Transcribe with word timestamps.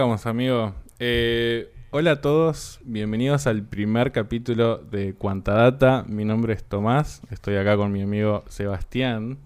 Arrancamos, 0.00 0.24
amigo. 0.24 0.74
Eh, 0.98 1.70
hola 1.90 2.12
a 2.12 2.20
todos, 2.22 2.80
bienvenidos 2.84 3.46
al 3.46 3.62
primer 3.62 4.12
capítulo 4.12 4.78
de 4.78 5.12
Cuanta 5.12 5.52
Data. 5.52 6.06
Mi 6.08 6.24
nombre 6.24 6.54
es 6.54 6.64
Tomás, 6.64 7.20
estoy 7.30 7.56
acá 7.56 7.76
con 7.76 7.92
mi 7.92 8.00
amigo 8.00 8.42
Sebastián. 8.48 9.36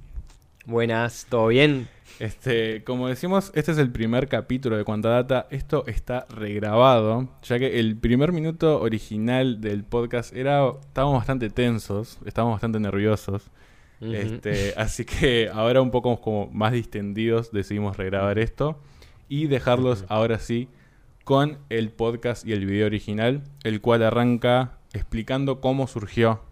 Buenas, 0.64 1.27
¿todo 1.28 1.48
bien? 1.48 1.88
Este, 2.20 2.84
como 2.84 3.08
decimos, 3.08 3.50
este 3.56 3.72
es 3.72 3.78
el 3.78 3.90
primer 3.90 4.28
capítulo 4.28 4.77
de 4.77 4.84
Cuanta 4.84 5.08
Data. 5.08 5.48
Esto 5.50 5.84
está 5.88 6.24
regrabado, 6.30 7.28
ya 7.42 7.58
que 7.58 7.80
el 7.80 7.96
primer 7.96 8.30
minuto 8.30 8.80
original 8.80 9.60
del 9.60 9.82
podcast 9.82 10.32
era. 10.36 10.68
Estábamos 10.86 11.18
bastante 11.18 11.50
tensos, 11.50 12.20
estábamos 12.27 12.55
bastante 12.55 12.78
nerviosos. 12.78 13.50
Este, 14.00 14.72
así 14.77 15.05
que 15.05 15.50
ahora 15.52 15.82
un 15.82 15.91
poco 15.91 16.20
como 16.20 16.46
más 16.52 16.70
distendidos 16.70 17.50
decidimos 17.50 17.96
regrabar 17.96 18.38
esto 18.38 18.78
y 19.34 19.48
dejarlos 19.48 20.05
ahora 20.08 20.39
sí 20.39 20.69
con 21.25 21.58
el 21.69 21.91
podcast 21.91 22.47
y 22.47 22.53
el 22.53 22.67
video 22.67 22.86
original, 22.86 23.42
el 23.64 23.81
cual 23.81 24.05
arranca 24.05 24.78
explicando 24.92 25.61
cómo 25.61 25.89
surgió 25.89 26.45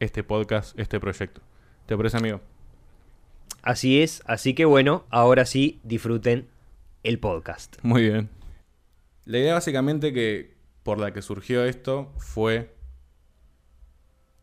este 0.00 0.22
podcast, 0.22 0.78
este 0.78 1.00
proyecto. 1.00 1.40
¿Te 1.86 1.96
parece, 1.96 2.18
amigo? 2.18 2.42
Así 3.62 4.02
es, 4.02 4.22
así 4.26 4.52
que 4.52 4.66
bueno, 4.66 5.06
ahora 5.08 5.46
sí 5.46 5.80
disfruten 5.82 6.46
el 7.04 7.18
podcast. 7.18 7.78
Muy 7.82 8.02
bien. 8.02 8.28
La 9.24 9.38
idea 9.38 9.54
básicamente 9.54 10.12
que 10.12 10.56
por 10.82 11.00
la 11.00 11.14
que 11.14 11.22
surgió 11.22 11.64
esto 11.64 12.12
fue 12.18 12.74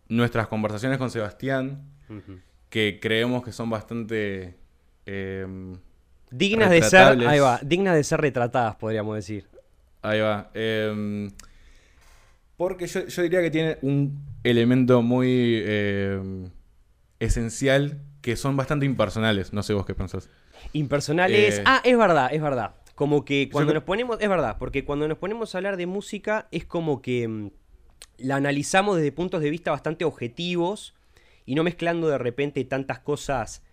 nuestras 0.08 0.48
conversaciones 0.48 0.98
con 0.98 1.12
Sebastián, 1.12 1.92
que 2.70 2.98
creemos 3.00 3.44
que 3.44 3.52
son 3.52 3.70
bastante 3.70 4.58
em, 5.06 5.78
dignas 6.34 6.70
de 6.72 6.82
ser, 6.82 7.28
ahí 7.28 7.40
va, 7.40 7.60
dignas 7.62 7.96
de 7.96 8.04
ser 8.04 8.20
retratadas, 8.20 8.76
podríamos 8.76 9.16
decir. 9.16 9.48
Ahí 10.02 10.20
va. 10.20 10.50
Em, 10.54 11.32
porque 12.58 12.88
yo, 12.88 13.22
diría 13.22 13.42
que 13.42 13.52
tiene 13.52 13.78
un 13.82 14.26
elemento 14.44 15.02
muy 15.02 15.64
em, 15.66 16.50
esencial 17.20 18.02
que 18.22 18.36
son 18.36 18.58
bastante 18.58 18.86
impersonales. 18.86 19.54
No 19.54 19.64
sé 19.64 19.74
vos 19.74 19.86
qué 19.86 19.94
pensás. 19.94 20.30
Impersonales. 20.74 21.60
Eh, 21.60 21.64
ah, 21.66 21.82
es 21.84 21.98
verdad, 21.98 22.30
es 22.34 22.42
verdad. 22.42 22.76
Como 22.96 23.26
que 23.26 23.50
cuando 23.52 23.74
nos 23.74 23.84
ponemos. 23.84 24.18
Es 24.20 24.30
verdad, 24.30 24.58
porque 24.58 24.86
cuando 24.86 25.08
nos 25.08 25.18
ponemos 25.18 25.54
a 25.54 25.58
hablar 25.58 25.78
de 25.78 25.86
música 25.86 26.48
es 26.52 26.66
como 26.66 27.02
que 27.02 27.28
mm, 27.28 27.52
la 28.18 28.38
analizamos 28.38 28.98
desde 28.98 29.12
puntos 29.12 29.42
de 29.42 29.50
vista 29.50 29.72
bastante 29.72 30.06
objetivos 30.06 30.96
y 31.46 31.56
no 31.56 31.64
mezclando 31.64 32.08
de 32.08 32.18
repente 32.18 32.64
tantas 32.66 33.00
cosas 33.00 33.64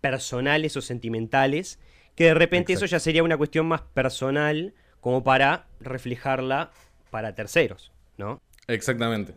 personales 0.00 0.76
o 0.76 0.82
sentimentales, 0.82 1.78
que 2.14 2.24
de 2.24 2.34
repente 2.34 2.72
eso 2.72 2.86
ya 2.86 3.00
sería 3.00 3.22
una 3.22 3.36
cuestión 3.36 3.66
más 3.66 3.82
personal 3.82 4.74
como 5.00 5.22
para 5.22 5.66
reflejarla 5.80 6.70
para 7.10 7.34
terceros, 7.34 7.92
¿no? 8.16 8.40
Exactamente. 8.66 9.34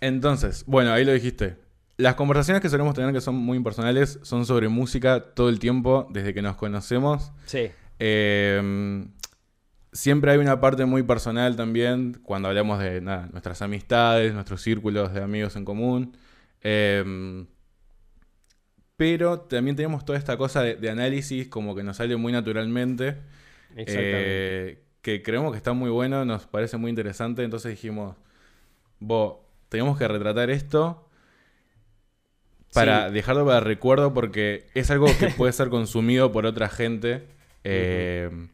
Entonces, 0.00 0.64
bueno, 0.66 0.92
ahí 0.92 1.04
lo 1.04 1.12
dijiste. 1.12 1.56
Las 1.96 2.16
conversaciones 2.16 2.60
que 2.60 2.68
solemos 2.68 2.94
tener 2.94 3.12
que 3.12 3.20
son 3.20 3.36
muy 3.36 3.56
impersonales 3.56 4.18
son 4.22 4.44
sobre 4.46 4.68
música 4.68 5.32
todo 5.34 5.48
el 5.48 5.58
tiempo, 5.58 6.08
desde 6.10 6.34
que 6.34 6.42
nos 6.42 6.56
conocemos. 6.56 7.32
Sí. 7.46 7.70
Em, 7.98 9.12
siempre 9.92 10.32
hay 10.32 10.38
una 10.38 10.60
parte 10.60 10.84
muy 10.84 11.04
personal 11.04 11.56
también, 11.56 12.20
cuando 12.22 12.48
hablamos 12.48 12.80
de 12.80 13.00
nuestras 13.00 13.62
amistades, 13.62 14.34
nuestros 14.34 14.60
círculos 14.60 15.14
de 15.14 15.22
amigos 15.22 15.54
en 15.56 15.64
común. 15.64 16.16
Em, 16.60 17.46
pero 18.96 19.40
también 19.40 19.76
tenemos 19.76 20.04
toda 20.04 20.18
esta 20.18 20.36
cosa 20.36 20.62
de, 20.62 20.90
análisis 20.90 21.48
como 21.48 21.74
que 21.74 21.82
nos 21.82 21.96
sale 21.96 22.16
muy 22.16 22.32
naturalmente. 22.32 23.16
Eh, 23.76 24.82
que 25.02 25.22
creemos 25.22 25.52
que 25.52 25.58
está 25.58 25.72
muy 25.72 25.90
bueno, 25.90 26.24
nos 26.24 26.46
parece 26.46 26.76
muy 26.76 26.90
interesante. 26.90 27.42
Entonces 27.44 27.70
dijimos, 27.72 28.16
vos, 29.00 29.36
tenemos 29.68 29.98
que 29.98 30.08
retratar 30.08 30.50
esto 30.50 31.08
para 32.74 33.10
dejarlo 33.10 33.46
para 33.46 33.60
recuerdo 33.60 34.12
porque 34.12 34.66
es 34.74 34.90
algo 34.90 35.06
que 35.18 35.28
puede 35.28 35.52
ser 35.54 35.68
consumido 35.68 36.32
por 36.32 36.44
otra 36.44 36.68
gente. 36.68 37.26
Em, 37.62 38.48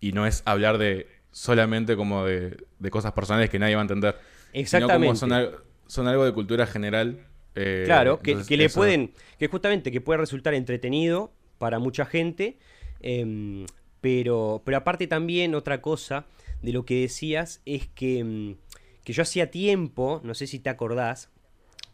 y 0.00 0.12
no 0.12 0.26
es 0.26 0.42
hablar 0.44 0.78
de 0.78 1.06
solamente 1.30 1.96
como 1.96 2.24
de, 2.24 2.56
cosas 2.90 3.12
personales 3.12 3.48
que 3.48 3.58
nadie 3.58 3.74
va 3.74 3.80
a 3.80 3.84
entender. 3.84 4.18
Exactamente. 4.52 5.16
Sino 5.16 5.40
como 5.40 5.58
son, 5.86 6.08
algo 6.08 6.24
de 6.24 6.32
cultura 6.32 6.66
general. 6.66 7.26
Eh, 7.54 7.82
claro, 7.84 8.20
que, 8.20 8.34
le 8.56 8.68
pueden, 8.70 9.12
que 9.38 9.48
justamente 9.48 9.92
que 9.92 10.00
puede 10.00 10.18
resultar 10.18 10.54
entretenido 10.54 11.32
para 11.58 11.78
mucha 11.78 12.06
gente, 12.06 12.58
em, 13.00 13.66
pero, 14.00 14.62
pero 14.64 14.78
aparte 14.78 15.06
también 15.06 15.54
otra 15.54 15.80
cosa 15.82 16.26
de 16.62 16.72
lo 16.72 16.84
que 16.84 17.00
decías 17.02 17.60
es 17.66 17.86
que, 17.88 18.20
em, 18.20 18.56
que 19.04 19.12
yo 19.12 19.22
hacía 19.22 19.50
tiempo, 19.50 20.20
no 20.24 20.34
sé 20.34 20.46
si 20.46 20.58
te 20.58 20.70
acordás, 20.70 21.30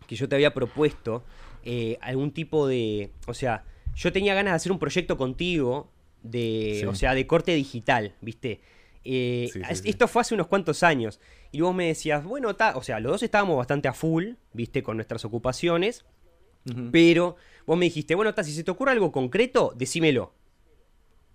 que 0.06 0.16
yo 0.16 0.28
te 0.28 0.36
había 0.36 0.54
propuesto 0.54 1.24
eh, 1.64 1.98
algún 2.00 2.32
tipo 2.32 2.66
de, 2.66 3.10
o 3.26 3.34
sea, 3.34 3.64
yo 3.94 4.12
tenía 4.12 4.34
ganas 4.34 4.52
de 4.52 4.56
hacer 4.56 4.72
un 4.72 4.78
proyecto 4.78 5.16
contigo 5.16 5.90
de, 6.22 6.86
o 6.88 6.94
sea, 6.94 7.14
de 7.14 7.26
corte 7.26 7.54
digital, 7.54 8.14
¿viste? 8.20 8.60
Eh, 9.04 9.50
esto 9.84 10.08
fue 10.08 10.22
hace 10.22 10.34
unos 10.34 10.46
cuantos 10.46 10.82
años. 10.82 11.20
Y 11.50 11.60
vos 11.60 11.74
me 11.74 11.86
decías, 11.86 12.24
bueno, 12.24 12.54
o 12.74 12.82
sea, 12.82 13.00
los 13.00 13.12
dos 13.12 13.22
estábamos 13.22 13.56
bastante 13.56 13.88
a 13.88 13.92
full, 13.92 14.32
¿viste? 14.52 14.82
Con 14.82 14.96
nuestras 14.96 15.24
ocupaciones. 15.24 16.04
Pero 16.92 17.36
vos 17.64 17.78
me 17.78 17.86
dijiste, 17.86 18.14
bueno, 18.14 18.34
ta, 18.34 18.44
si 18.44 18.52
se 18.52 18.62
te 18.62 18.70
ocurre 18.70 18.92
algo 18.92 19.10
concreto, 19.10 19.72
decímelo. 19.74 20.34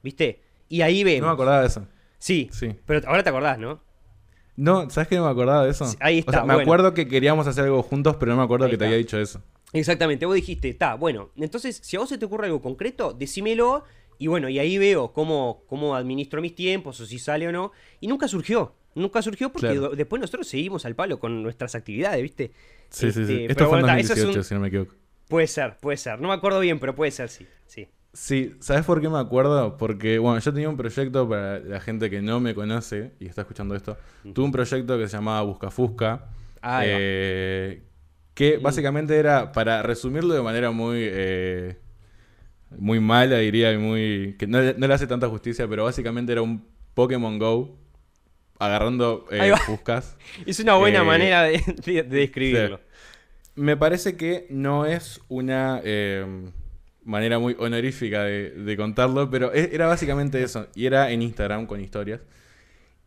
¿Viste? 0.03 0.43
Y 0.69 0.81
ahí 0.81 1.03
vemos. 1.03 1.21
No 1.21 1.27
me 1.27 1.33
acordaba 1.33 1.61
de 1.61 1.67
eso. 1.67 1.87
Sí, 2.19 2.49
sí. 2.51 2.75
Pero 2.85 3.07
ahora 3.07 3.23
te 3.23 3.29
acordás, 3.29 3.57
¿no? 3.57 3.81
No, 4.55 4.89
¿sabes 4.89 5.07
que 5.07 5.15
no 5.15 5.25
me 5.25 5.31
acordaba 5.31 5.63
de 5.63 5.71
eso? 5.71 5.85
ahí 5.99 6.19
está. 6.19 6.45
me 6.45 6.53
acuerdo 6.53 6.93
que 6.93 7.07
queríamos 7.07 7.47
hacer 7.47 7.63
algo 7.63 7.81
juntos, 7.81 8.17
pero 8.17 8.31
no 8.33 8.37
me 8.37 8.43
acuerdo 8.43 8.69
que 8.69 8.77
te 8.77 8.85
había 8.85 8.97
dicho 8.97 9.17
eso. 9.17 9.41
Exactamente, 9.73 10.27
vos 10.27 10.35
dijiste, 10.35 10.69
está, 10.69 10.93
bueno, 10.93 11.31
entonces 11.35 11.79
si 11.83 11.95
a 11.95 11.99
vos 11.99 12.09
se 12.09 12.19
te 12.19 12.25
ocurre 12.25 12.45
algo 12.45 12.61
concreto, 12.61 13.11
decímelo 13.11 13.83
y 14.17 14.27
bueno, 14.27 14.49
y 14.49 14.59
ahí 14.59 14.77
veo 14.77 15.13
cómo, 15.13 15.63
cómo 15.67 15.95
administro 15.95 16.41
mis 16.41 16.55
tiempos 16.55 16.99
o 16.99 17.05
si 17.05 17.19
sale 17.19 17.47
o 17.47 17.51
no. 17.51 17.71
Y 17.99 18.07
nunca 18.07 18.27
surgió. 18.27 18.73
Nunca 18.95 19.21
surgió 19.21 19.51
porque 19.51 19.79
después 19.95 20.19
nosotros 20.19 20.47
seguimos 20.47 20.85
al 20.85 20.95
palo 20.95 21.19
con 21.19 21.41
nuestras 21.41 21.73
actividades, 21.75 22.21
¿viste? 22.21 22.51
Sí, 22.89 23.11
sí, 23.11 23.25
sí. 23.25 23.33
Este, 23.33 23.51
Esto 23.51 23.67
fue 23.67 23.79
en 23.79 23.87
2018, 23.87 24.43
si 24.43 24.53
no 24.53 24.59
me 24.59 24.67
equivoco. 24.67 24.93
Puede 25.27 25.47
ser, 25.47 25.77
puede 25.77 25.97
ser. 25.97 26.21
No 26.21 26.27
me 26.27 26.35
acuerdo 26.35 26.59
bien, 26.59 26.79
pero 26.79 26.93
puede 26.93 27.11
ser, 27.11 27.29
sí. 27.29 27.47
Sí. 27.65 27.87
Sí, 28.13 28.55
¿sabes 28.59 28.85
por 28.85 29.01
qué 29.01 29.09
me 29.09 29.17
acuerdo? 29.17 29.75
Porque, 29.77 30.19
bueno, 30.19 30.37
yo 30.39 30.53
tenía 30.53 30.69
un 30.69 30.77
proyecto 30.77 31.27
para 31.27 31.59
la 31.59 31.79
gente 31.79 32.11
que 32.11 32.21
no 32.21 32.39
me 32.39 32.53
conoce 32.53 33.13
y 33.19 33.25
está 33.25 33.41
escuchando 33.41 33.73
esto. 33.73 33.97
Tuve 34.33 34.45
un 34.45 34.51
proyecto 34.51 34.99
que 34.99 35.07
se 35.07 35.17
llamaba 35.17 35.41
Buscafusca. 35.41 36.29
Ah, 36.61 36.83
eh, 36.85 37.81
que 38.35 38.57
básicamente 38.57 39.17
era, 39.17 39.51
para 39.51 39.81
resumirlo 39.81 40.35
de 40.35 40.43
manera 40.43 40.69
muy 40.69 40.99
eh, 41.01 41.79
muy 42.77 42.99
mala, 42.99 43.37
diría, 43.37 43.71
y 43.73 43.77
muy. 43.77 44.35
que 44.37 44.47
no, 44.47 44.61
le 44.61 44.93
hace 44.93 45.07
tanta 45.07 45.27
justicia, 45.29 45.67
pero 45.67 45.85
básicamente 45.85 46.31
era 46.31 46.41
un 46.41 46.65
Pokémon 46.93 47.39
Go 47.39 47.77
agarrando 48.59 49.25
eh, 49.31 49.53
Es 50.45 50.59
una 50.59 50.75
buena 50.75 51.01
eh, 51.01 51.03
manera 51.03 51.43
de, 51.43 52.03
describirlo. 52.03 52.79
Me 53.55 53.77
parece 53.77 54.17
que 54.17 54.47
no 54.49 54.85
es 54.85 55.21
una 55.27 55.81
eh, 55.83 56.51
manera 57.03 57.39
muy 57.39 57.55
honorífica 57.59 58.23
de, 58.23 58.75
contarlo, 58.77 59.29
pero 59.29 59.53
e, 59.53 59.69
era 59.73 59.87
básicamente 59.87 60.41
eso. 60.41 60.67
Y 60.75 60.85
era 60.85 61.11
en 61.11 61.21
Instagram 61.21 61.65
con 61.67 61.81
historias. 61.81 62.21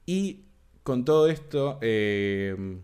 Y 0.05 0.45
con 0.83 1.05
todo 1.05 1.29
esto, 1.29 1.79
eh, 1.83 2.79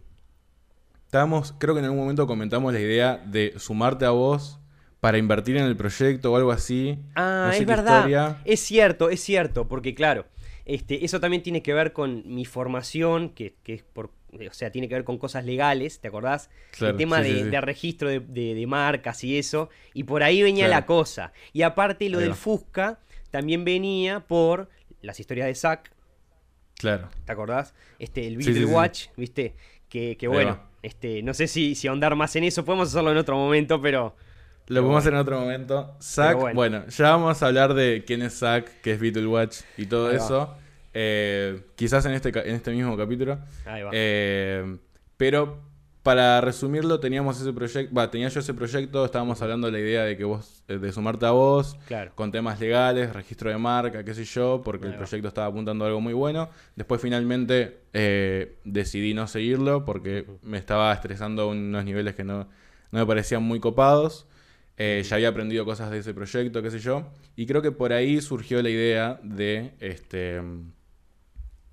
estábamos, 1.04 1.54
creo 1.58 1.74
que 1.74 1.80
en 1.80 1.84
algún 1.84 2.00
momento 2.00 2.26
comentamos 2.26 2.72
la 2.72 2.80
idea 2.80 3.22
de 3.24 3.54
sumarte 3.58 4.04
a 4.04 4.10
vos 4.10 4.58
para 5.02 5.18
invertir 5.18 5.56
en 5.56 5.64
el 5.64 5.76
proyecto 5.76 6.30
o 6.30 6.36
algo 6.36 6.52
así. 6.52 6.96
Ah, 7.16 7.50
es 7.52 7.66
verdad. 7.66 8.38
Es 8.44 8.60
cierto, 8.60 9.10
es 9.10 9.20
cierto, 9.20 9.66
porque 9.66 9.96
claro, 9.96 10.26
este, 10.64 11.04
eso 11.04 11.18
también 11.18 11.42
tiene 11.42 11.60
que 11.60 11.74
ver 11.74 11.92
con 11.92 12.22
mi 12.24 12.44
formación, 12.44 13.30
que, 13.30 13.56
es 13.64 13.82
por, 13.82 14.12
o 14.32 14.52
sea, 14.52 14.70
tiene 14.70 14.88
que 14.88 14.94
ver 14.94 15.02
con 15.02 15.18
cosas 15.18 15.44
legales, 15.44 15.98
¿te 15.98 16.06
acordás? 16.06 16.50
el 16.80 16.96
tema 16.96 17.20
de, 17.20 17.60
registro 17.60 18.10
de, 18.10 18.64
marcas 18.68 19.24
y 19.24 19.36
eso, 19.38 19.70
y 19.92 20.04
por 20.04 20.22
ahí 20.22 20.40
venía 20.40 20.68
la 20.68 20.86
cosa. 20.86 21.32
Y 21.52 21.62
aparte 21.62 22.08
lo 22.08 22.20
del 22.20 22.36
Fusca 22.36 23.00
también 23.32 23.64
venía 23.64 24.20
por 24.20 24.70
las 25.00 25.18
historias 25.18 25.48
de 25.48 25.56
Zack. 25.56 25.92
Claro. 26.76 27.08
¿Te 27.24 27.32
acordás? 27.32 27.74
Este, 27.98 28.24
el 28.28 28.36
Beatle 28.36 28.66
Watch, 28.66 29.08
¿viste? 29.16 29.56
Que, 29.88 30.16
bueno, 30.28 30.62
este, 30.80 31.24
no 31.24 31.34
sé 31.34 31.48
si, 31.48 31.74
si 31.74 31.88
ahondar 31.88 32.14
más 32.14 32.36
en 32.36 32.44
eso, 32.44 32.64
podemos 32.64 32.86
hacerlo 32.90 33.10
en 33.10 33.16
otro 33.16 33.34
momento, 33.34 33.82
pero... 33.82 34.14
Lo 34.68 34.80
podemos 34.80 35.00
hacer 35.00 35.12
en 35.14 35.18
otro 35.18 35.40
momento. 35.40 35.96
Zack, 36.00 36.54
bueno. 36.54 36.86
ya 36.88 37.10
vamos 37.10 37.42
a 37.42 37.46
hablar 37.46 37.74
de 37.74 38.04
quién 38.06 38.22
es 38.22 38.38
Zack, 38.38 38.80
qué 38.80 38.92
es 38.92 39.00
Beatle 39.00 39.26
Watch 39.26 39.60
y 39.76 39.86
todo 39.86 40.10
eso. 40.10 40.54
Eh, 40.94 41.60
quizás 41.74 42.04
en 42.06 42.12
este, 42.12 42.28
en 42.28 42.54
este 42.54 42.70
mismo 42.70 42.96
capítulo. 42.96 43.38
Ahí 43.66 43.82
va. 43.82 43.90
Eh, 43.92 44.76
pero 45.16 45.72
para 46.02 46.40
resumirlo, 46.40 46.98
teníamos 46.98 47.40
ese 47.40 47.52
proyecto, 47.52 47.94
va, 47.94 48.10
tenía 48.10 48.28
yo 48.28 48.40
ese 48.40 48.54
proyecto, 48.54 49.04
estábamos 49.04 49.40
hablando 49.40 49.68
de 49.68 49.72
la 49.72 49.78
idea 49.78 50.02
de 50.02 50.16
que 50.16 50.24
vos, 50.24 50.64
eh, 50.66 50.78
de 50.78 50.92
sumarte 50.92 51.26
a 51.26 51.30
vos, 51.30 51.76
con 52.16 52.32
temas 52.32 52.58
legales, 52.58 53.12
registro 53.12 53.50
de 53.50 53.58
marca, 53.58 54.04
qué 54.04 54.12
sé 54.12 54.24
yo, 54.24 54.62
porque 54.64 54.88
el 54.88 54.96
proyecto 54.96 55.28
estaba 55.28 55.46
apuntando 55.46 55.84
a 55.84 55.88
algo 55.88 56.00
muy 56.00 56.12
bueno. 56.12 56.50
Después 56.74 57.00
finalmente 57.00 57.82
eh, 57.92 58.56
decidí 58.64 59.14
no 59.14 59.28
seguirlo 59.28 59.84
porque 59.84 60.26
me 60.42 60.58
estaba 60.58 60.92
estresando 60.92 61.42
a 61.42 61.46
unos 61.46 61.84
niveles 61.84 62.16
que 62.16 62.24
no, 62.24 62.48
me 62.90 63.06
parecían 63.06 63.44
muy 63.44 63.60
copados. 63.60 64.26
Eh, 64.84 65.00
ya 65.04 65.14
había 65.14 65.28
aprendido 65.28 65.64
cosas 65.64 65.92
de 65.92 65.98
ese 65.98 66.12
proyecto, 66.12 66.60
qué 66.60 66.68
sé 66.68 66.80
yo. 66.80 67.06
Y 67.36 67.46
creo 67.46 67.62
que 67.62 67.70
por 67.70 67.92
ahí 67.92 68.20
surgió 68.20 68.60
la 68.62 68.68
idea 68.68 69.20
de, 69.22 69.74
este, 69.78 70.42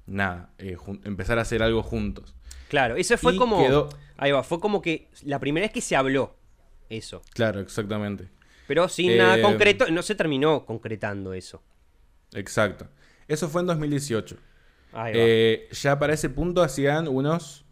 nada, 0.05 0.51
empezar 0.59 1.39
a 1.39 1.41
hacer 1.41 1.63
algo 1.63 1.81
juntos. 1.81 2.35
Claro, 2.67 2.97
eso 2.97 3.17
fue 3.17 3.35
como. 3.35 3.89
Ahí 4.15 4.31
va, 4.31 4.43
fue 4.43 4.59
como 4.59 4.79
que 4.83 5.09
la 5.23 5.39
primera 5.39 5.65
vez 5.65 5.73
que 5.73 5.81
se 5.81 5.95
habló 5.95 6.35
eso. 6.87 7.23
Claro, 7.33 7.61
exactamente. 7.61 8.29
Pero 8.67 8.87
sin 8.87 9.17
nada 9.17 9.39
eh, 9.39 9.41
concreto, 9.41 9.89
no 9.89 10.03
se 10.03 10.13
terminó 10.13 10.67
concretando 10.67 11.33
eso. 11.33 11.63
Exacto. 12.33 12.87
Eso 13.27 13.49
fue 13.49 13.61
en 13.61 13.67
2018. 13.67 14.37
Ahí 14.93 15.13
va. 15.13 15.19
Eh, 15.19 15.67
ya 15.71 15.97
para 15.97 16.13
ese 16.13 16.29
punto 16.29 16.61
hacían 16.61 17.07
unos 17.07 17.65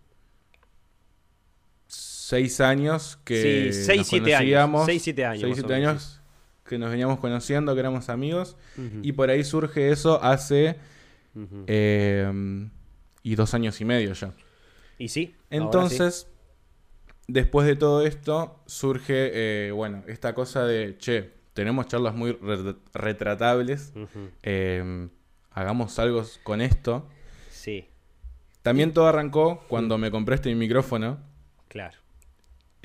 seis 2.28 2.60
años 2.60 3.18
que 3.24 3.72
sí, 3.72 3.84
seis, 3.86 4.08
siete 4.08 4.36
años. 4.36 4.86
Seis, 4.86 5.02
siete 5.02 5.24
años. 5.24 5.42
Seis, 5.42 5.56
siete 5.56 5.74
años 5.74 6.22
que 6.66 6.78
nos 6.78 6.92
veníamos 6.92 7.20
conociendo, 7.20 7.74
que 7.74 7.80
éramos 7.80 8.10
amigos. 8.10 8.58
Y 9.02 9.14
por 9.14 9.30
ahí 9.30 9.46
surge 9.46 9.92
eso 9.92 10.22
hace... 10.22 10.76
Eh, 11.68 12.70
y 13.24 13.36
dos 13.36 13.54
años 13.54 13.80
y 13.80 13.86
medio 13.86 14.12
ya. 14.12 14.34
Y 14.98 15.08
sí. 15.08 15.36
Entonces, 15.50 16.28
después 17.28 17.66
de 17.66 17.78
todo 17.78 18.06
esto, 18.06 18.62
surge, 18.66 19.32
eh, 19.68 19.72
bueno, 19.72 20.04
esta 20.08 20.34
cosa 20.34 20.66
de, 20.66 20.98
che, 20.98 21.32
tenemos 21.54 21.88
charlas 21.88 22.14
muy 22.14 22.38
retratables, 22.94 23.94
em, 24.44 25.10
hagamos 25.52 25.98
algo 26.00 26.26
con 26.44 26.60
esto. 26.60 27.08
Sí. 27.52 27.88
También 28.64 28.92
todo 28.92 29.08
arrancó 29.08 29.64
cuando 29.70 29.98
me 29.98 30.12
compré 30.12 30.36
este 30.36 30.54
micrófono. 30.56 31.20
Claro. 31.70 31.98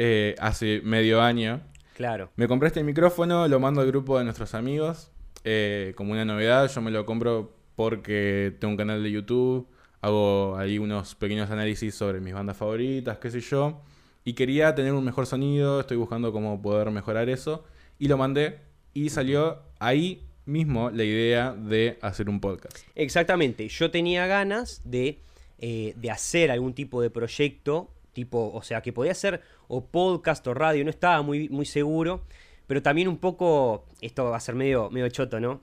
Eh, 0.05 0.35
hace 0.39 0.81
medio 0.83 1.21
año. 1.21 1.61
Claro. 1.95 2.31
Me 2.35 2.49
compré 2.49 2.69
este 2.69 2.83
micrófono, 2.83 3.47
lo 3.47 3.61
mando 3.61 3.83
al 3.83 3.87
grupo 3.87 4.19
de 4.19 4.25
nuestros 4.25 4.55
amigos. 4.55 5.13
Eh, 5.45 5.93
como 5.97 6.13
una 6.13 6.25
novedad, 6.25 6.69
yo 6.69 6.81
me 6.81 6.91
lo 6.91 7.07
compro 7.07 7.55
porque 7.77 8.57
tengo 8.59 8.73
un 8.73 8.77
canal 8.77 9.03
de 9.03 9.11
YouTube 9.13 9.69
hago 10.03 10.57
ahí 10.59 10.79
unos 10.79 11.15
pequeños 11.15 11.51
análisis 11.51 11.95
sobre 11.95 12.21
mis 12.21 12.35
bandas 12.35 12.57
favoritas, 12.57 13.19
qué 13.19 13.31
sé 13.31 13.41
yo. 13.41 13.81
Y 14.25 14.35
quería 14.35 14.75
tener 14.75 14.93
un 14.93 15.05
mejor 15.05 15.27
sonido, 15.27 15.81
estoy 15.81 15.97
buscando 15.97 16.33
cómo 16.33 16.61
poder 16.61 16.91
mejorar 16.91 17.29
eso. 17.29 17.65
Y 17.99 18.09
lo 18.09 18.19
mandé 18.19 18.59
y 18.93 19.09
salió 19.09 19.63
ahí 19.79 20.27
mismo 20.45 20.91
la 20.91 21.05
idea 21.05 21.53
de 21.53 21.99
hacer 22.03 22.29
un 22.29 22.41
podcast. 22.41 22.79
Exactamente, 22.95 23.69
yo 23.69 23.91
tenía 23.91 24.27
ganas 24.27 24.83
de, 24.85 25.21
eh, 25.59 25.95
de 25.97 26.11
hacer 26.11 26.51
algún 26.51 26.75
tipo 26.75 27.01
de 27.01 27.11
proyecto, 27.11 27.89
tipo, 28.13 28.51
o 28.53 28.63
sea, 28.63 28.83
que 28.83 28.93
podía 28.93 29.15
ser 29.15 29.41
o 29.75 29.87
podcast 29.87 30.47
o 30.47 30.53
radio, 30.53 30.85
no 30.85 30.91
estaba 30.91 31.23
muy, 31.23 31.49
muy 31.49 31.65
seguro, 31.65 32.21
pero 32.67 32.83
también 32.83 33.09
un 33.09 33.17
poco, 33.17 33.87
esto 34.03 34.25
va 34.25 34.37
a 34.37 34.41
ser 34.41 34.55
medio, 34.55 34.91
medio 34.91 35.09
choto, 35.09 35.41
¿no? 35.41 35.63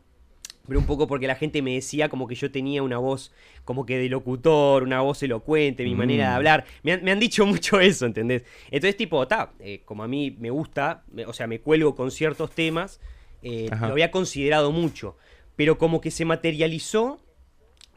pero 0.68 0.80
un 0.80 0.86
poco 0.86 1.08
porque 1.08 1.26
la 1.26 1.36
gente 1.36 1.62
me 1.64 1.74
decía 1.74 2.10
como 2.10 2.28
que 2.28 2.36
yo 2.36 2.52
tenía 2.52 2.84
una 2.84 3.00
voz 3.00 3.34
como 3.66 3.86
que 3.88 3.98
de 3.98 4.08
locutor, 4.08 4.84
una 4.84 5.02
voz 5.02 5.22
elocuente, 5.24 5.84
mi 5.84 5.96
manera 5.96 6.26
de 6.26 6.30
mm. 6.30 6.36
hablar. 6.36 6.66
Me 6.84 7.12
han, 7.12 7.20
dicho 7.20 7.46
mucho 7.48 7.80
eso, 7.80 8.06
¿entendés? 8.06 8.44
Entonces, 8.70 8.96
tipo, 8.96 9.28
ta, 9.28 9.54
eh, 9.60 9.82
como 9.84 10.04
a 10.04 10.08
mí 10.08 10.36
me 10.40 10.52
gusta, 10.52 11.04
o 11.26 11.34
sea, 11.34 11.48
me 11.48 11.60
cuelgo 11.60 11.96
con 11.96 12.12
ciertos 12.12 12.52
temas, 12.52 13.02
eh, 13.42 13.68
lo 13.80 13.88
había 13.88 14.12
considerado 14.12 14.72
mucho, 14.72 15.18
pero 15.56 15.80
como 15.80 16.02
que 16.02 16.12
se 16.12 16.24
materializó 16.24 17.20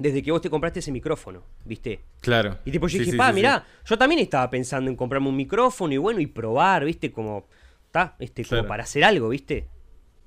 desde 0.03 0.23
que 0.23 0.33
vos 0.33 0.41
te 0.41 0.51
compraste 0.51 0.81
ese 0.81 0.93
micrófono, 0.93 1.45
¿viste? 1.65 2.01
Claro. 2.21 2.59
Y 2.65 2.71
tipo, 2.71 2.89
yo 2.89 2.99
dije, 2.99 3.17
pa, 3.17 3.33
mirá, 3.33 3.65
yo 3.85 3.97
también 3.97 4.21
estaba 4.21 4.51
pensando 4.51 4.91
en 4.91 4.97
comprarme 4.97 5.29
un 5.29 5.37
micrófono 5.37 5.95
y 5.95 5.99
bueno, 5.99 6.21
y 6.21 6.27
probar, 6.27 6.85
¿viste? 6.85 7.13
Como, 7.13 7.47
ta, 7.91 8.17
este, 8.19 8.45
como 8.45 8.67
para 8.67 8.83
hacer 8.83 9.05
algo, 9.05 9.29
¿viste? 9.29 9.69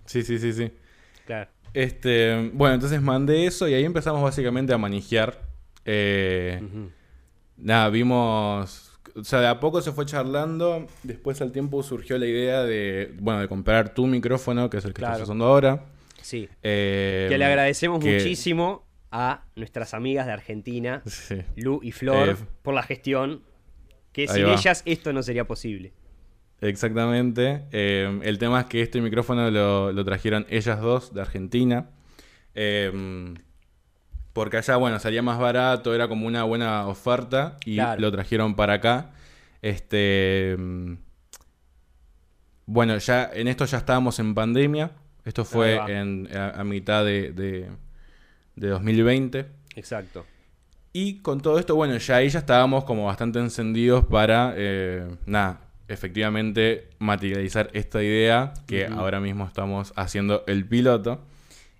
Sí, 0.06 0.24
sí, 0.24 0.40
sí, 0.40 0.54
sí. 0.54 0.72
Claro. 1.26 1.50
Este, 1.74 2.52
bueno, 2.54 2.76
entonces 2.76 3.02
mandé 3.02 3.46
eso 3.46 3.68
y 3.68 3.74
ahí 3.74 3.84
empezamos 3.84 4.24
básicamente 4.24 4.74
a 4.74 4.78
manejar. 4.78 5.42
Eh, 5.84 6.62
nada, 7.58 7.90
vimos. 7.90 8.94
O 9.14 9.24
sea, 9.24 9.40
de 9.42 9.48
a 9.48 9.60
poco 9.60 9.82
se 9.82 9.92
fue 9.92 10.06
charlando. 10.06 10.88
Después 11.04 11.42
al 11.42 11.52
tiempo 11.52 11.84
surgió 11.84 12.18
la 12.18 12.28
idea 12.28 12.64
de, 12.64 13.14
bueno, 13.20 13.42
de 13.42 13.50
comprar 13.50 13.94
tu 13.94 14.08
micrófono, 14.08 14.70
que 14.70 14.78
es 14.78 14.86
el 14.86 14.94
que 14.94 15.02
estás 15.02 15.22
usando 15.22 15.46
ahora. 15.46 15.84
Sí. 16.22 16.48
Eh, 16.64 17.28
que 17.30 17.38
le 17.38 17.46
agradecemos 17.46 18.04
muchísimo 18.04 18.85
a 19.18 19.46
nuestras 19.56 19.94
amigas 19.94 20.26
de 20.26 20.34
Argentina, 20.34 21.02
Lu 21.56 21.80
y 21.82 21.94
Flor, 21.94 22.30
eh, 22.30 22.36
por 22.62 22.74
la 22.74 22.84
gestión. 22.84 23.44
Que 24.12 24.28
sin 24.28 24.46
ellas 24.46 24.82
esto 24.86 25.14
no 25.14 25.24
sería 25.24 25.46
posible. 25.46 25.94
Exactamente. 26.60 27.64
Eh, 27.72 28.20
el 28.24 28.38
tema 28.38 28.62
es 28.62 28.66
que 28.68 28.82
este 28.82 29.00
micrófono 29.00 29.50
lo, 29.50 30.06
trajeron 30.06 30.46
ellas 30.50 30.82
dos 30.82 31.14
de 31.14 31.22
Argentina. 31.22 31.90
Eh, 32.56 33.34
porque 34.34 34.58
allá, 34.58 34.76
bueno, 34.76 35.00
salía 35.00 35.22
más 35.22 35.40
barato, 35.40 35.96
era 35.96 36.10
como 36.10 36.28
una 36.28 36.44
buena 36.44 36.88
oferta 36.88 37.56
y 37.66 37.78
lo 37.98 38.12
trajeron 38.12 38.56
para 38.56 38.74
acá. 38.74 39.14
Este. 39.62 40.58
Bueno, 42.66 42.98
ya 42.98 43.30
en 43.34 43.48
esto 43.48 43.64
ya 43.64 43.78
estábamos 43.78 44.20
en 44.20 44.36
pandemia. 44.36 44.92
Esto 45.24 45.46
fue 45.46 45.76
en, 45.88 46.28
a, 46.36 46.64
mitad 46.66 47.06
de, 47.06 47.32
de, 47.32 47.70
2020. 48.56 49.46
Exacto. 49.76 50.26
Y 50.94 51.20
con 51.20 51.42
todo 51.42 51.60
esto, 51.60 51.76
bueno, 51.76 51.98
ya 51.98 52.16
ahí 52.18 52.30
ya 52.30 52.40
estábamos 52.40 52.86
como 52.86 53.06
bastante 53.06 53.40
encendidos 53.40 54.06
para, 54.06 54.54
eh, 54.56 55.06
nada, 55.26 55.60
efectivamente 55.88 56.88
materializar 57.00 57.70
esta 57.74 58.02
idea 58.02 58.54
que 58.66 58.86
ahora 58.86 59.20
mismo 59.20 59.46
estamos 59.46 59.94
haciendo 59.96 60.44
el 60.48 60.66
piloto. 60.66 61.22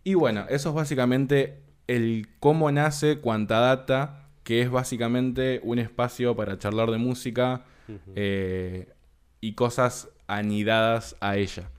Y 0.04 0.16
bueno, 0.16 0.46
eso 0.50 0.70
es 0.70 0.76
básicamente 0.76 1.60
el 1.88 2.28
cómo 2.40 2.72
nace 2.72 3.20
Cuanta 3.20 3.60
Data, 3.60 4.28
que 4.44 4.62
es 4.62 4.70
básicamente 4.70 5.62
un 5.64 5.80
espacio 5.80 6.36
para 6.36 6.60
charlar 6.60 6.92
de 6.92 6.98
música 6.98 7.64
eh, 8.16 8.90
y 9.42 9.54
cosas 9.54 10.10
anidadas 10.28 11.16
a 11.22 11.38
ella. 11.38 11.70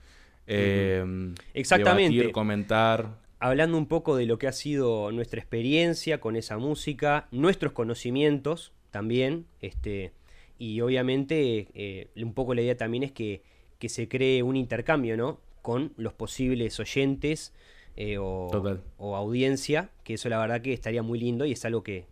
Eh, 0.47 1.33
Exactamente. 1.53 2.31
comentar. 2.31 3.26
Hablando 3.39 3.77
un 3.77 3.87
poco 3.87 4.15
de 4.15 4.25
lo 4.25 4.39
que 4.39 4.47
ha 4.47 4.51
sido 4.51 5.11
nuestra 5.11 5.39
experiencia 5.39 6.19
con 6.19 6.35
esa 6.35 6.57
música, 6.57 7.27
nuestros 7.31 7.71
conocimientos 7.71 8.73
también, 8.89 9.45
este, 9.61 10.11
y 10.57 10.81
obviamente 10.81 11.67
eh, 11.75 12.09
un 12.15 12.33
poco 12.33 12.55
la 12.55 12.61
idea 12.61 12.77
también 12.77 13.03
es 13.03 13.11
que, 13.11 13.43
se 13.87 14.07
cree 14.07 14.41
un 14.41 14.55
intercambio, 14.55 15.15
¿no? 15.17 15.39
Con 15.61 15.93
los 15.97 16.13
posibles 16.13 16.79
oyentes 16.79 17.53
eh, 17.95 18.17
o, 18.17 19.15
audiencia, 19.15 19.91
que 20.03 20.15
eso 20.15 20.29
la 20.29 20.39
verdad 20.39 20.61
que 20.61 20.73
estaría 20.73 21.03
muy 21.03 21.19
lindo 21.19 21.45
y 21.45 21.51
es 21.51 21.63
algo 21.63 21.83
que, 21.83 22.05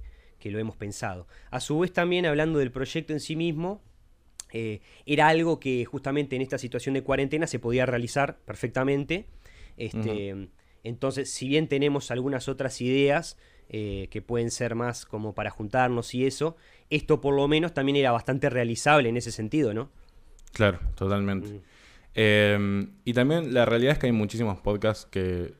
lo 0.43 0.59
hemos 0.59 0.75
pensado. 0.75 1.25
A 1.49 1.59
su 1.59 1.79
vez 1.79 1.91
también 1.91 2.27
hablando 2.27 2.59
del 2.59 2.69
proyecto 2.71 3.13
en 3.13 3.19
sí 3.19 3.35
mismo, 3.35 3.81
eh, 4.53 4.81
era 5.07 5.27
algo 5.27 5.59
que 5.59 5.85
justamente 5.85 6.35
en 6.35 6.43
esta 6.43 6.59
situación 6.59 6.93
de 6.93 7.01
cuarentena 7.01 7.47
se 7.47 7.57
podía 7.57 7.87
realizar 7.87 8.37
perfectamente. 8.45 9.25
Este, 9.75 10.49
Entonces, 10.85 11.31
si 11.31 11.47
bien 11.47 11.67
tenemos 11.67 12.11
algunas 12.11 12.47
otras 12.47 12.79
ideas, 12.79 13.37
eh, 13.67 14.07
que 14.11 14.21
pueden 14.21 14.51
ser 14.51 14.75
más 14.75 15.07
como 15.07 15.33
para 15.33 15.49
juntarnos 15.49 16.13
y 16.13 16.27
eso, 16.27 16.55
esto 16.91 17.19
por 17.19 17.33
lo 17.33 17.47
menos 17.47 17.73
también 17.73 17.95
era 17.95 18.11
bastante 18.11 18.47
realizable 18.51 19.09
en 19.09 19.17
ese 19.17 19.31
sentido, 19.31 19.73
¿no? 19.73 19.89
Claro, 20.53 20.79
totalmente. 20.93 21.47
Mm. 21.47 21.61
Em, 22.13 22.89
y 23.03 23.13
también 23.13 23.55
la 23.55 23.65
realidad 23.65 23.93
es 23.93 23.97
que 23.97 24.05
hay 24.05 24.11
muchísimos 24.11 24.59
podcasts 24.59 25.07
que 25.09 25.53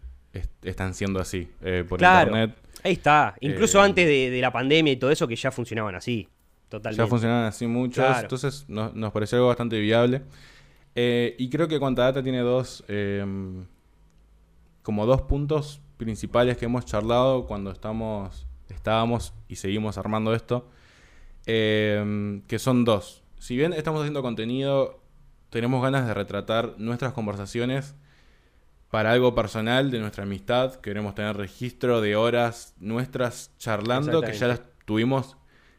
están 0.62 0.94
siendo 0.94 1.20
así 1.20 1.50
eh, 1.62 1.84
por 1.90 2.00
internet. 2.00 2.56
Ahí 2.84 2.94
está, 2.94 3.36
incluso 3.40 3.80
eh, 3.80 3.86
antes 3.86 4.08
de, 4.08 4.40
la 4.40 4.52
pandemia 4.52 4.94
y 4.94 4.98
todo 4.98 5.10
eso 5.10 5.28
que 5.28 5.36
ya 5.36 5.50
funcionaban 5.50 5.96
así, 5.96 6.30
totalmente. 6.70 7.04
Ya 7.04 7.08
funcionaban 7.08 7.46
así 7.46 7.66
muchos, 7.66 8.06
entonces 8.22 8.66
nos 8.70 9.12
pareció 9.12 9.40
algo 9.40 9.48
bastante 9.48 9.80
viable. 9.80 10.22
y 10.96 11.50
creo 11.50 11.68
que 11.68 11.80
Data 11.80 12.22
tiene 12.22 12.42
dos, 12.42 12.84
em, 12.88 13.66
como 14.86 15.08
dos 15.08 15.24
puntos 15.24 15.82
principales 15.98 16.58
que 16.58 16.66
hemos 16.66 16.86
charlado 16.86 17.48
cuando 17.48 17.72
estamos, 17.72 18.46
estábamos 18.70 19.34
y 19.48 19.56
seguimos 19.56 19.98
armando 19.98 20.36
esto, 20.36 20.70
em, 21.48 22.44
que 22.44 22.60
son 22.60 22.86
dos. 22.86 23.24
Si 23.40 23.58
bien 23.58 23.74
estamos 23.74 24.02
haciendo 24.02 24.22
contenido, 24.22 25.02
tenemos 25.50 25.82
ganas 25.82 26.06
de 26.06 26.14
retratar 26.14 26.76
nuestras 26.78 27.14
conversaciones 27.14 27.96
para 28.92 29.12
algo 29.12 29.34
personal 29.34 29.90
de 29.90 30.00
nuestra 30.00 30.24
amistad. 30.24 30.76
Queremos 30.76 31.16
tener 31.16 31.36
registro 31.36 32.00
de 32.00 32.16
horas 32.16 32.76
nuestras 32.80 33.58
charlando, 33.58 34.22
que 34.22 34.34
ya 34.34 34.48
las 34.48 34.62
tuvimos 34.86 35.36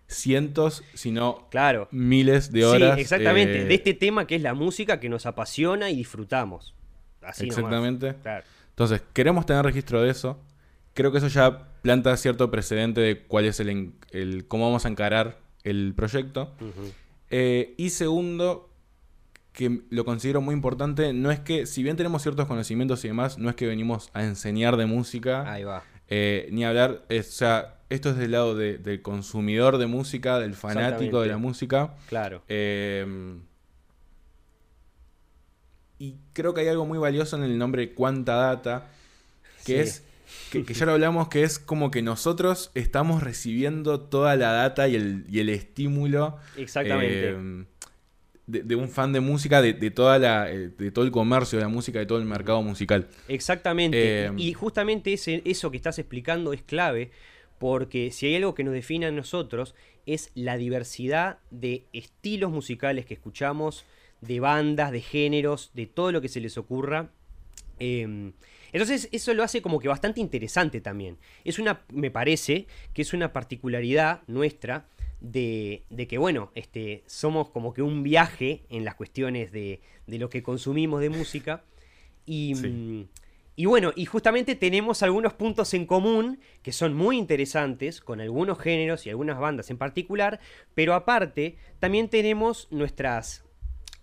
cientos, 0.09 0.83
sino 0.95 1.47
claro. 1.49 1.87
miles 1.93 2.51
de 2.51 2.65
horas. 2.65 2.97
Sí, 2.97 3.03
exactamente, 3.03 3.67
de 3.67 3.75
este 3.75 3.95
tema 3.95 4.27
que 4.27 4.35
es 4.35 4.43
la 4.43 4.55
música 4.55 4.99
que 4.99 5.09
nos 5.09 5.27
apasiona 5.27 5.91
y 5.91 5.97
disfrutamos. 5.97 6.75
Así 7.23 7.47
exactamente. 7.47 8.17
Entonces, 8.77 9.01
queremos 9.15 9.47
tener 9.47 9.65
registro 9.65 10.03
de 10.03 10.11
eso. 10.11 10.39
Creo 10.93 11.11
que 11.11 11.17
eso 11.17 11.29
ya 11.29 11.73
planta 11.81 12.15
cierto 12.19 12.51
precedente 12.51 13.01
de 13.01 13.23
cuál 13.23 13.47
es 13.47 13.59
el, 13.59 13.95
el 14.11 14.47
cómo 14.49 14.67
vamos 14.67 14.85
a 14.85 14.89
encarar 14.89 15.39
el 15.63 15.95
proyecto. 15.97 16.53
Eh, 17.31 17.73
y 17.79 17.89
segundo, 17.89 18.69
que 19.55 19.81
lo 19.89 20.05
considero 20.05 20.43
muy 20.43 20.55
importante, 20.55 21.15
no 21.15 21.31
es 21.31 21.41
que, 21.41 21.65
si 21.65 21.83
bien 21.83 21.97
tenemos 21.97 22.21
ciertos 22.21 22.47
conocimientos 22.47 23.03
y 23.07 23.09
demás, 23.09 23.39
no 23.39 23.49
es 23.49 23.57
que 23.57 23.67
venimos 23.67 24.11
a 24.13 24.25
enseñar 24.25 24.77
de 24.77 24.85
música. 24.85 25.51
Ahí 25.51 25.65
va. 25.65 25.83
Eh, 26.09 26.51
ni 26.53 26.67
hablar, 26.67 27.07
o 27.09 27.23
sea, 27.23 27.79
esto 27.89 28.11
es 28.11 28.17
del 28.17 28.33
lado 28.33 28.55
del 28.55 29.01
consumidor 29.01 29.79
de 29.79 29.87
música, 29.87 30.39
del 30.39 30.53
fanático 30.53 31.23
de 31.23 31.29
la 31.29 31.39
música. 31.39 31.95
Claro. 32.11 32.43
Eh, 32.49 33.39
y 35.99 36.15
creo 36.33 36.55
que 36.55 36.63
hay 36.63 36.69
algo 36.69 36.87
muy 36.87 36.99
valioso 36.99 37.37
en 37.37 37.45
el 37.45 37.59
nombre 37.59 37.93
Cuánta 37.93 38.35
Data, 38.35 38.89
que 39.65 39.81
es 39.81 40.03
que, 40.51 40.65
ya 40.65 40.87
lo 40.87 40.93
hablamos, 40.93 41.29
que 41.29 41.43
es 41.43 41.59
como 41.59 41.91
que 41.91 42.03
nosotros 42.03 42.71
estamos 42.75 43.23
recibiendo 43.23 44.01
toda 44.01 44.37
la 44.37 44.53
data 44.53 44.89
y 44.89 44.97
el, 44.97 45.49
estímulo. 45.49 46.39
Exactamente. 46.57 47.31
Eh, 47.31 47.65
de, 48.47 48.77
un 48.77 48.89
fan 48.89 49.13
de 49.13 49.21
música, 49.21 49.61
de, 49.61 49.75
toda 49.91 50.19
la, 50.19 50.51
eh, 50.51 50.69
de 50.69 50.91
todo 50.91 51.05
el 51.05 51.11
comercio 51.11 51.59
de 51.59 51.65
la 51.65 51.69
música, 51.69 51.99
de 51.99 52.07
todo 52.07 52.19
el 52.19 52.25
mercado 52.25 52.63
musical. 52.63 53.09
Exactamente. 53.29 54.27
Eh, 54.27 54.33
y 54.37 54.53
justamente 54.53 55.13
ese, 55.13 55.43
eso 55.45 55.71
que 55.71 55.77
estás 55.77 55.99
explicando 55.99 56.53
es 56.53 56.63
clave, 56.63 57.11
porque 57.59 58.11
si 58.13 58.27
hay 58.27 58.37
algo 58.37 58.55
que 58.55 58.65
nos 58.65 58.75
define 58.75 59.07
a 59.07 59.11
nosotros, 59.11 59.75
es 60.07 60.31
la 60.35 60.57
diversidad 60.57 61.39
de 61.51 61.87
estilos 61.93 62.53
musicales 62.53 63.05
que 63.05 63.15
escuchamos, 63.15 63.85
de 64.21 64.41
bandas, 64.41 64.93
de 64.93 65.01
géneros, 65.01 65.71
de 65.75 65.87
todo 65.87 66.13
lo 66.13 66.21
que 66.21 66.29
se 66.29 66.41
les 66.41 66.59
ocurra. 66.59 67.11
Em, 67.79 68.33
entonces 68.73 69.09
eso 69.13 69.33
lo 69.35 69.43
hace 69.43 69.63
como 69.63 69.79
que 69.79 69.89
bastante 69.89 70.21
interesante 70.21 70.81
también. 70.81 71.19
Es 71.45 71.59
una, 71.59 71.83
me 71.93 72.11
parece 72.11 72.67
que 72.93 73.03
es 73.03 73.13
una 73.13 73.33
particularidad 73.33 74.23
nuestra 74.27 74.87
de, 75.21 75.85
de, 75.91 76.07
que, 76.07 76.19
bueno, 76.19 76.51
este, 76.55 77.03
somos 77.07 77.51
como 77.51 77.73
que 77.73 77.83
un 77.83 78.03
viaje 78.03 78.63
en 78.69 78.85
las 78.85 78.95
cuestiones 78.95 79.53
de, 79.53 79.81
de 80.07 80.19
lo 80.19 80.29
que 80.29 80.43
consumimos 80.43 81.01
de 81.01 81.11
música. 81.11 81.65
Y, 82.27 82.55
mm, 82.55 83.09
y, 83.57 83.65
bueno, 83.65 83.93
y 83.97 84.05
justamente 84.05 84.55
tenemos 84.55 85.03
algunos 85.03 85.33
puntos 85.33 85.73
en 85.73 85.87
común 85.87 86.41
que 86.63 86.73
son 86.73 86.93
muy 86.95 87.17
interesantes 87.17 88.01
con 88.01 88.21
algunos 88.21 88.59
géneros 88.59 89.07
y 89.07 89.11
algunas 89.11 89.39
bandas 89.39 89.71
en 89.71 89.79
particular, 89.79 90.41
pero 90.75 90.93
aparte 90.93 91.57
también 91.79 92.11
tenemos 92.11 92.69
nuestras 92.71 93.46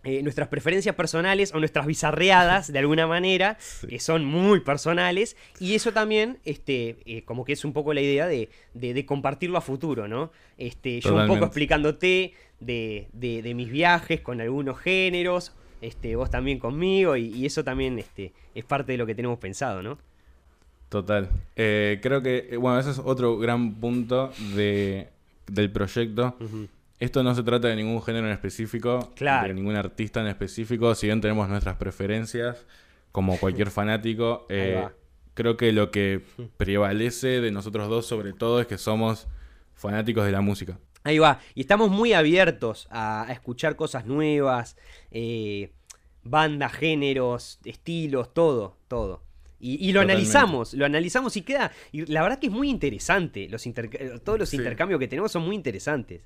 eh, 0.05 0.21
nuestras 0.21 0.49
preferencias 0.49 0.95
personales 0.95 1.53
o 1.53 1.59
nuestras 1.59 1.85
bizarreadas 1.85 2.71
de 2.73 2.79
alguna 2.79 3.07
manera, 3.07 3.57
que 3.87 3.99
son 3.99 4.25
muy 4.25 4.59
personales, 4.59 5.37
y 5.59 5.75
eso 5.75 5.93
también, 5.93 6.39
este, 6.43 6.97
eh, 7.05 7.23
como 7.23 7.45
que 7.45 7.53
es 7.53 7.63
un 7.63 7.71
poco 7.71 7.93
la 7.93 8.01
idea 8.01 8.27
de, 8.27 8.49
compartirlo 9.05 9.57
a 9.57 9.61
futuro, 9.61 10.09
¿no? 10.09 10.31
Este, 10.57 10.99
yo 10.99 11.15
un 11.15 11.27
poco 11.27 11.45
explicándote 11.45 12.33
de, 12.59 13.53
mis 13.55 13.69
viajes 13.69 14.19
con 14.19 14.41
algunos 14.41 14.77
géneros, 14.77 15.53
este, 15.81 16.17
vos 16.17 16.29
también 16.29 16.59
conmigo, 16.59 17.15
y, 17.15 17.45
eso 17.45 17.63
también 17.63 17.97
este, 17.97 18.33
es 18.55 18.65
parte 18.65 18.91
de 18.91 18.97
lo 18.97 19.05
que 19.05 19.15
tenemos 19.15 19.39
pensado, 19.39 19.81
¿no? 19.81 19.97
Total. 20.89 21.29
Eh, 21.55 21.99
creo 22.03 22.21
que, 22.21 22.57
bueno, 22.57 22.77
ese 22.77 22.91
es 22.91 22.99
otro 22.99 23.37
gran 23.37 23.75
punto 23.75 24.31
de, 24.53 25.07
del 25.47 25.71
proyecto. 25.71 26.35
Esto 26.99 27.23
no 27.23 27.35
se 27.35 27.43
trata 27.43 27.67
de 27.67 27.75
ningún 27.75 28.01
género 28.01 28.27
en 28.27 28.33
específico, 28.33 29.13
de 29.19 29.53
ningún 29.53 29.75
artista 29.75 30.21
en 30.21 30.27
específico, 30.27 30.95
si 30.95 31.07
bien 31.07 31.21
tenemos 31.21 31.49
nuestras 31.49 31.75
preferencias, 31.75 32.65
como 33.11 33.37
cualquier 33.39 33.71
fanático, 33.71 34.45
eh, 34.49 34.87
creo 35.33 35.57
que 35.57 35.71
lo 35.71 35.91
que 35.91 36.21
prevalece 36.57 37.41
de 37.41 37.51
nosotros 37.51 37.89
dos 37.89 38.05
sobre 38.05 38.33
todo 38.33 38.61
es 38.61 38.67
que 38.67 38.77
somos 38.77 39.27
fanáticos 39.73 40.25
de 40.25 40.31
la 40.31 40.41
música. 40.41 40.79
Ahí 41.03 41.19
va, 41.19 41.41
y 41.53 41.61
estamos 41.61 41.89
muy 41.89 42.13
abiertos 42.13 42.87
a, 42.89 43.27
escuchar 43.29 43.75
cosas 43.75 44.05
nuevas, 44.05 44.77
eh, 45.11 45.73
bandas, 46.23 46.71
géneros, 46.71 47.59
estilos, 47.65 48.33
todo, 48.33 48.77
todo. 48.87 49.23
Y, 49.65 49.93
lo 49.93 50.01
analizamos, 50.01 50.73
lo 50.73 50.85
analizamos 50.85 51.37
y 51.37 51.41
queda. 51.41 51.71
Y 51.93 52.05
la 52.07 52.21
verdad 52.21 52.37
que 52.37 52.47
es 52.47 52.51
muy 52.51 52.69
interesante. 52.69 53.47
Los 53.47 53.63
todos 54.21 54.37
los 54.37 54.53
intercambios 54.53 54.99
que 54.99 55.07
tenemos 55.07 55.31
son 55.31 55.43
muy 55.43 55.55
interesantes. 55.55 56.21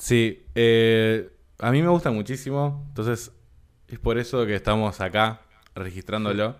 Sí, 0.00 0.46
eh, 0.54 1.30
a 1.58 1.70
mí 1.70 1.82
me 1.82 1.88
gusta 1.88 2.10
muchísimo, 2.10 2.86
entonces 2.88 3.32
es 3.86 3.98
por 3.98 4.16
eso 4.16 4.46
que 4.46 4.54
estamos 4.54 4.98
acá 5.02 5.42
registrándolo. 5.74 6.56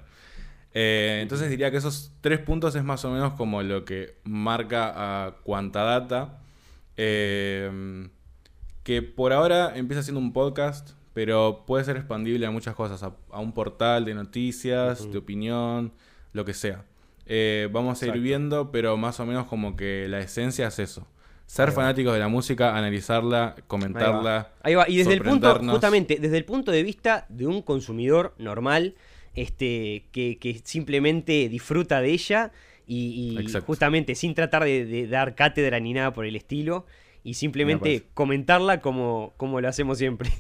Eh, 0.75 1.21
entonces 1.23 1.49
diría 1.49 1.71
que 1.71 1.79
esos 1.79 2.13
tres 2.21 2.39
puntos 2.41 2.75
es 2.75 2.85
más 2.85 3.03
o 3.07 3.11
menos 3.11 3.33
como 3.33 3.63
lo 3.63 3.87
que 3.87 4.19
marca 4.25 4.93
a 4.95 5.37
Cuantadata, 5.43 6.43
eh, 6.99 8.11
que 8.83 9.01
por 9.01 9.33
ahora 9.33 9.73
empieza 9.75 10.03
siendo 10.03 10.21
un 10.21 10.35
podcast, 10.35 10.91
pero 11.15 11.65
puede 11.67 11.85
ser 11.85 11.97
expandible 11.97 12.45
a 12.45 12.51
muchas 12.51 12.75
cosas, 12.75 13.03
a, 13.03 13.41
un 13.41 13.53
portal 13.55 14.05
de 14.05 14.13
noticias, 14.13 15.11
de 15.11 15.17
opinión, 15.17 15.95
lo 16.35 16.45
que 16.45 16.53
sea. 16.53 16.85
vamos 17.73 18.03
a 18.03 18.07
ir 18.07 18.19
viendo, 18.21 18.71
pero 18.71 18.99
más 18.99 19.19
o 19.19 19.25
menos 19.25 19.47
como 19.47 19.77
que 19.77 20.09
la 20.11 20.19
esencia 20.19 20.67
es 20.69 20.79
eso. 20.79 21.07
Ser 21.51 21.73
fanáticos 21.73 22.13
de 22.13 22.21
la 22.21 22.29
música, 22.29 22.77
analizarla, 22.77 23.57
comentarla. 23.67 24.53
Ahí 24.63 24.77
va. 24.77 24.89
Y 24.89 24.99
desde 24.99 25.15
el 25.15 25.23
punto, 25.23 25.53
justamente, 25.59 26.19
desde 26.21 26.37
el 26.37 26.45
punto 26.45 26.71
de 26.71 26.85
vista 26.85 27.27
de 27.29 27.49
un 27.49 27.63
consumidor 27.63 28.35
normal, 28.39 28.95
este, 29.35 30.05
que, 30.13 30.61
simplemente 30.63 31.49
disfruta 31.49 32.01
de 32.01 32.11
ella 32.11 32.53
y, 32.87 33.37
justamente 33.67 34.15
sin 34.15 34.37
tratar 34.37 34.63
de, 34.63 35.09
dar 35.09 35.35
cátedra 35.35 35.81
ni 35.81 35.93
nada 35.93 36.13
por 36.13 36.25
el 36.25 36.37
estilo, 36.37 36.87
y 37.25 37.35
simplemente 37.35 38.05
comentarla 38.15 38.81
como, 38.81 39.35
como 39.37 39.61
lo 39.61 39.69
hacemos 39.69 39.99
siempre. 39.99 40.31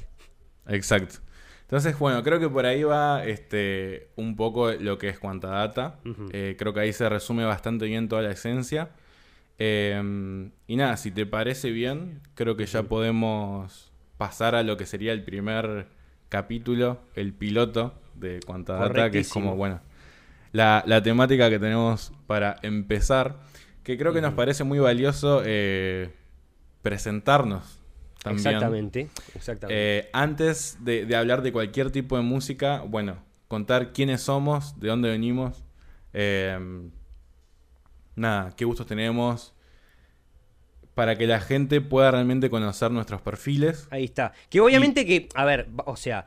Exacto. 0.69 1.17
Entonces, 1.63 1.99
bueno, 1.99 2.23
creo 2.23 2.39
que 2.39 2.49
por 2.49 2.67
ahí 2.67 2.85
va 2.85 3.25
este, 3.25 4.11
un 4.15 4.37
poco 4.37 4.71
lo 4.71 4.97
que 4.97 5.09
es 5.09 5.19
cuanta 5.19 5.49
data. 5.49 5.99
Eh, 6.33 6.55
creo 6.57 6.73
que 6.73 6.79
ahí 6.79 6.93
se 6.93 7.09
resume 7.09 7.45
bastante 7.45 7.87
bien 7.87 8.09
toda 8.09 8.23
la 8.23 8.31
esencia. 8.31 8.91
Em, 9.63 10.53
y 10.67 10.77
nada, 10.77 10.97
si 10.97 11.11
te 11.11 11.27
parece 11.27 11.71
bien, 11.71 12.23
creo 12.35 12.57
que 12.57 12.65
ya 12.65 12.85
podemos 12.85 13.93
pasar 14.17 14.55
a 14.55 14.63
lo 14.63 14.79
que 14.79 14.87
sería 14.87 15.13
el 15.13 15.23
primer 15.23 15.87
capítulo, 16.31 16.99
el 17.15 17.35
piloto 17.35 17.93
de 18.15 18.41
Cuanta 18.47 18.73
Data, 18.77 19.11
que 19.11 19.19
es 19.19 19.29
como, 19.29 19.57
bueno, 19.57 19.83
la, 20.53 21.03
temática 21.03 21.51
que 21.51 21.59
tenemos 21.59 22.11
para 22.27 22.57
empezar, 22.63 23.37
que 23.83 23.99
creo 23.99 24.15
que 24.15 24.23
nos 24.23 24.33
parece 24.33 24.65
muy 24.65 24.79
valioso 24.79 25.43
eh, 25.45 26.11
presentarnos. 26.81 27.83
También. 28.23 28.47
Exactamente, 28.47 29.09
exactamente. 29.35 29.99
Eh, 29.99 30.11
antes 30.15 30.79
de, 30.81 31.05
de, 31.05 31.17
hablar 31.17 31.43
de 31.43 31.53
cualquier 31.53 31.91
tipo 31.91 32.17
de 32.17 32.23
música, 32.23 32.81
bueno, 32.81 33.19
contar 33.47 33.93
quiénes 33.93 34.23
somos, 34.23 34.81
de 34.81 34.89
dónde 34.89 35.11
venimos, 35.11 35.63
em, 36.15 36.93
nada, 38.17 38.55
qué 38.57 38.65
gustos 38.65 38.87
tenemos, 38.87 39.55
para 40.95 41.17
que 41.17 41.27
la 41.27 41.41
gente 41.41 41.81
pueda 41.81 42.11
realmente 42.11 42.51
conocer 42.51 42.91
nuestros 42.91 43.23
perfiles. 43.23 43.89
Ahí 43.91 44.05
está. 44.05 44.33
Que 44.49 44.61
obviamente 44.61 45.07
que, 45.07 45.29
a 45.35 45.45
ver, 45.45 45.69
o 45.87 45.97
sea, 45.97 46.27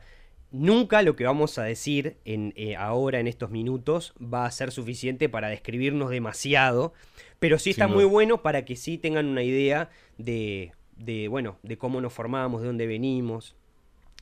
nunca 0.50 1.02
lo 1.02 1.16
que 1.16 1.24
vamos 1.24 1.58
a 1.58 1.64
decir 1.64 2.16
en, 2.24 2.52
eh, 2.56 2.76
ahora 2.76 3.20
en 3.20 3.26
estos 3.26 3.50
minutos 3.50 4.14
va 4.20 4.46
a 4.46 4.50
ser 4.50 4.70
suficiente 4.70 5.28
para 5.28 5.48
describirnos 5.48 6.10
demasiado, 6.10 6.92
pero 7.38 7.58
sí 7.58 7.70
está 7.70 7.88
muy 7.88 8.04
bueno 8.04 8.42
para 8.42 8.64
que 8.64 8.76
sí 8.76 8.98
tengan 8.98 9.26
una 9.26 9.42
idea 9.42 9.90
de, 10.16 10.72
de, 10.96 11.28
bueno, 11.28 11.58
de 11.62 11.76
cómo 11.76 12.00
nos 12.00 12.12
formamos, 12.12 12.62
de 12.62 12.68
dónde 12.68 12.86
venimos. 12.86 13.54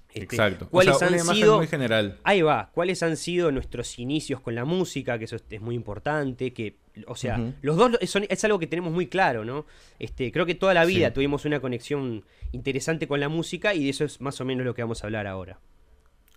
Este, 0.09 0.25
Exacto. 0.25 0.69
¿Cuáles 0.69 1.01
han 1.01 1.19
sido 1.19 1.59
muy 1.59 1.67
general. 1.67 2.19
Ahí 2.25 2.43
va. 2.43 2.71
¿Cuáles 2.75 3.03
han 3.03 3.17
sido 3.17 3.51
nuestros 3.51 3.99
inicios 3.99 4.41
con 4.41 4.55
la 4.55 4.65
música? 4.65 5.19
Que 5.19 5.25
eso 5.25 5.37
es 5.37 5.61
muy 5.61 5.75
importante. 5.75 6.53
Que, 6.53 6.77
o 7.07 7.17
sea, 7.17 7.55
los 7.63 7.77
dos 7.77 7.99
es 8.01 8.45
algo 8.45 8.59
que 8.59 8.67
tenemos 8.67 8.93
muy 8.93 9.07
claro, 9.07 9.45
¿no? 9.45 9.67
Este, 9.99 10.31
creo 10.33 10.47
que 10.47 10.55
toda 10.55 10.75
la 10.75 10.85
vida 10.85 11.13
tuvimos 11.13 11.45
una 11.45 11.61
conexión 11.61 12.25
interesante 12.53 13.09
con 13.09 13.21
la 13.21 13.29
música 13.29 13.75
y 13.75 13.85
de 13.85 13.91
eso 13.91 14.05
es 14.05 14.21
más 14.21 14.41
o 14.41 14.45
menos 14.45 14.65
lo 14.65 14.75
que 14.75 14.83
vamos 14.83 15.03
a 15.03 15.07
hablar 15.07 15.27
ahora. 15.27 15.59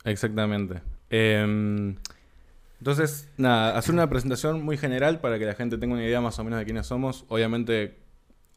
Exactamente. 0.05 0.81
Em, 1.09 1.95
entonces, 2.79 3.29
nada, 3.37 3.77
hacer 3.77 3.93
una 3.93 4.09
presentación 4.09 4.63
muy 4.63 4.77
general 4.77 5.19
para 5.19 5.39
que 5.39 5.45
la 5.45 5.55
gente 5.55 5.77
tenga 5.77 5.95
una 5.95 6.03
idea 6.03 6.21
más 6.21 6.37
o 6.39 6.43
menos 6.43 6.59
de 6.59 6.65
quiénes 6.65 6.87
somos. 6.87 7.25
Obviamente 7.27 7.97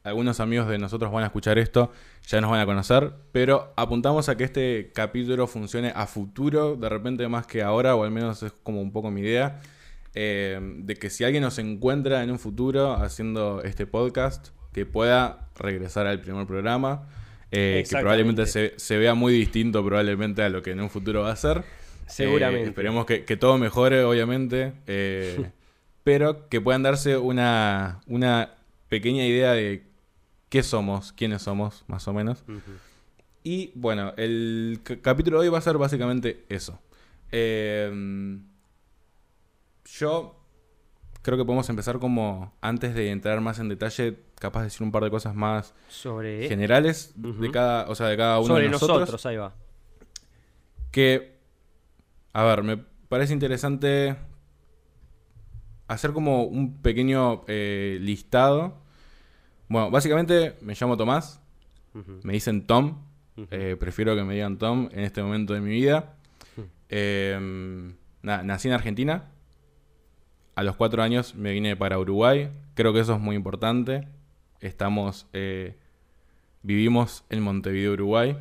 algunos 0.05 0.41
amigos 0.41 0.69
de 0.69 0.79
nosotros 0.79 1.13
van 1.13 1.25
a 1.25 1.27
escuchar 1.27 1.59
esto, 1.59 1.93
ya 2.27 2.41
nos 2.41 2.51
van 2.51 2.61
a 2.61 2.67
conocer, 2.67 3.13
pero 3.33 3.73
apuntamos 3.77 4.29
a 4.29 4.37
que 4.37 4.45
este 4.45 4.91
capítulo 4.95 5.47
funcione 5.47 5.93
a 5.95 6.07
futuro, 6.07 6.77
de 6.77 6.89
repente 6.89 7.29
más 7.29 7.47
que 7.47 7.63
ahora, 7.63 7.95
o 7.95 8.05
al 8.05 8.11
menos 8.11 8.43
es 8.43 8.53
como 8.63 8.81
un 8.81 8.93
poco 8.93 9.11
mi 9.11 9.21
idea, 9.21 9.61
eh, 10.15 10.59
de 10.61 10.95
que 10.95 11.11
si 11.11 11.25
alguien 11.25 11.43
nos 11.43 11.59
encuentra 11.59 12.23
en 12.23 12.31
un 12.31 12.39
futuro 12.39 12.95
haciendo 12.95 13.63
este 13.63 13.87
podcast, 13.87 14.49
que 14.79 14.87
pueda 14.87 15.49
regresar 15.57 16.07
al 16.07 16.21
primer 16.21 16.47
programa. 16.47 17.09
Eh, 17.51 17.85
que 17.89 17.97
probablemente 17.97 18.47
se, 18.47 18.99
vea 18.99 19.15
muy 19.15 19.33
distinto 19.33 19.83
probablemente 19.83 20.43
a 20.43 20.51
lo 20.51 20.63
que 20.63 20.73
en 20.73 20.81
un 20.81 20.91
futuro 20.91 21.23
va 21.23 21.33
a 21.33 21.37
ser. 21.37 21.65
Seguramente. 22.07 22.67
Eh, 22.67 22.69
esperemos 22.69 23.07
que, 23.07 23.37
todo 23.37 23.59
mejore, 23.59 24.05
obviamente. 24.05 24.73
Eh, 24.87 25.51
pero 26.05 26.49
que 26.49 26.61
puedan 26.61 26.83
darse 26.83 27.17
una, 27.17 28.01
una 28.07 28.55
pequeña 28.89 29.27
idea 29.27 29.53
de 29.53 29.83
qué 30.49 30.63
somos, 30.63 31.13
quiénes 31.13 31.43
somos, 31.43 31.85
más 31.87 32.07
o 32.07 32.13
menos. 32.13 32.45
Y 33.43 33.73
bueno, 33.75 34.13
el 34.17 34.81
capítulo 35.03 35.41
de 35.41 35.49
hoy 35.49 35.53
va 35.53 35.59
a 35.59 35.63
ser 35.63 35.79
básicamente 35.79 36.45
eso. 36.49 36.79
Yo 39.97 40.39
creo 41.23 41.37
que 41.37 41.45
podemos 41.45 41.69
empezar 41.69 41.99
como, 41.99 42.53
antes 42.61 42.95
de 42.95 43.11
entrar 43.11 43.41
más 43.41 43.59
en 43.59 43.69
detalle, 43.69 44.19
capaz 44.39 44.61
de 44.61 44.65
decir 44.67 44.83
un 44.83 44.93
par 44.93 45.05
de 45.05 45.11
cosas 45.11 45.35
más 45.35 45.75
sobre 45.89 46.49
generales 46.49 47.13
de 47.17 47.51
cada, 47.51 47.89
o 47.89 47.95
sea, 47.95 48.07
de 48.07 48.17
cada 48.17 48.39
uno 48.41 48.55
de 48.57 48.69
nosotros. 48.69 49.01
nosotros. 49.01 49.27
Ahí 49.27 49.37
va. 49.37 49.55
Que, 50.91 51.39
a 52.33 52.45
ver, 52.45 52.63
me 52.63 52.77
parece 53.09 53.33
interesante 53.33 54.17
hacer 55.87 56.13
como 56.13 56.45
un 56.45 56.81
pequeño 56.81 57.45
eh, 57.47 57.99
listado. 58.01 58.79
Bueno, 59.69 59.91
básicamente 59.91 60.57
me 60.61 60.75
llamo 60.79 60.97
Tomás, 60.97 61.43
me 62.23 62.33
dicen 62.33 62.67
Tom, 62.67 63.03
eh, 63.51 63.77
prefiero 63.79 64.15
que 64.15 64.23
me 64.23 64.35
digan 64.35 64.57
Tom 64.57 64.89
en 64.93 65.01
este 65.01 65.23
momento 65.23 65.53
de 65.53 65.61
mi 65.61 65.71
vida. 65.71 66.15
Em, 66.89 67.95
nací 68.23 68.69
en 68.69 68.75
Argentina, 68.75 69.31
a 70.59 70.65
los 70.65 70.75
cuatro 70.75 71.05
años 71.05 71.37
me 71.37 71.53
vine 71.53 71.77
para 71.77 72.01
Uruguay. 72.01 72.51
Creo 72.75 72.93
que 72.93 72.99
eso 72.99 73.15
es 73.15 73.21
muy 73.21 73.37
importante. 73.37 74.09
Estamos. 74.59 75.29
Eh, 75.33 75.77
vivimos 76.65 77.23
en 77.31 77.43
Montevideo, 77.43 77.93
Uruguay. 77.93 78.37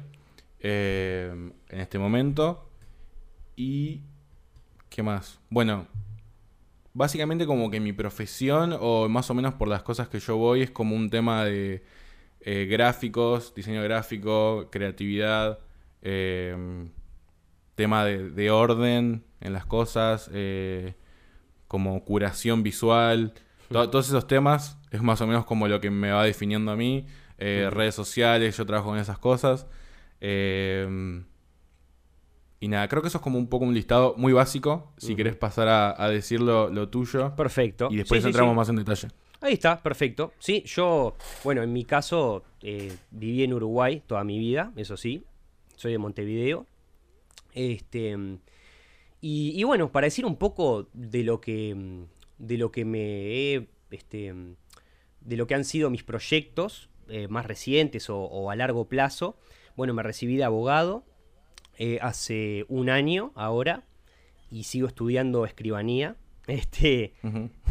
Eh, 0.59 1.51
en 1.69 1.79
este 1.79 1.99
momento. 1.99 2.71
Y. 3.55 4.01
¿Qué 4.89 5.03
más? 5.03 5.39
Bueno. 5.51 5.85
Básicamente 6.91 7.45
como 7.45 7.69
que 7.69 7.79
mi 7.79 7.93
profesión, 7.93 8.75
o 8.79 9.07
más 9.07 9.29
o 9.29 9.35
menos 9.35 9.53
por 9.53 9.67
las 9.67 9.83
cosas 9.83 10.09
que 10.09 10.19
yo 10.19 10.37
voy, 10.37 10.63
es 10.63 10.71
como 10.71 10.95
un 10.95 11.11
tema 11.11 11.45
de 11.45 11.83
eh, 12.41 12.65
gráficos, 12.65 13.53
diseño 13.53 13.83
gráfico, 13.83 14.69
creatividad, 14.71 15.59
tema 17.75 18.05
de, 18.05 18.31
de, 18.31 18.49
orden 18.49 19.23
en 19.39 19.53
las 19.53 19.67
cosas, 19.67 20.31
como 21.67 22.03
curación 22.03 22.63
visual, 22.63 23.33
todos 23.69 24.07
esos 24.07 24.27
temas 24.27 24.77
es 24.91 25.01
más 25.01 25.21
o 25.21 25.27
menos 25.27 25.45
como 25.45 25.67
lo 25.67 25.81
que 25.81 25.89
me 25.89 26.11
va 26.11 26.23
definiendo 26.23 26.71
a 26.71 26.75
mí. 26.75 27.05
Eh, 27.37 27.69
redes 27.71 27.93
sociales, 27.93 28.57
yo 28.57 28.65
trabajo 28.65 28.95
en 28.95 29.01
esas 29.01 29.19
cosas. 29.19 29.67
Eh, 30.21 31.21
y 32.59 32.67
nada, 32.67 32.87
creo 32.87 33.01
que 33.01 33.09
eso 33.09 33.19
es 33.19 33.21
como 33.21 33.37
un 33.37 33.47
poco 33.47 33.65
un 33.65 33.73
listado 33.73 34.15
muy 34.17 34.33
básico. 34.33 34.91
Si 34.97 35.15
querés 35.15 35.35
pasar 35.35 35.67
a, 35.67 36.09
decir 36.09 36.41
lo, 36.41 36.89
tuyo. 36.89 37.35
Perfecto. 37.35 37.89
Y 37.91 37.97
después 37.97 38.23
entramos 38.25 38.55
más 38.55 38.69
en 38.69 38.77
detalle. 38.77 39.09
Ahí 39.39 39.53
está, 39.53 39.81
perfecto. 39.83 40.33
Sí, 40.39 40.63
yo, 40.65 41.15
bueno, 41.43 41.61
en 41.61 41.71
mi 41.71 41.85
caso 41.85 42.43
eh, 42.61 42.91
viví 43.11 43.43
en 43.43 43.53
Uruguay 43.53 44.01
toda 44.07 44.23
mi 44.23 44.39
vida, 44.39 44.71
eso 44.75 44.97
sí. 44.97 45.23
Soy 45.75 45.91
de 45.91 45.99
Montevideo. 45.99 46.65
Este. 47.53 48.17
Y, 49.29 49.61
bueno, 49.65 49.91
para 49.91 50.05
decir 50.05 50.25
un 50.25 50.37
poco 50.37 50.87
de 50.93 51.21
lo 51.21 51.41
que, 51.41 51.75
de 52.37 52.57
lo 52.57 52.71
que 52.71 52.85
me 52.85 53.01
he, 53.01 53.67
este, 53.91 54.33
de 55.19 55.35
lo 55.35 55.47
que 55.47 55.53
han 55.53 55.65
sido 55.65 55.89
mis 55.89 56.03
proyectos 56.03 56.89
eh, 57.09 57.27
más 57.27 57.45
recientes 57.45 58.09
o, 58.09 58.49
a 58.49 58.55
largo 58.55 58.87
plazo, 58.87 59.37
bueno, 59.75 59.93
me 59.93 60.01
recibí 60.01 60.37
de 60.37 60.45
abogado 60.45 61.03
eh, 61.77 61.99
hace 62.01 62.63
un 62.69 62.89
año 62.89 63.33
ahora 63.35 63.83
y 64.49 64.63
sigo 64.63 64.87
estudiando 64.87 65.45
escribanía. 65.45 66.15
Este, 66.47 67.11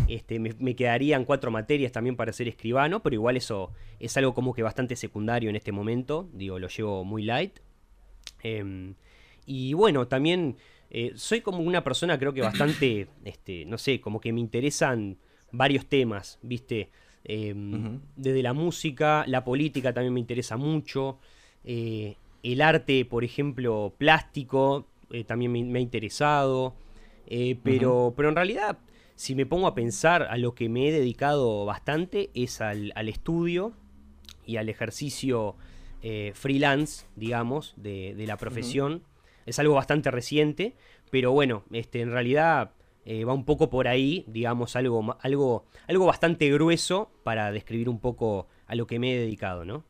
este 0.06 0.38
me, 0.38 0.76
quedarían 0.76 1.24
cuatro 1.24 1.50
materias 1.50 1.92
también 1.92 2.14
para 2.14 2.34
ser 2.34 2.48
escribano, 2.48 3.02
pero 3.02 3.14
igual 3.14 3.38
eso 3.38 3.72
es 3.98 4.14
algo 4.18 4.34
como 4.34 4.52
que 4.52 4.62
bastante 4.62 4.94
secundario 4.94 5.48
en 5.48 5.56
este 5.56 5.72
momento. 5.72 6.28
Digo, 6.34 6.58
lo 6.58 6.68
llevo 6.68 7.02
muy 7.02 7.22
light. 7.22 7.60
Em, 8.42 8.94
y 9.46 9.72
bueno, 9.72 10.08
también 10.08 10.58
eh, 10.90 11.12
soy 11.16 11.40
como 11.40 11.58
una 11.58 11.82
persona 11.82 12.18
creo 12.18 12.32
que 12.32 12.42
bastante, 12.42 13.08
este, 13.24 13.64
no 13.64 13.78
sé, 13.78 14.00
como 14.00 14.20
que 14.20 14.32
me 14.32 14.40
interesan 14.40 15.18
varios 15.52 15.86
temas, 15.86 16.38
¿viste? 16.42 16.90
Em, 17.24 18.00
desde 18.14 18.42
la 18.42 18.52
música, 18.52 19.24
la 19.26 19.44
política 19.44 19.92
también 19.92 20.14
me 20.14 20.20
interesa 20.20 20.56
mucho, 20.56 21.18
eh, 21.64 22.16
el 22.42 22.62
arte, 22.62 23.04
por 23.04 23.24
ejemplo, 23.24 23.94
plástico, 23.98 24.86
eh, 25.10 25.24
también 25.24 25.50
me, 25.52 25.78
ha 25.78 25.82
interesado, 25.82 26.76
pero, 27.64 28.14
pero 28.16 28.28
en 28.28 28.36
realidad, 28.36 28.78
si 29.16 29.34
me 29.34 29.46
pongo 29.46 29.66
a 29.66 29.74
pensar 29.74 30.22
a 30.30 30.36
lo 30.36 30.54
que 30.54 30.68
me 30.68 30.88
he 30.88 30.92
dedicado 30.92 31.64
bastante 31.64 32.30
es 32.34 32.60
al, 32.60 32.92
estudio 33.08 33.72
y 34.44 34.58
al 34.58 34.68
ejercicio 34.68 35.56
freelance, 36.34 37.06
digamos, 37.16 37.74
de, 37.76 38.14
la 38.24 38.36
profesión 38.36 39.02
es 39.46 39.58
algo 39.58 39.74
bastante 39.74 40.10
reciente, 40.10 40.74
pero 41.10 41.32
bueno, 41.32 41.64
este, 41.70 42.00
en 42.00 42.10
realidad 42.10 42.72
eh, 43.04 43.24
va 43.24 43.32
un 43.32 43.44
poco 43.44 43.70
por 43.70 43.88
ahí, 43.88 44.24
digamos, 44.26 44.76
algo, 44.76 45.16
algo, 45.20 45.64
algo 45.86 46.06
bastante 46.06 46.50
grueso 46.50 47.10
para 47.22 47.52
describir 47.52 47.88
un 47.88 48.00
poco 48.00 48.48
a 48.66 48.74
lo 48.74 48.86
que 48.86 48.98
me 48.98 49.14
he 49.14 49.18
dedicado, 49.18 49.64
¿no? 49.64 49.84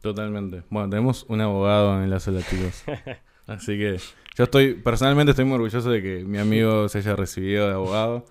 Totalmente. 0.00 0.62
Bueno, 0.70 0.88
tenemos 0.88 1.26
un 1.28 1.40
abogado 1.40 2.02
en 2.02 2.08
la 2.08 2.20
sala, 2.20 2.40
chicos. 2.42 2.84
Así 3.46 3.76
que 3.76 3.98
yo 4.36 4.44
estoy, 4.44 4.74
personalmente 4.74 5.30
estoy 5.30 5.44
muy 5.44 5.54
orgulloso 5.54 5.90
de 5.90 6.02
que 6.02 6.24
mi 6.24 6.38
amigo 6.38 6.88
se 6.88 6.98
haya 6.98 7.16
recibido 7.16 7.66
de 7.66 7.74
abogado, 7.74 8.24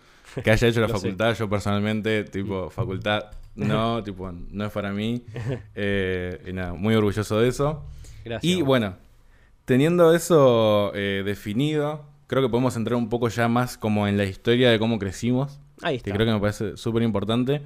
que 0.44 0.52
haya 0.52 0.68
hecho 0.68 0.82
la 0.82 0.88
facultad. 0.90 1.36
Yo 1.36 1.50
personalmente, 1.50 2.24
tipo, 2.24 2.70
facultad, 2.70 3.32
no, 3.56 4.04
tipo, 4.04 4.32
no 4.32 4.66
es 4.66 4.72
para 4.72 4.92
mí. 4.92 5.24
Eh, 5.76 6.42
y 6.48 6.54
nada, 6.54 6.74
muy 6.74 6.96
orgulloso 6.96 7.40
de 7.40 7.50
eso. 7.50 7.84
Gracias. 8.24 8.50
Y 8.50 8.62
bueno, 8.62 8.96
Teniendo 9.66 10.14
eso 10.14 10.92
eh, 10.94 11.24
definido, 11.26 12.06
creo 12.28 12.44
que 12.44 12.50
podemos 12.50 12.76
entrar 12.76 12.96
un 12.96 13.10
poco 13.10 13.30
ya 13.30 13.48
más 13.48 13.78
como 13.78 14.08
en 14.08 14.18
la 14.18 14.26
historia 14.26 14.70
de 14.70 14.80
cómo 14.80 15.00
crecimos. 15.00 15.60
Ahí 15.82 15.98
está. 15.98 16.06
Que 16.06 16.16
creo 16.16 16.28
que 16.28 16.34
me 16.34 16.40
parece 16.40 16.78
súper 16.78 17.04
importante. 17.04 17.62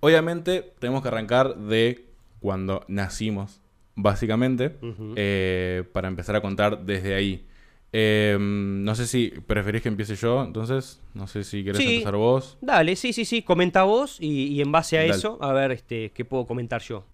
Obviamente, 0.00 0.72
tenemos 0.78 1.02
que 1.02 1.08
arrancar 1.08 1.56
de 1.56 2.06
cuando 2.40 2.84
nacimos, 2.88 3.60
básicamente, 3.94 4.76
eh, 5.16 5.84
para 5.92 6.08
empezar 6.08 6.36
a 6.36 6.40
contar 6.40 6.84
desde 6.84 7.14
ahí. 7.14 7.46
Em, 7.92 8.84
no 8.84 8.94
sé 8.94 9.06
si 9.06 9.28
preferís 9.46 9.80
que 9.80 9.88
empiece 9.88 10.16
yo, 10.16 10.44
entonces, 10.44 11.00
no 11.14 11.26
sé 11.26 11.44
si 11.44 11.64
querés 11.64 11.80
empezar 11.80 12.16
vos. 12.16 12.58
Dale, 12.60 12.94
sí, 12.96 13.12
sí, 13.12 13.24
sí, 13.24 13.42
comenta 13.42 13.84
vos 13.84 14.18
y, 14.20 14.60
en 14.60 14.70
base 14.70 14.98
a 14.98 15.04
eso, 15.04 15.38
a 15.40 15.52
ver 15.52 15.72
este, 15.72 16.10
qué 16.10 16.24
puedo 16.24 16.46
comentar 16.46 16.82
yo. 16.82 17.04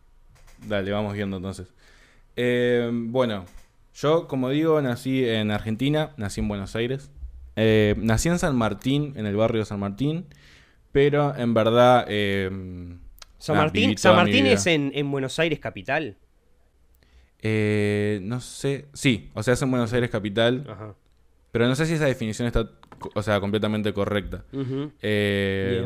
Dale, 0.66 0.90
vamos 0.90 1.12
viendo 1.12 1.36
entonces. 1.36 1.72
Em, 2.34 3.12
bueno, 3.12 3.44
yo, 3.94 4.26
como 4.26 4.50
digo, 4.50 4.80
nací 4.80 5.24
en 5.28 5.50
Argentina, 5.50 6.12
nací 6.16 6.40
en 6.40 6.48
Buenos 6.48 6.74
Aires. 6.76 7.10
Eh, 7.56 7.94
nací 7.98 8.28
en 8.28 8.38
San 8.38 8.56
Martín, 8.56 9.12
en 9.16 9.26
el 9.26 9.36
barrio 9.36 9.60
de 9.60 9.66
San 9.66 9.80
Martín, 9.80 10.26
pero 10.92 11.36
en 11.36 11.54
verdad... 11.54 12.06
Em, 12.08 12.98
San 13.38 13.56
Martín, 13.56 13.98
San 13.98 14.16
Martín 14.16 14.46
es 14.46 14.66
en, 14.66 15.10
Buenos 15.10 15.38
Aires 15.38 15.58
capital. 15.58 16.16
Eh, 17.40 18.20
no 18.22 18.40
sé, 18.40 18.86
sí, 18.92 19.30
o 19.34 19.42
sea, 19.42 19.54
es 19.54 19.62
en 19.62 19.70
Buenos 19.70 19.92
Aires 19.92 20.10
capital, 20.10 20.64
Ajá. 20.68 20.94
pero 21.50 21.66
no 21.66 21.74
sé 21.74 21.86
si 21.86 21.94
esa 21.94 22.06
definición 22.06 22.46
está, 22.46 22.70
o 23.14 23.22
sea, 23.22 23.40
completamente 23.40 23.92
correcta. 23.92 24.44
Eh, 25.02 25.84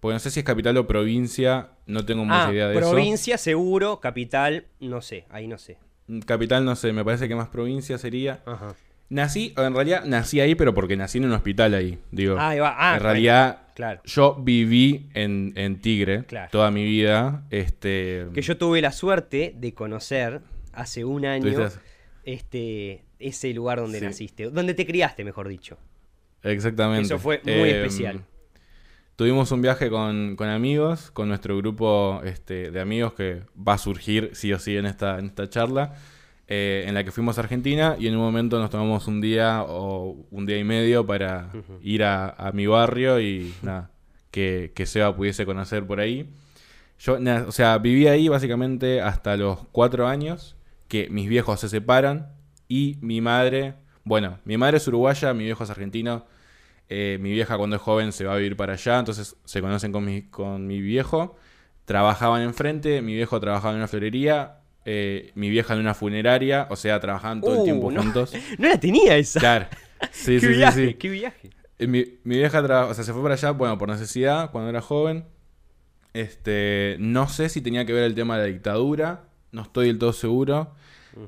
porque 0.00 0.14
no 0.14 0.18
sé 0.18 0.30
si 0.30 0.40
es 0.40 0.44
capital 0.44 0.76
o 0.76 0.86
provincia, 0.86 1.70
no 1.86 2.04
tengo 2.04 2.24
mucha 2.24 2.48
ah, 2.48 2.52
idea 2.52 2.68
de 2.68 2.78
eso. 2.78 2.90
Provincia 2.90 3.38
seguro, 3.38 4.00
capital, 4.00 4.66
no 4.80 5.00
sé, 5.00 5.26
ahí 5.30 5.46
no 5.46 5.58
sé. 5.58 5.78
Capital, 6.26 6.64
no 6.64 6.76
sé, 6.76 6.92
me 6.92 7.04
parece 7.04 7.28
que 7.28 7.34
más 7.34 7.48
provincia 7.48 7.98
sería. 7.98 8.42
Ajá. 8.46 8.74
Nací, 9.10 9.54
en 9.56 9.74
realidad 9.74 10.04
nací 10.04 10.40
ahí, 10.40 10.54
pero 10.54 10.74
porque 10.74 10.96
nací 10.96 11.18
en 11.18 11.24
un 11.24 11.32
hospital 11.32 11.74
ahí. 11.74 11.98
Digo, 12.10 12.36
ah, 12.38 12.54
va. 12.56 12.76
Ah, 12.78 12.96
en 12.96 13.02
realidad, 13.02 13.62
claro. 13.74 14.02
yo 14.04 14.36
viví 14.38 15.08
en, 15.14 15.80
Tigre 15.80 16.24
toda 16.50 16.70
mi 16.70 16.84
vida. 16.84 17.44
Este, 17.50 18.26
que 18.34 18.42
yo 18.42 18.58
tuve 18.58 18.82
la 18.82 18.92
suerte 18.92 19.54
de 19.56 19.72
conocer 19.72 20.42
hace 20.74 21.06
un 21.06 21.24
año 21.24 21.68
este, 22.24 23.04
ese 23.18 23.54
lugar 23.54 23.80
donde 23.80 24.00
naciste, 24.00 24.50
donde 24.50 24.74
te 24.74 24.86
criaste, 24.86 25.24
mejor 25.24 25.48
dicho. 25.48 25.78
Exactamente. 26.42 27.06
Eso 27.06 27.18
fue 27.18 27.40
muy 27.44 27.70
em, 27.70 27.76
especial. 27.76 28.24
Tuvimos 29.18 29.50
un 29.50 29.60
viaje 29.60 29.90
con, 29.90 30.36
amigos, 30.38 31.10
con 31.10 31.26
nuestro 31.26 31.56
grupo 31.56 32.20
este, 32.22 32.70
de 32.70 32.80
amigos 32.80 33.14
que 33.14 33.42
va 33.56 33.72
a 33.72 33.78
surgir 33.78 34.30
sí 34.34 34.52
o 34.52 34.60
sí 34.60 34.76
en 34.76 34.86
esta, 34.86 35.18
en 35.18 35.26
esta 35.26 35.50
charla, 35.50 35.96
eh, 36.46 36.84
en 36.86 36.94
la 36.94 37.02
que 37.02 37.10
fuimos 37.10 37.36
a 37.36 37.40
Argentina 37.40 37.96
y 37.98 38.06
en 38.06 38.14
un 38.14 38.20
momento 38.22 38.60
nos 38.60 38.70
tomamos 38.70 39.08
un 39.08 39.20
día 39.20 39.64
o 39.66 40.24
un 40.30 40.46
día 40.46 40.56
y 40.56 40.62
medio 40.62 41.04
para 41.04 41.50
ir 41.82 42.04
a, 42.04 42.52
mi 42.54 42.68
barrio 42.68 43.18
y 43.20 43.52
nada, 43.60 43.90
que, 44.30 44.70
que 44.72 44.86
Seba 44.86 45.16
pudiese 45.16 45.44
conocer 45.44 45.84
por 45.84 45.98
ahí. 45.98 46.30
Yo, 47.00 47.18
o 47.44 47.50
sea, 47.50 47.76
viví 47.78 48.06
ahí 48.06 48.28
básicamente 48.28 49.00
hasta 49.00 49.36
los 49.36 49.66
cuatro 49.72 50.06
años, 50.06 50.54
que 50.86 51.08
mis 51.10 51.28
viejos 51.28 51.58
se 51.58 51.68
separan 51.68 52.30
y 52.68 52.98
mi 53.00 53.20
madre, 53.20 53.74
bueno, 54.04 54.38
mi 54.44 54.56
madre 54.56 54.76
es 54.76 54.86
uruguaya, 54.86 55.34
mi 55.34 55.42
viejo 55.42 55.64
es 55.64 55.70
argentino, 55.70 56.24
eh, 56.88 57.18
mi 57.20 57.32
vieja 57.32 57.56
cuando 57.58 57.76
es 57.76 57.82
joven 57.82 58.12
se 58.12 58.24
va 58.24 58.34
a 58.34 58.36
vivir 58.36 58.56
para 58.56 58.74
allá, 58.74 58.98
entonces 58.98 59.36
se 59.44 59.60
conocen 59.60 59.92
con 59.92 60.04
mi, 60.04 60.22
con 60.22 60.66
mi 60.66 60.80
viejo, 60.80 61.36
trabajaban 61.84 62.42
enfrente, 62.42 63.02
mi 63.02 63.14
viejo 63.14 63.40
trabajaba 63.40 63.72
en 63.72 63.78
una 63.78 63.88
florería, 63.88 64.60
eh, 64.84 65.32
mi 65.34 65.50
vieja 65.50 65.74
en 65.74 65.80
una 65.80 65.94
funeraria, 65.94 66.66
o 66.70 66.76
sea, 66.76 67.00
trabajaban 67.00 67.42
todo 67.44 67.54
el 67.54 67.62
tiempo 67.62 67.86
Uh, 67.86 67.92
no, 67.92 68.02
juntos. 68.02 68.40
No 68.58 68.68
la 68.68 68.78
tenía 68.80 69.16
esa. 69.16 69.40
Claro. 69.40 69.66
Sí, 70.10 70.38
qué 70.40 70.40
sí, 70.40 70.54
viaje, 70.54 70.92
sí. 70.92 70.94
qué 70.94 71.08
viaje. 71.10 71.50
Eh, 71.78 71.86
Mi, 71.86 72.04
mi 72.24 72.36
vieja 72.38 72.62
tra- 72.62 72.88
o 72.90 72.94
sea, 72.94 73.04
se 73.04 73.12
fue 73.12 73.22
para 73.22 73.34
allá, 73.34 73.50
bueno, 73.52 73.78
por 73.78 73.88
necesidad, 73.88 74.50
cuando 74.50 74.70
era 74.70 74.80
joven. 74.80 75.24
Este, 76.14 76.96
no 77.00 77.28
sé 77.28 77.48
si 77.48 77.60
tenía 77.60 77.84
que 77.86 77.92
ver 77.92 78.04
el 78.04 78.14
tema 78.14 78.36
de 78.38 78.42
la 78.44 78.52
dictadura, 78.52 79.24
no 79.52 79.62
estoy 79.62 79.88
del 79.88 79.98
todo 79.98 80.12
seguro. 80.12 80.74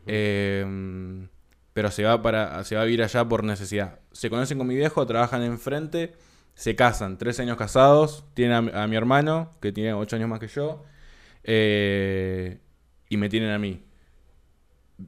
Eh, 0.06 1.26
pero 1.72 1.90
se 1.90 2.04
va, 2.04 2.22
para, 2.22 2.64
se 2.64 2.76
va 2.76 2.82
a 2.82 2.84
vivir 2.84 3.02
allá 3.02 3.28
por 3.28 3.44
necesidad. 3.44 3.99
Se 4.12 4.28
conocen 4.30 4.58
con 4.58 4.66
mi 4.66 4.74
viejo, 4.74 5.06
trabajan 5.06 5.42
enfrente, 5.42 6.14
se 6.54 6.74
casan, 6.76 7.16
tres 7.18 7.38
años 7.40 7.56
casados, 7.56 8.24
tienen 8.34 8.54
a, 8.56 8.62
mi- 8.62 8.70
a 8.74 8.86
mi 8.86 8.96
hermano, 8.96 9.52
que 9.60 9.72
tiene 9.72 9.92
ocho 9.94 10.16
años 10.16 10.28
más 10.28 10.40
que 10.40 10.48
yo, 10.48 10.84
eh, 11.44 12.58
y 13.08 13.16
me 13.16 13.28
tienen 13.28 13.50
a 13.50 13.58
mí. 13.58 13.82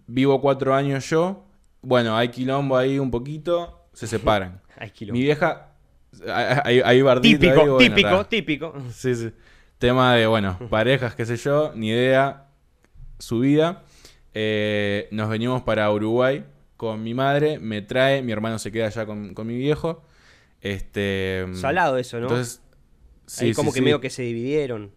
Vivo 0.07 0.41
cuatro 0.41 0.75
años 0.75 1.09
yo, 1.11 1.45
bueno, 1.83 2.17
hay 2.17 2.29
quilombo 2.29 2.77
ahí 2.77 2.99
un 2.99 3.11
poquito, 3.11 3.87
se 3.93 4.07
separan. 4.07 4.61
Ay, 4.77 4.91
quilombo. 4.91 5.19
Mi 5.19 5.25
vieja. 5.25 5.69
Hay, 6.27 6.81
hay 6.81 7.03
bardito 7.03 7.39
Típico, 7.41 7.61
ahí, 7.63 7.69
bueno, 7.69 7.95
típico, 7.95 8.25
típico. 8.27 8.75
Sí, 8.93 9.15
sí. 9.15 9.33
Tema 9.79 10.15
de, 10.15 10.27
bueno, 10.27 10.59
parejas, 10.71 11.15
qué 11.15 11.27
sé 11.27 11.37
yo, 11.37 11.73
ni 11.75 11.89
idea. 11.89 12.47
Su 13.19 13.41
vida. 13.41 13.83
Eh, 14.35 15.09
nos 15.11 15.29
venimos 15.29 15.63
para 15.63 15.91
Uruguay 15.91 16.45
con 16.83 17.01
mi 17.01 17.15
madre. 17.15 17.61
Me 17.61 17.81
trae, 17.81 18.23
mi 18.23 18.33
hermano 18.33 18.59
se 18.59 18.73
queda 18.73 18.87
allá 18.87 19.07
con, 19.07 19.35
con 19.35 19.47
mi 19.47 19.57
viejo. 19.57 20.03
Este. 20.61 21.47
Salado 21.55 21.97
eso, 21.97 22.19
¿no? 22.19 22.25
Entonces. 22.27 22.61
Ahí 23.39 23.51
Sí, 23.51 23.55
como 23.55 23.71
sí, 23.71 23.75
que 23.75 23.79
sí. 23.79 23.85
medio 23.85 24.01
que 24.01 24.11
se 24.11 24.23
dividieron. 24.23 24.91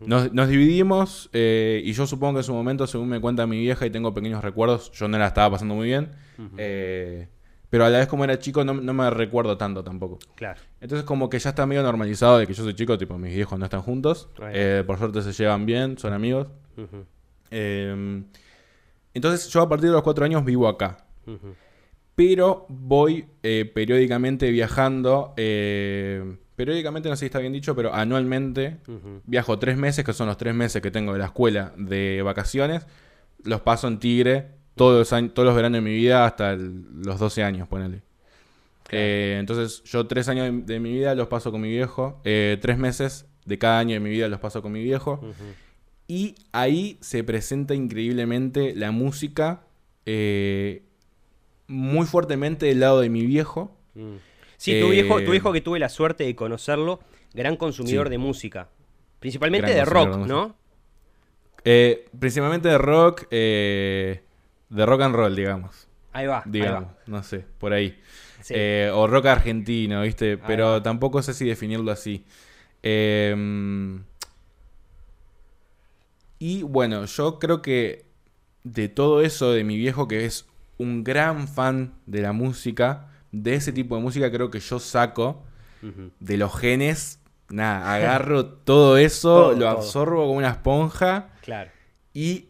Nos, 0.00 0.34
nos 0.34 0.48
dividimos 0.50 1.30
eh, 1.32 1.80
y 1.82 1.94
yo 1.94 2.06
supongo 2.06 2.34
que 2.34 2.40
en 2.40 2.44
su 2.44 2.52
momento, 2.52 2.86
según 2.86 3.08
me 3.08 3.22
cuenta 3.22 3.46
mi 3.46 3.58
vieja 3.58 3.86
y 3.86 3.90
tengo 3.90 4.12
pequeños 4.12 4.44
recuerdos, 4.44 4.92
yo 4.92 5.08
no 5.08 5.16
la 5.16 5.28
estaba 5.28 5.52
pasando 5.52 5.74
muy 5.74 5.86
bien. 5.86 6.10
Eh, 6.58 7.26
pero 7.70 7.86
a 7.86 7.88
la 7.88 7.98
vez 8.00 8.06
como 8.06 8.22
era 8.24 8.38
chico 8.38 8.64
no, 8.66 8.74
no 8.74 8.92
me 8.92 9.08
recuerdo 9.08 9.56
tanto 9.56 9.82
tampoco. 9.82 10.18
Claro. 10.34 10.60
Entonces 10.82 11.06
como 11.06 11.30
que 11.30 11.38
ya 11.38 11.48
está 11.50 11.64
medio 11.64 11.82
normalizado 11.82 12.36
de 12.36 12.46
que 12.46 12.52
yo 12.52 12.62
soy 12.64 12.74
chico, 12.74 12.98
tipo 12.98 13.16
mis 13.16 13.34
viejos 13.34 13.58
no 13.58 13.64
están 13.64 13.80
juntos. 13.80 14.28
Ahí. 14.42 14.52
Eh, 14.54 14.84
por 14.86 14.98
suerte 14.98 15.22
se 15.22 15.32
llevan 15.32 15.64
bien, 15.64 15.96
son 15.96 16.12
amigos. 16.12 16.48
Eh, 17.50 18.22
entonces 19.14 19.48
yo 19.48 19.62
a 19.62 19.68
partir 19.68 19.88
de 19.88 19.94
los 19.94 20.02
cuatro 20.02 20.24
años 20.24 20.44
vivo 20.44 20.68
acá. 20.68 21.04
Pero 22.14 22.66
voy 22.68 23.26
eh, 23.42 23.70
periódicamente 23.72 24.50
viajando. 24.50 25.34
eh, 25.36 26.36
periódicamente, 26.56 27.08
no 27.08 27.14
sé 27.14 27.20
si 27.20 27.26
está 27.26 27.38
bien 27.38 27.52
dicho, 27.52 27.76
pero 27.76 27.94
anualmente 27.94 28.78
viajo 29.24 29.58
tres 29.60 29.76
meses, 29.76 30.04
que 30.04 30.12
son 30.12 30.26
los 30.26 30.36
tres 30.36 30.54
meses 30.54 30.82
que 30.82 30.90
tengo 30.90 31.12
de 31.12 31.20
la 31.20 31.26
escuela 31.26 31.72
de 31.76 32.20
vacaciones. 32.24 32.86
Los 33.44 33.60
paso 33.60 33.86
en 33.86 34.00
Tigre 34.00 34.48
todos 34.74 34.98
los, 34.98 35.12
años, 35.12 35.34
todos 35.34 35.46
los 35.46 35.54
veranos 35.54 35.76
de 35.76 35.80
mi 35.82 35.94
vida 35.94 36.24
hasta 36.26 36.52
el- 36.52 36.82
los 37.04 37.18
12 37.20 37.44
años, 37.44 37.68
ponele. 37.68 37.98
Claro. 38.82 39.04
Eh, 39.04 39.36
entonces 39.38 39.84
yo 39.84 40.06
tres 40.08 40.28
años 40.28 40.46
de, 40.46 40.72
de 40.74 40.80
mi 40.80 40.92
vida 40.92 41.14
los 41.14 41.28
paso 41.28 41.52
con 41.52 41.60
mi 41.60 41.68
viejo. 41.68 42.20
eh, 42.24 42.58
tres 42.60 42.78
meses 42.78 43.26
de 43.44 43.58
cada 43.58 43.78
año 43.78 43.94
de 43.94 44.00
mi 44.00 44.10
vida 44.10 44.26
los 44.28 44.40
paso 44.40 44.60
con 44.62 44.72
mi 44.72 44.82
viejo. 44.82 45.20
Y 46.08 46.34
ahí 46.52 46.96
se 47.00 47.22
presenta 47.22 47.74
increíblemente 47.74 48.74
la 48.74 48.90
música 48.90 49.62
eh, 50.06 50.82
muy 51.66 52.06
fuertemente 52.06 52.64
del 52.66 52.80
lado 52.80 53.00
de 53.00 53.10
mi 53.10 53.26
viejo. 53.26 53.76
Mm. 53.94 54.14
Sí, 54.56 54.80
tu 54.80 54.88
viejo, 54.88 55.16
tu 55.16 55.28
Eh, 55.28 55.30
viejo 55.32 55.52
que 55.52 55.60
tuve 55.60 55.78
la 55.78 55.90
suerte 55.90 56.24
de 56.24 56.34
conocerlo, 56.34 57.00
gran 57.34 57.56
consumidor 57.56 58.06
Sí. 58.06 58.10
de 58.10 58.18
música. 58.18 58.68
Principalmente 59.20 59.66
Gran 59.70 59.78
de 59.78 59.84
rock, 59.84 60.16
de 60.16 60.26
¿no? 60.26 60.56
Eh, 61.64 62.06
principalmente 62.18 62.68
de 62.68 62.78
rock, 62.78 63.26
eh, 63.30 64.22
de 64.70 64.86
rock 64.86 65.02
and 65.02 65.14
roll, 65.14 65.36
digamos. 65.36 65.88
Ahí 66.12 66.26
va, 66.26 66.38
ahí 66.38 66.50
Digamos, 66.50 66.84
va. 66.84 66.98
no 67.06 67.22
sé, 67.22 67.44
por 67.58 67.72
ahí. 67.74 68.00
Sí. 68.40 68.54
O 68.94 69.06
rock 69.06 69.26
argentino, 69.26 70.00
¿viste? 70.02 70.38
Pero 70.38 70.80
tampoco 70.80 71.20
sé 71.22 71.34
si 71.34 71.44
definirlo 71.46 71.92
así. 71.92 72.24
Eh, 72.82 73.34
y 76.38 76.62
bueno, 76.62 77.04
yo 77.04 77.38
creo 77.38 77.62
que 77.62 78.06
de 78.64 78.88
todo 78.88 79.22
eso 79.22 79.52
de 79.52 79.64
mi 79.64 79.76
viejo, 79.76 80.08
que 80.08 80.24
es 80.24 80.46
un 80.76 81.02
gran 81.04 81.48
fan 81.48 81.94
de 82.06 82.22
la 82.22 82.32
música, 82.32 83.08
de 83.32 83.54
ese 83.54 83.72
tipo 83.72 83.96
de 83.96 84.02
música, 84.02 84.30
creo 84.30 84.50
que 84.50 84.60
yo 84.60 84.78
saco 84.78 85.42
de 86.20 86.36
los 86.36 86.54
genes. 86.56 87.20
Nada, 87.50 87.94
agarro 87.94 88.46
todo 88.46 88.98
eso, 88.98 89.34
Todo, 89.34 89.52
lo 89.52 89.58
todo. 89.60 89.68
absorbo 89.68 90.20
como 90.26 90.32
una 90.38 90.50
esponja. 90.50 91.30
Claro. 91.42 91.70
Y, 92.12 92.46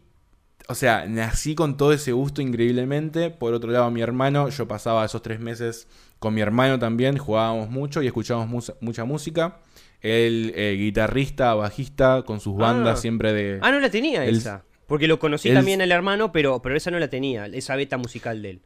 o 0.67 0.75
sea, 0.75 1.05
nací 1.07 1.55
con 1.55 1.77
todo 1.77 1.93
ese 1.93 2.11
gusto 2.11 2.41
increíblemente. 2.41 3.29
Por 3.29 3.53
otro 3.53 3.71
lado, 3.71 3.89
mi 3.91 4.01
hermano, 4.01 4.49
yo 4.49 4.67
pasaba 4.67 5.05
esos 5.05 5.21
tres 5.21 5.39
meses 5.39 5.87
con 6.19 6.33
mi 6.33 6.41
hermano 6.41 6.77
también, 6.79 7.17
jugábamos 7.17 7.69
mucho 7.69 8.01
y 8.03 8.07
escuchábamos 8.07 8.73
mucha 8.81 9.05
música. 9.05 9.59
Él, 10.01 10.53
eh, 10.55 10.75
guitarrista, 10.77 11.53
bajista, 11.55 12.21
con 12.25 12.39
sus 12.39 12.55
bandas 12.55 12.99
Ah. 12.99 13.01
siempre 13.01 13.33
de... 13.33 13.59
Ah, 13.61 13.71
no 13.71 13.79
la 13.79 13.89
tenía 13.89 14.23
esa. 14.25 14.63
Porque 14.87 15.07
lo 15.07 15.19
conocí 15.19 15.53
también 15.53 15.81
el 15.81 15.91
hermano, 15.91 16.31
pero, 16.31 16.61
pero 16.61 16.75
esa 16.75 16.89
no 16.89 16.97
la 16.99 17.09
tenía, 17.09 17.45
esa 17.47 17.75
beta 17.75 17.97
musical 17.97 18.41
de 18.41 18.49
él. 18.51 18.61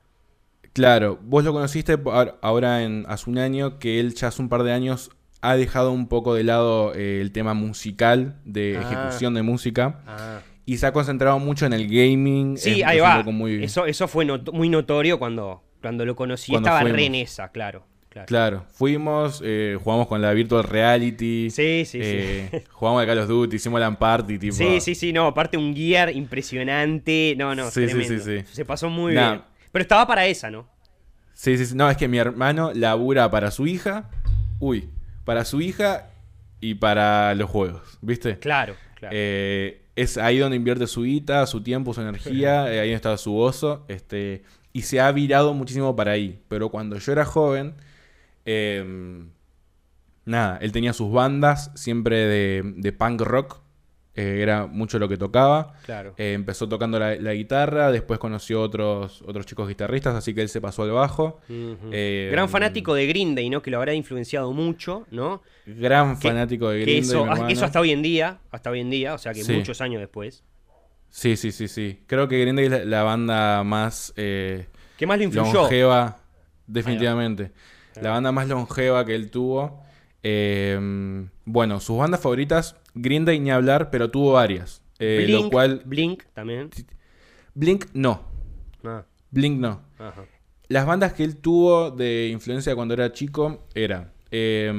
Claro, 0.73 1.19
vos 1.23 1.43
lo 1.43 1.53
conociste 1.53 1.97
ahora 2.41 2.83
en, 2.83 3.05
hace 3.07 3.29
un 3.29 3.37
año, 3.37 3.77
que 3.79 3.99
él 3.99 4.13
ya 4.15 4.29
hace 4.29 4.41
un 4.41 4.49
par 4.49 4.63
de 4.63 4.71
años 4.71 5.11
ha 5.41 5.55
dejado 5.55 5.91
un 5.91 6.07
poco 6.07 6.33
de 6.33 6.43
lado 6.43 6.93
eh, 6.95 7.19
el 7.21 7.31
tema 7.31 7.53
musical, 7.53 8.37
de 8.45 8.77
Ah. 8.77 8.81
ejecución 8.81 9.33
de 9.33 9.41
música, 9.43 10.01
Ah. 10.07 10.39
y 10.65 10.77
se 10.77 10.85
ha 10.87 10.93
concentrado 10.93 11.37
mucho 11.39 11.65
en 11.65 11.73
el 11.73 11.87
gaming. 11.87 12.57
Sí, 12.57 12.81
es- 12.81 12.87
ahí 12.87 12.99
va. 12.99 13.21
muy- 13.23 13.63
Eso, 13.63 13.85
eso 13.85 14.07
fue 14.07 14.23
not- 14.25 14.51
muy 14.53 14.69
notorio 14.69 15.19
cuando, 15.19 15.61
cuando 15.81 16.05
lo 16.05 16.15
conocí. 16.15 16.51
Cuando 16.53 16.69
Estaba 16.69 16.89
re 16.89 17.05
en 17.05 17.15
esa, 17.15 17.49
claro. 17.51 17.85
Claro. 18.13 18.27
Claro, 18.27 18.65
fuimos, 18.71 19.41
eh, 19.43 19.75
jugamos 19.83 20.05
con 20.07 20.21
la 20.21 20.31
Virtual 20.33 20.63
Reality. 20.63 21.49
Sí, 21.49 21.83
sí, 21.85 21.97
eh, 21.99 22.47
sí. 22.51 22.57
Jugamos 22.71 23.01
a 23.01 23.07
Call 23.07 23.17
of 23.19 23.27
Duty, 23.27 23.55
hicimos 23.55 23.79
LAN 23.79 23.95
Party, 23.97 24.37
tipo. 24.37 24.55
Sí, 24.55 24.79
sí, 24.81 24.93
sí, 24.93 25.11
no, 25.11 25.25
aparte 25.27 25.57
un 25.57 25.75
gear 25.75 26.15
impresionante. 26.15 27.33
No, 27.37 27.55
no, 27.55 27.71
Sí, 27.71 27.87
sí, 27.87 27.95
tremendo. 27.95 28.23
sí, 28.23 28.39
sí. 28.41 28.45
Se 28.51 28.65
pasó 28.65 28.89
muy 28.89 29.13
Nah. 29.15 29.31
bien. 29.31 29.41
Pero 29.71 29.81
estaba 29.81 30.05
para 30.07 30.25
esa, 30.27 30.51
¿no? 30.51 30.67
Sí, 31.33 31.57
sí, 31.57 31.65
sí. 31.65 31.75
No, 31.75 31.89
es 31.89 31.97
que 31.97 32.07
mi 32.07 32.19
hermano 32.19 32.71
labura 32.73 33.29
para 33.31 33.49
su 33.51 33.65
hija. 33.67 34.09
Uy, 34.59 34.89
para 35.25 35.43
su 35.45 35.61
hija 35.61 36.11
y 36.61 36.75
para 36.75 37.33
los 37.35 37.49
juegos, 37.49 37.97
¿viste? 38.01 38.37
Claro, 38.37 38.75
claro. 38.95 39.15
Eh, 39.17 39.81
es 39.95 40.17
ahí 40.17 40.37
donde 40.37 40.55
invierte 40.55 40.87
su 40.87 41.03
guita, 41.03 41.45
su 41.47 41.61
tiempo, 41.63 41.93
su 41.93 42.01
energía, 42.01 42.65
eh, 42.73 42.79
ahí 42.79 42.87
donde 42.89 42.95
está 42.95 43.17
su 43.17 43.35
oso, 43.37 43.83
este, 43.87 44.43
y 44.71 44.83
se 44.83 44.99
ha 45.01 45.11
virado 45.11 45.53
muchísimo 45.53 45.95
para 45.95 46.11
ahí. 46.11 46.39
Pero 46.47 46.69
cuando 46.69 46.97
yo 46.99 47.11
era 47.11 47.25
joven, 47.25 47.73
eh, 48.45 49.23
nada, 50.25 50.57
él 50.61 50.71
tenía 50.71 50.93
sus 50.93 51.11
bandas 51.11 51.71
siempre 51.75 52.17
de, 52.17 52.73
de 52.77 52.91
punk 52.93 53.21
rock, 53.21 53.59
eh, 54.15 54.39
era 54.43 54.67
mucho 54.67 54.99
lo 54.99 55.09
que 55.09 55.17
tocaba. 55.17 55.73
claro. 55.85 56.13
Eh, 56.17 56.33
empezó 56.33 56.69
tocando 56.69 56.99
la, 56.99 57.15
la 57.15 57.33
guitarra, 57.33 57.91
después 57.91 58.19
conoció 58.19 58.61
otros, 58.61 59.23
otros 59.23 59.45
chicos 59.47 59.67
guitarristas, 59.67 60.13
así 60.15 60.35
que 60.35 60.41
él 60.43 60.49
se 60.49 60.61
pasó 60.61 60.83
al 60.83 60.91
bajo. 60.91 61.39
Eh, 61.49 62.29
Gran 62.31 62.47
fanático 62.47 62.93
de 62.93 63.07
Green 63.07 63.33
Day, 63.33 63.49
¿no? 63.49 63.61
Que 63.63 63.71
lo 63.71 63.77
habrá 63.77 63.93
influenciado 63.95 64.51
mucho, 64.53 65.07
¿no? 65.09 65.41
Gran 65.65 66.19
Que- 66.19 66.27
fanático 66.27 66.69
de 66.69 66.79
Que 66.79 66.83
Green 66.85 67.01
Day, 67.01 67.09
eso, 67.09 67.25
mi 67.25 67.31
hermano. 67.31 67.49
eso 67.49 67.65
hasta 67.65 67.79
hoy 67.79 67.89
en 67.91 68.03
día, 68.03 68.39
hasta 68.51 68.69
hoy 68.69 68.81
en 68.81 68.91
día, 68.91 69.15
o 69.15 69.17
sea 69.17 69.33
que 69.33 69.43
Sí. 69.43 69.53
muchos 69.53 69.81
años 69.81 69.99
después. 69.99 70.43
Sí, 71.09 71.35
sí, 71.35 71.51
sí, 71.51 71.67
sí. 71.67 72.03
Creo 72.05 72.27
que 72.27 72.39
Green 72.39 72.55
Day 72.55 72.65
es 72.65 72.71
la, 72.71 72.85
la 72.85 73.03
banda 73.03 73.63
más 73.63 74.13
¿Qué 74.15 74.67
más 75.07 75.17
lo 75.17 75.23
influyó? 75.23 75.53
longeva, 75.53 76.17
definitivamente. 76.67 77.51
La 78.01 78.11
banda 78.11 78.31
más 78.31 78.47
longeva 78.47 79.05
que 79.05 79.15
él 79.15 79.29
tuvo. 79.29 79.81
Eh, 80.23 81.27
bueno, 81.45 81.79
sus 81.79 81.97
bandas 81.97 82.21
favoritas, 82.21 82.75
Green 82.93 83.25
Day 83.25 83.39
ni 83.39 83.51
hablar, 83.51 83.89
pero 83.89 84.09
tuvo 84.09 84.33
varias. 84.33 84.81
Eh, 84.99 85.23
Blink, 85.25 85.43
lo 85.43 85.49
cual, 85.49 85.81
Blink 85.85 86.23
también. 86.33 86.69
Blink 87.53 87.87
no. 87.93 88.21
Ah, 88.83 89.03
Blink 89.31 89.59
no. 89.59 89.81
ajá. 89.99 90.25
Las 90.69 90.85
bandas 90.85 91.13
que 91.13 91.23
él 91.23 91.37
tuvo 91.37 91.91
de 91.91 92.29
influencia 92.29 92.73
cuando 92.73 92.93
era 92.93 93.11
chico 93.11 93.67
era, 93.75 94.13
eh, 94.31 94.71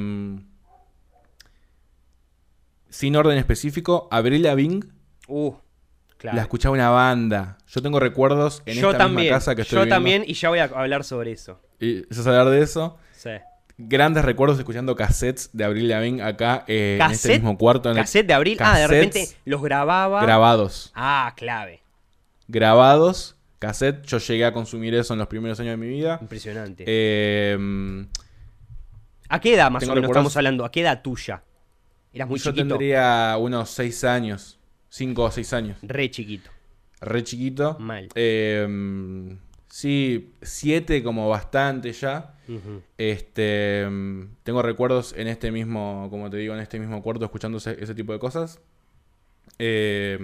sin 2.89 3.17
orden 3.17 3.37
específico, 3.39 4.09
Avril 4.11 4.43
Lavigne. 4.43 4.81
Uh, 5.27 5.53
claro. 6.17 6.37
La 6.37 6.43
escuchaba 6.43 6.73
una 6.73 6.91
banda. 6.91 7.59
Yo 7.67 7.83
tengo 7.83 8.01
recuerdos 8.01 8.63
en 8.67 8.79
yo 8.79 8.91
esta 8.91 8.99
también, 9.05 9.25
misma 9.25 9.37
casa 9.37 9.55
que 9.55 9.63
estoy 9.63 9.79
yo 9.81 9.89
también, 9.89 10.25
y 10.27 10.35
ya 10.35 10.49
voy 10.49 10.61
a 10.61 10.65
hablar 10.65 11.05
sobre 11.05 11.33
eso. 11.33 11.61
Y 11.81 11.99
eso 12.11 12.21
es 12.21 12.27
hablar 12.27 12.51
de 12.51 12.63
eso. 12.63 12.97
Sí. 13.17 13.31
grandes 13.79 14.25
recuerdos 14.25 14.59
escuchando 14.59 14.95
cassettes 14.95 15.51
de 15.53 15.65
Abril 15.65 15.89
Lavigne 15.89 16.23
acá 16.23 16.65
eh, 16.69 16.99
en 17.01 17.11
este 17.11 17.31
mismo 17.35 17.57
cuarto. 17.59 17.91
En 17.91 17.97
¿Cassette 17.97 18.27
de 18.27 18.35
Abril? 18.35 18.59
Ah, 18.61 18.79
de 18.79 18.87
repente 18.87 19.29
los 19.45 19.63
grababa. 19.63 20.23
Grabados. 20.23 20.93
Ah, 20.95 21.33
clave. 21.37 21.83
Grabados, 22.47 23.37
cassette. 23.59 24.05
Yo 24.07 24.19
llegué 24.19 24.45
a 24.45 24.53
consumir 24.53 24.95
eso 24.95 25.15
en 25.15 25.19
los 25.19 25.29
primeros 25.29 25.59
años 25.61 25.73
de 25.73 25.77
mi 25.77 25.89
vida. 25.89 26.19
Impresionante. 26.21 26.85
Eh, 26.87 27.57
¿A 29.29 29.41
qué 29.41 29.55
edad 29.55 29.71
más 29.71 29.83
o 29.89 29.95
menos 29.95 30.11
estamos 30.11 30.37
hablando? 30.37 30.65
¿A 30.65 30.71
qué 30.71 30.83
edad 30.83 31.03
tuya? 31.03 31.43
¿Eras 32.13 32.29
muy 32.29 32.39
yo 32.39 32.51
chiquito? 32.51 32.65
Yo 32.65 32.69
tendría 32.69 33.37
unos 33.39 33.71
6 33.71 34.05
años. 34.05 34.59
5 34.91 35.23
o 35.25 35.31
6 35.31 35.53
años. 35.55 35.79
Re 35.83 36.11
chiquito. 36.11 36.51
Re 37.01 37.25
chiquito. 37.25 37.77
Mal. 37.81 38.09
Eh, 38.15 39.37
sí, 39.69 40.35
7 40.43 41.03
como 41.03 41.29
bastante 41.29 41.93
ya. 41.93 42.34
Este, 42.99 43.87
tengo 44.43 44.63
recuerdos 44.63 45.15
en 45.17 45.29
este 45.29 45.51
mismo, 45.51 46.09
como 46.11 46.31
te 46.31 46.37
digo, 46.37 46.55
en 46.55 46.61
este 46.61 46.79
mismo 46.79 47.03
cuarto 47.03 47.25
escuchando 47.25 47.59
ese, 47.59 47.95
tipo 47.95 48.13
de 48.13 48.19
cosas. 48.19 48.61
Eh, 49.59 50.19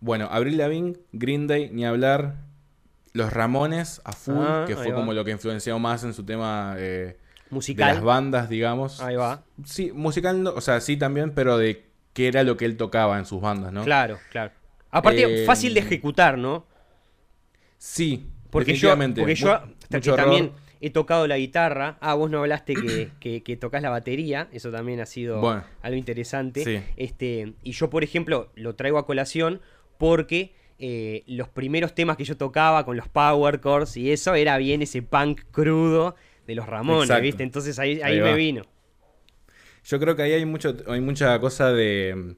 bueno, 0.00 0.28
Abril 0.30 0.56
Lavigne, 0.58 0.96
Green 1.12 1.46
Day, 1.46 1.70
ni 1.72 1.84
hablar. 1.84 2.36
Los 3.14 3.30
Ramones 3.30 4.00
a 4.04 4.12
full, 4.12 4.38
ah, 4.38 4.64
que 4.66 4.74
fue 4.74 4.92
como 4.94 5.12
lo 5.12 5.22
que 5.22 5.32
influenció 5.32 5.78
más 5.78 6.02
en 6.02 6.14
su 6.14 6.24
tema 6.24 6.74
eh, 6.78 7.18
musical. 7.50 7.88
de 7.88 7.94
las 7.94 8.02
bandas, 8.02 8.48
digamos. 8.48 9.02
Ahí 9.02 9.16
va. 9.16 9.44
Sí, 9.64 9.92
musical, 9.92 10.46
o 10.46 10.60
sea, 10.62 10.80
sí 10.80 10.96
también, 10.96 11.32
pero 11.34 11.58
de 11.58 11.90
qué 12.14 12.28
era 12.28 12.42
lo 12.42 12.56
que 12.56 12.64
él 12.64 12.78
tocaba 12.78 13.18
en 13.18 13.26
sus 13.26 13.40
bandas, 13.40 13.70
¿no? 13.70 13.84
Claro, 13.84 14.18
claro. 14.30 14.52
Aparte, 14.90 15.42
eh, 15.42 15.46
fácil 15.46 15.74
de 15.74 15.80
ejecutar, 15.80 16.38
¿no? 16.38 16.66
Sí, 17.76 18.26
porque 18.50 18.74
yo, 18.74 18.96
porque 18.96 19.34
yo 19.34 19.60
también 20.00 20.52
he 20.80 20.90
tocado 20.90 21.26
la 21.26 21.38
guitarra. 21.38 21.96
Ah, 22.00 22.14
vos 22.14 22.30
no 22.30 22.40
hablaste 22.40 22.74
que, 22.74 23.42
que, 23.44 23.56
tocas 23.56 23.82
la 23.82 23.90
batería. 23.90 24.48
Eso 24.52 24.70
también 24.70 25.00
ha 25.00 25.06
sido 25.06 25.46
algo 25.82 25.96
interesante. 25.96 26.84
Este, 26.96 27.54
y 27.62 27.72
yo, 27.72 27.90
por 27.90 28.04
ejemplo, 28.04 28.50
lo 28.54 28.74
traigo 28.74 28.98
a 28.98 29.06
colación 29.06 29.60
porque 29.98 30.54
eh, 30.78 31.22
los 31.26 31.48
primeros 31.48 31.94
temas 31.94 32.16
que 32.16 32.24
yo 32.24 32.36
tocaba 32.36 32.84
con 32.84 32.96
los 32.96 33.08
power 33.08 33.60
chords 33.60 33.96
y 33.96 34.10
eso 34.10 34.34
era 34.34 34.58
bien 34.58 34.82
ese 34.82 35.02
punk 35.02 35.42
crudo 35.52 36.16
de 36.46 36.56
los 36.56 36.66
Ramones, 36.66 37.20
¿viste? 37.20 37.44
Entonces 37.44 37.78
ahí, 37.78 38.00
ahí, 38.02 38.20
me 38.20 38.34
vino. 38.34 38.66
Yo 39.84 40.00
creo 40.00 40.16
que 40.16 40.22
ahí 40.22 40.32
hay 40.32 40.44
mucho, 40.44 40.76
hay 40.88 41.00
mucha 41.00 41.38
cosa 41.38 41.72
de 41.72 42.34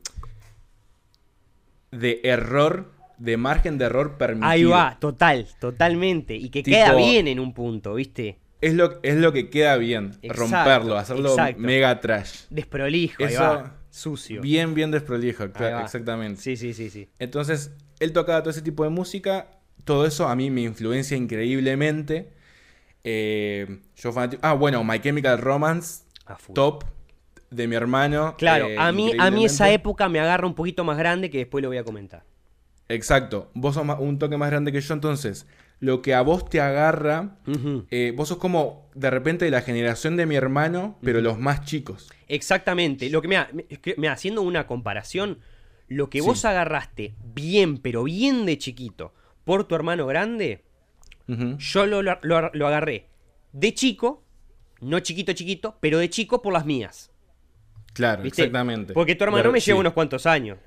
de 1.91 2.21
error 2.25 2.91
de 3.19 3.37
margen 3.37 3.79
de 3.79 3.87
error 3.87 4.17
permitido. 4.19 4.51
Ahí 4.51 4.65
va, 4.65 4.97
total, 5.01 5.47
totalmente. 5.61 6.35
Y 6.35 6.51
que 6.51 6.63
queda 6.63 6.95
bien 6.95 7.29
en 7.29 7.41
un 7.41 7.55
punto, 7.55 7.95
¿viste? 7.95 8.39
Es 8.61 8.75
lo, 8.75 8.99
es 9.03 9.17
lo 9.17 9.33
que 9.33 9.51
queda 9.51 9.77
bien, 9.77 10.13
romperlo, 10.23 10.97
hacerlo 10.97 11.37
mega 11.59 12.01
trash. 12.01 12.45
Desprolijo, 12.49 13.23
ahí 13.23 13.35
va, 13.35 13.77
sucio. 13.91 14.41
Bien, 14.41 14.75
bien 14.75 14.91
desprolijo, 14.91 15.45
exactamente. 15.45 16.41
Sí, 16.41 16.57
sí, 16.57 16.73
sí, 16.73 16.89
sí. 16.89 17.09
Entonces, 17.19 17.73
él 18.01 18.13
tocaba 18.13 18.41
todo 18.41 18.51
ese 18.51 18.63
tipo 18.63 18.85
de 18.85 18.91
música, 18.91 19.49
todo 19.85 20.07
eso 20.07 20.29
a 20.29 20.35
mí 20.35 20.51
me 20.51 20.63
influencia 20.63 21.17
increíblemente. 21.17 22.33
Eh, 23.05 23.81
yo 23.97 24.13
Ah, 24.41 24.55
bueno, 24.55 24.83
My 24.83 24.99
Chemical 24.99 25.39
Romance, 25.39 26.05
top 26.55 26.85
de 27.51 27.69
mi 27.69 27.77
hermano. 27.77 28.35
Claro, 28.39 28.67
eh, 28.67 28.79
a, 28.79 28.93
mí, 28.93 29.13
a 29.19 29.31
mí 29.31 29.45
esa 29.45 29.71
época 29.71 30.09
me 30.09 30.21
agarra 30.21 30.47
un 30.47 30.55
poquito 30.55 30.85
más 30.85 30.97
grande 30.97 31.31
que 31.31 31.39
después 31.39 31.63
lo 31.63 31.69
voy 31.69 31.77
a 31.77 31.85
comentar. 31.85 32.25
Exacto, 32.95 33.51
vos 33.55 33.75
sos 33.75 33.85
un 33.99 34.19
toque 34.19 34.37
más 34.37 34.51
grande 34.51 34.73
que 34.73 34.81
yo, 34.81 34.95
entonces 34.95 35.47
lo 35.81 36.01
que 36.01 36.15
a 36.15 36.23
vos 36.23 36.49
te 36.49 36.61
agarra, 36.61 37.37
eh, 37.91 38.13
vos 38.17 38.29
sos 38.29 38.39
como 38.39 38.89
de 38.95 39.11
repente 39.11 39.45
de 39.45 39.51
la 39.51 39.61
generación 39.61 40.17
de 40.17 40.25
mi 40.25 40.35
hermano, 40.35 40.99
pero 41.03 41.21
los 41.21 41.39
más 41.39 41.65
chicos. 41.65 42.11
Exactamente, 42.27 43.11
lo 43.11 43.21
que 43.21 43.29
me, 43.29 43.47
me 43.97 44.09
haciendo 44.09 44.43
una 44.43 44.67
comparación, 44.67 45.41
lo 45.89 46.09
que 46.09 46.23
vos 46.23 46.45
agarraste 46.45 47.15
bien, 47.35 47.79
pero 47.79 48.05
bien 48.05 48.47
de 48.47 48.57
chiquito, 48.57 49.13
por 49.45 49.65
tu 49.65 49.75
hermano 49.75 50.07
grande, 50.07 50.65
yo 51.27 51.87
lo, 51.87 52.03
lo, 52.03 52.67
agarré 52.67 53.09
de 53.53 53.75
chico, 53.75 54.25
no 54.81 55.01
chiquito 55.01 55.33
chiquito, 55.33 55.77
pero 55.81 55.99
de 55.99 56.09
chico 56.09 56.41
por 56.41 56.53
las 56.53 56.65
mías. 56.65 57.11
Claro, 57.93 58.25
exactamente. 58.25 58.95
Porque 58.95 59.15
tu 59.15 59.25
hermano 59.25 59.53
me 59.53 59.61
lleva 59.61 59.81
unos 59.81 59.93
cuantos 59.93 60.27
años. 60.27 60.59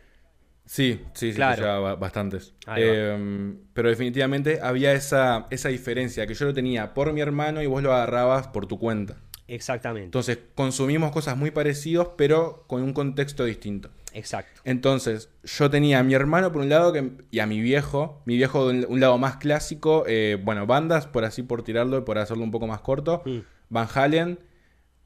Sí, 0.67 1.01
sí, 1.13 1.31
sí, 1.31 1.35
claro. 1.35 1.97
bastantes. 1.97 2.53
Em, 2.75 3.57
pero 3.73 3.89
definitivamente 3.89 4.59
había 4.61 4.91
esa, 4.93 5.47
esa 5.49 5.69
diferencia, 5.69 6.27
que 6.27 6.33
yo 6.33 6.45
lo 6.45 6.53
tenía 6.53 6.93
por 6.93 7.13
mi 7.13 7.21
hermano 7.21 7.61
y 7.61 7.65
vos 7.65 7.81
lo 7.81 7.93
agarrabas 7.93 8.49
por 8.49 8.67
tu 8.67 8.77
cuenta. 8.77 9.15
Exactamente. 9.47 10.05
Entonces 10.05 10.39
consumimos 10.55 11.11
cosas 11.11 11.37
muy 11.37 11.51
parecidas, 11.51 12.09
pero 12.17 12.65
con 12.67 12.83
un 12.83 12.93
contexto 12.93 13.45
distinto. 13.45 13.89
Exacto. 14.13 14.61
Entonces, 14.65 15.29
yo 15.43 15.69
tenía 15.69 15.99
a 15.99 16.03
mi 16.03 16.13
hermano 16.13 16.51
por 16.51 16.61
un 16.61 16.69
lado 16.69 16.91
que, 16.91 17.11
y 17.31 17.39
a 17.39 17.45
mi 17.45 17.61
viejo, 17.61 18.21
mi 18.25 18.35
viejo 18.35 18.67
de 18.69 18.85
un 18.85 18.99
lado 18.99 19.17
más 19.17 19.37
clásico, 19.37 20.03
eh, 20.07 20.37
bueno, 20.43 20.65
bandas, 20.67 21.07
por 21.07 21.23
así 21.23 21.43
por 21.43 21.63
tirarlo 21.63 21.99
y 21.99 22.01
por 22.01 22.17
hacerlo 22.17 22.43
un 22.43 22.51
poco 22.51 22.67
más 22.67 22.81
corto, 22.81 23.21
mm. 23.25 23.37
Van 23.69 23.87
Halen, 23.93 24.39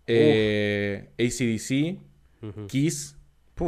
eh, 0.08 1.12
ACDC, 1.20 2.68
Kiss, 2.68 3.18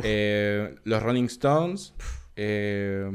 eh, 0.04 0.76
los 0.84 1.04
Rolling 1.04 1.26
Stones. 1.26 1.94
Eh, 2.36 3.06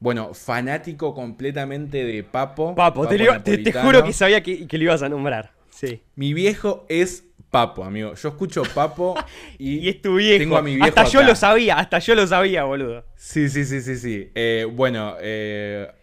bueno, 0.00 0.34
fanático 0.34 1.14
completamente 1.14 2.04
de 2.04 2.22
Papo. 2.22 2.74
Papo, 2.74 3.06
te, 3.08 3.72
juro 3.72 4.04
que 4.04 4.12
sabía 4.12 4.42
que, 4.42 4.66
que, 4.66 4.78
lo 4.78 4.84
ibas 4.84 5.02
a 5.02 5.08
nombrar. 5.08 5.52
Sí. 5.70 6.02
Mi 6.14 6.34
viejo 6.34 6.86
es 6.88 7.24
Papo, 7.50 7.84
amigo. 7.84 8.14
Yo 8.14 8.28
escucho 8.28 8.62
Papo 8.74 9.14
y, 9.58 9.88
es 9.88 10.02
tu 10.02 10.16
viejo. 10.16 10.38
Tengo 10.38 10.56
a 10.56 10.62
mi 10.62 10.74
viejo 10.74 10.86
hasta 10.86 11.04
yo 11.04 11.22
lo 11.22 11.34
sabía, 11.34 11.78
hasta 11.78 11.98
yo 11.98 12.14
lo 12.14 12.26
sabía, 12.26 12.64
boludo. 12.64 13.04
Sí, 13.16 13.48
sí, 13.48 13.64
sí, 13.64 13.80
sí, 13.80 13.96
sí. 13.96 14.30
Eh, 14.34 14.66
bueno, 14.70 15.16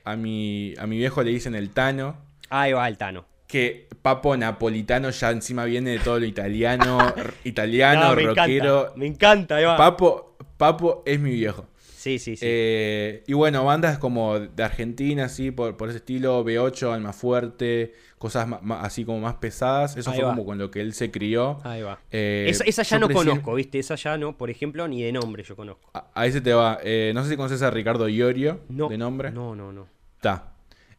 a, 0.03 0.15
mi, 0.15 0.73
a 0.77 0.87
mi 0.87 0.97
viejo 0.97 1.23
le 1.23 1.31
dicen 1.31 1.55
el 1.55 1.69
Tano. 1.69 2.17
Ahí 2.49 2.73
va 2.73 2.87
el 2.87 2.97
Tano 2.97 3.34
que 3.55 3.87
Papo 4.01 4.35
Napolitano 4.35 5.11
ya 5.11 5.31
encima 5.31 5.63
viene 5.63 5.91
de 5.91 5.99
todo 5.99 6.19
lo 6.19 6.25
italiano, 6.25 6.97
italiano, 7.45 8.13
me 8.13 8.23
rockero. 8.23 8.93
Encanta, 8.97 8.97
me 8.97 9.07
encanta, 9.07 9.77
Papo, 9.77 10.35
Papo 10.57 11.03
es 11.05 11.21
mi 11.21 11.31
viejo. 11.31 11.65
Sí, 11.77 12.19
sí, 12.19 12.35
sí. 12.35 12.45
Eh, 12.45 13.23
y 13.27 13.31
bueno, 13.31 13.63
bandas 13.63 13.97
como 13.97 14.41
de 14.41 14.61
Argentina, 14.61 15.23
así, 15.23 15.51
por, 15.51 15.73
ese 15.87 15.99
estilo, 15.99 16.43
B8, 16.43 16.93
Alma 16.93 17.13
Fuerte, 17.13 17.93
cosas 18.17 18.45
así 18.81 19.05
como 19.05 19.21
más 19.21 19.35
pesadas. 19.35 19.95
Eso 19.95 20.11
fue 20.11 20.21
como 20.21 20.43
con 20.45 20.57
lo 20.57 20.69
que 20.69 20.81
él 20.81 20.93
se 20.93 21.09
crió. 21.09 21.61
Ahí 21.63 21.81
va. 21.81 21.99
Eh, 22.11 22.47
esa, 22.49 22.83
ya 22.83 22.99
no 22.99 23.07
conozco, 23.07 23.55
¿viste? 23.55 23.79
Esa 23.79 23.95
ya 23.95 24.17
no, 24.17 24.37
por 24.37 24.49
ejemplo, 24.49 24.85
ni 24.89 25.01
de 25.01 25.13
nombre 25.13 25.43
yo 25.43 25.55
conozco. 25.55 25.89
Ahí 26.13 26.33
se 26.33 26.41
te 26.41 26.53
va. 26.53 26.77
Eh, 26.83 27.13
no 27.15 27.23
sé 27.23 27.29
si 27.29 27.37
conoces 27.37 27.61
a 27.61 27.71
Ricardo 27.71 28.09
Iorio, 28.09 28.59
de 28.67 28.97
nombre. 28.97 29.31
No, 29.31 29.55
no, 29.55 29.71
no. 29.71 29.87
Está. 30.17 30.54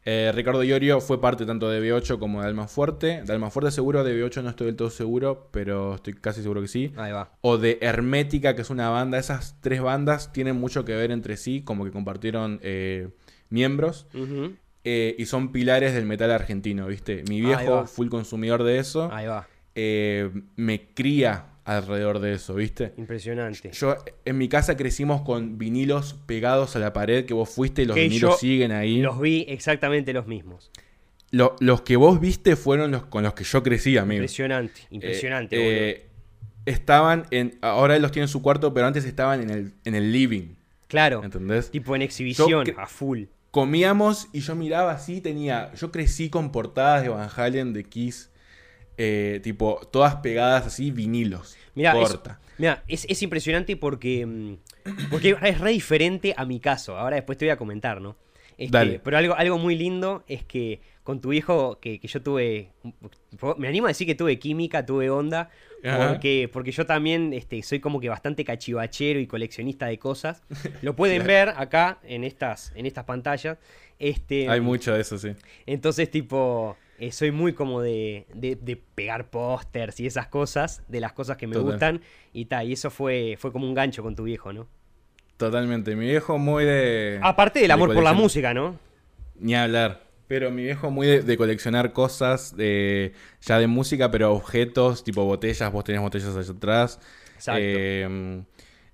Eh, 0.09 0.31
Ricardo 0.33 0.63
Iorio 0.63 1.01
fue 1.01 1.19
parte 1.19 1.45
tanto 1.45 1.69
de 1.69 1.81
B8 1.81 2.17
como 2.17 2.39
de 2.39 2.47
Alma 2.47 2.69
Fuerte. 2.69 3.23
De 3.25 3.33
Alma 3.33 3.49
Fuerte 3.49 3.71
seguro, 3.71 4.05
de 4.05 4.15
B8 4.15 4.41
no 4.41 4.51
estoy 4.51 4.67
del 4.67 4.77
todo 4.77 4.89
seguro, 4.89 5.49
pero 5.51 5.95
estoy 5.95 6.13
casi 6.13 6.41
seguro 6.41 6.61
que 6.61 6.69
sí. 6.69 6.93
Ahí 6.95 7.11
va. 7.11 7.33
O 7.41 7.57
de 7.57 7.77
Hermética, 7.81 8.55
que 8.55 8.61
es 8.61 8.69
una 8.69 8.87
banda. 8.87 9.17
Esas 9.17 9.57
tres 9.59 9.81
bandas 9.81 10.31
tienen 10.31 10.55
mucho 10.55 10.85
que 10.85 10.95
ver 10.95 11.11
entre 11.11 11.35
sí, 11.35 11.61
como 11.61 11.83
que 11.83 11.91
compartieron 11.91 12.61
eh, 12.63 13.09
miembros. 13.49 14.07
Eh, 14.85 15.13
y 15.19 15.25
son 15.25 15.51
pilares 15.51 15.93
del 15.93 16.05
metal 16.05 16.31
argentino, 16.31 16.87
¿viste? 16.87 17.25
Mi 17.27 17.41
viejo, 17.41 17.85
full 17.85 18.07
consumidor 18.07 18.63
de 18.63 18.79
eso. 18.79 19.11
Ahí 19.11 19.27
va. 19.27 19.45
me 20.55 20.87
cría 20.93 21.47
alrededor 21.67 22.19
de 22.19 22.33
eso, 22.33 22.55
¿viste? 22.55 22.93
Impresionante. 22.97 23.71
Yo 23.73 23.97
en 24.23 24.37
mi 24.37 24.47
casa 24.47 24.77
crecimos 24.77 25.21
con 25.21 25.57
vinilos 25.57 26.15
pegados 26.25 26.77
a 26.77 26.79
la 26.79 26.93
pared 26.93 27.25
que 27.25 27.33
vos 27.33 27.49
fuiste 27.49 27.81
y 27.81 27.85
los 27.85 27.95
vinilos 27.95 28.39
siguen 28.39 28.71
ahí. 28.71 29.01
Los 29.01 29.19
vi 29.19 29.45
exactamente 29.49 30.13
los 30.13 30.27
mismos. 30.27 30.71
los 31.31 31.81
que 31.81 31.97
vos 31.97 32.21
viste 32.21 32.55
fueron 32.55 32.91
los 32.91 33.05
con 33.07 33.23
los 33.23 33.33
que 33.33 33.43
yo 33.43 33.63
crecí, 33.63 33.97
amigo. 33.97 34.21
Impresionante, 34.21 34.81
impresionante. 34.91 35.89
Eh, 35.89 36.05
estaban 36.65 37.25
en. 37.31 37.57
Ahora 37.61 37.97
él 37.97 38.01
los 38.01 38.13
tiene 38.13 38.23
en 38.23 38.29
su 38.29 38.41
cuarto, 38.41 38.73
pero 38.73 38.87
antes 38.87 39.03
estaban 39.03 39.41
en 39.41 39.49
el, 39.49 39.73
en 39.83 39.93
el 39.93 40.13
living. 40.13 40.55
Claro. 40.87 41.21
¿Entendés? 41.21 41.69
Tipo 41.69 41.97
en 41.97 42.01
exhibición, 42.01 42.65
a 42.77 42.87
full. 42.87 43.23
Comíamos 43.51 44.29
y 44.31 44.39
yo 44.39 44.55
miraba 44.55 44.93
así, 44.93 45.19
tenía. 45.19 45.73
Yo 45.73 45.91
crecí 45.91 46.29
con 46.29 46.53
portadas 46.53 47.03
de 47.03 47.09
Van 47.09 47.29
Halen, 47.35 47.73
de 47.73 47.83
Kiss 47.83 48.29
eh, 48.97 49.39
tipo, 49.43 49.79
todas 49.91 50.15
pegadas 50.17 50.67
así, 50.67 50.91
vinilos. 50.91 51.55
Mira, 52.57 52.83
es, 52.87 53.05
es, 53.07 53.21
impresionante 53.21 53.77
porque, 53.77 54.25
mm, 54.25 54.57
porque 55.11 55.37
es 55.41 55.59
re 55.59 55.71
diferente 55.71 56.33
a 56.35 56.45
mi 56.45 56.59
caso. 56.59 56.97
Ahora 56.97 57.15
después 57.15 57.37
te 57.37 57.45
voy 57.45 57.51
a 57.51 57.57
comentar, 57.57 58.01
¿no? 58.01 58.15
Este, 58.57 58.99
pero 59.03 59.17
algo, 59.17 59.35
algo 59.35 59.59
muy 59.59 59.75
lindo 59.75 60.23
es 60.27 60.43
que 60.43 60.81
con 61.03 61.21
tu 61.21 61.31
hijo, 61.31 61.79
que, 61.79 61.99
yo 62.01 62.21
tuve, 62.21 62.71
me 63.57 63.67
animo 63.67 63.85
a 63.85 63.89
decir 63.89 64.07
que 64.07 64.15
tuve 64.15 64.39
química, 64.39 64.85
tuve 64.85 65.09
onda, 65.09 65.49
porque, 65.81 66.49
porque 66.51 66.71
yo 66.71 66.85
también 66.85 67.33
este, 67.33 67.61
soy 67.61 67.79
como 67.79 67.99
que 67.99 68.09
bastante 68.09 68.43
cachivachero 68.43 69.19
y 69.19 69.27
coleccionista 69.27 69.85
de 69.85 69.99
cosas. 69.99 70.41
Lo 70.81 70.95
pueden 70.95 71.23
ver 71.27 71.49
acá 71.49 71.99
en 72.03 72.23
estas, 72.23 72.73
en 72.75 72.87
estas 72.87 73.05
pantallas. 73.05 73.57
Este, 73.99 74.49
Hay 74.49 74.59
mucho 74.59 74.93
de 74.93 75.01
eso, 75.01 75.17
sí. 75.17 75.29
Entonces, 75.65 76.09
tipo, 76.09 76.75
Eh, 76.99 77.11
soy 77.11 77.31
muy 77.31 77.53
como 77.53 77.81
de, 77.81 78.25
de, 78.33 78.81
pegar 78.95 79.29
pósters 79.29 79.99
y 79.99 80.07
esas 80.07 80.27
cosas, 80.27 80.81
de 80.87 80.99
las 80.99 81.13
cosas 81.13 81.37
que 81.37 81.45
me 81.45 81.57
gustan. 81.57 82.01
Y 82.33 82.45
tal, 82.45 82.67
y 82.67 82.73
eso 82.73 82.89
fue, 82.89 83.37
fue 83.39 83.51
como 83.51 83.67
un 83.67 83.75
gancho 83.75 84.01
con 84.01 84.15
tu 84.15 84.23
viejo, 84.23 84.51
¿no? 84.51 84.67
Totalmente. 85.37 85.95
Mi 85.95 86.07
viejo 86.07 86.39
muy 86.39 86.65
de. 86.65 87.19
Aparte 87.21 87.59
del 87.59 87.69
amor 87.69 87.93
por 87.93 88.03
la 88.03 88.13
música, 88.13 88.53
¿no? 88.53 88.79
Ni 89.35 89.53
hablar. 89.53 90.07
Pero 90.27 90.49
mi 90.51 90.63
viejo 90.63 90.89
muy 90.89 91.07
de, 91.07 91.37
coleccionar 91.37 91.93
cosas 91.93 92.57
de, 92.57 93.13
ya 93.41 93.59
de 93.59 93.67
música, 93.67 94.11
pero 94.11 94.33
objetos, 94.33 95.03
tipo 95.03 95.23
botellas, 95.23 95.71
vos 95.71 95.83
tenés 95.83 96.01
botellas 96.01 96.35
allá 96.35 96.51
atrás. 96.51 96.99
Exacto. 97.35 97.61
Em, 97.61 98.43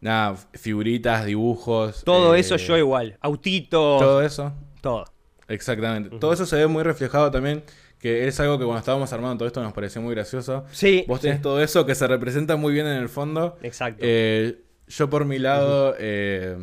nada, 0.02 0.36
figuritas, 0.54 1.26
dibujos. 1.26 2.04
Todo 2.04 2.36
eso 2.36 2.56
eh, 2.56 2.60
yo 2.60 2.78
igual. 2.78 3.18
Autitos. 3.22 4.00
Todo 4.00 4.22
eso. 4.22 4.54
Todo. 4.82 5.06
Exactamente. 5.48 6.20
Todo 6.20 6.34
eso 6.34 6.46
se 6.46 6.58
ve 6.58 6.68
muy 6.68 6.84
reflejado 6.84 7.32
también 7.32 7.64
que 8.04 8.28
es 8.28 8.38
algo 8.42 8.60
que 8.60 8.66
cuando 8.66 8.80
estábamos 8.80 9.14
armando 9.14 9.38
todo 9.38 9.48
esto 9.48 9.64
nos 9.64 9.72
pareció 9.72 10.02
muy 10.02 10.14
gracioso. 10.14 10.66
Sí. 10.74 11.06
Vos 11.08 11.22
tenés 11.22 11.42
todo 11.42 11.64
eso 11.64 11.86
que 11.86 11.96
se 11.96 12.06
representa 12.06 12.58
muy 12.58 12.74
bien 12.74 12.86
en 12.86 12.98
el 12.98 13.08
fondo. 13.08 13.58
Exacto. 13.64 14.04
Eh, 14.06 14.62
yo 14.90 15.10
por 15.10 15.24
mi 15.24 15.40
lado 15.40 15.96
eh, 15.98 16.58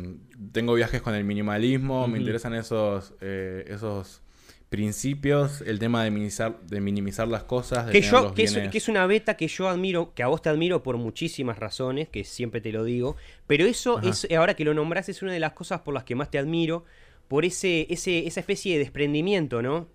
tengo 0.51 0.75
viajes 0.75 1.01
con 1.01 1.15
el 1.15 1.23
minimalismo, 1.23 2.07
me 2.07 2.19
interesan 2.19 2.53
esos, 2.53 3.15
eh, 3.21 3.65
esos 3.69 4.21
principios, 4.69 5.61
el 5.61 5.79
tema 5.79 6.03
de 6.03 6.11
minimizar, 6.11 6.61
de 6.61 6.79
minimizar 6.79 7.27
las 7.27 7.41
cosas. 7.41 7.89
que, 7.89 8.01
yo, 8.01 8.35
que, 8.35 8.43
es, 8.43 8.87
una 8.87 9.07
beta 9.07 9.35
que 9.35 9.47
yo 9.47 9.67
admiro, 9.67 10.13
que 10.13 10.21
a 10.21 10.27
vos 10.27 10.43
te 10.43 10.49
admiro 10.49 10.83
por 10.83 10.97
muchísimas 10.97 11.57
razones, 11.57 12.07
que 12.07 12.23
siempre 12.23 12.61
te 12.61 12.71
lo 12.71 12.83
digo, 12.83 13.15
pero 13.47 13.65
eso 13.65 13.99
es, 14.01 14.27
ahora 14.37 14.53
que 14.53 14.63
lo 14.63 14.75
nombras, 14.75 15.09
es 15.09 15.23
una 15.23 15.33
de 15.33 15.39
las 15.39 15.53
cosas 15.53 15.81
por 15.81 15.95
las 15.95 16.03
que 16.03 16.13
más 16.13 16.29
te 16.29 16.37
admiro, 16.37 16.85
por 17.27 17.45
ese, 17.45 17.87
ese, 17.89 18.27
esa 18.27 18.41
especie 18.41 18.73
de 18.73 18.79
desprendimiento, 18.79 19.63
¿no? 19.63 19.87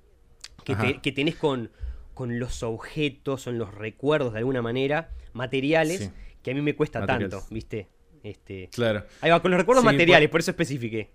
Que, 0.74 1.12
tenés 1.12 1.36
con, 1.36 1.70
con 2.14 2.38
los 2.38 2.62
objetos, 2.62 3.42
son 3.42 3.58
los 3.58 3.74
recuerdos 3.74 4.32
de 4.32 4.40
alguna 4.40 4.62
manera, 4.62 5.10
materiales, 5.32 6.10
que 6.42 6.50
a 6.50 6.54
mí 6.54 6.60
me 6.60 6.74
cuesta 6.74 7.06
tanto, 7.06 7.42
¿viste? 7.50 7.88
Este, 8.22 8.68
claro. 8.72 9.04
Ahí 9.20 9.30
va, 9.30 9.40
con 9.40 9.52
los 9.52 9.60
recuerdos 9.60 9.84
materiales, 9.84 10.28
por, 10.28 10.40
eso 10.40 10.50
especifiqué. 10.50 11.12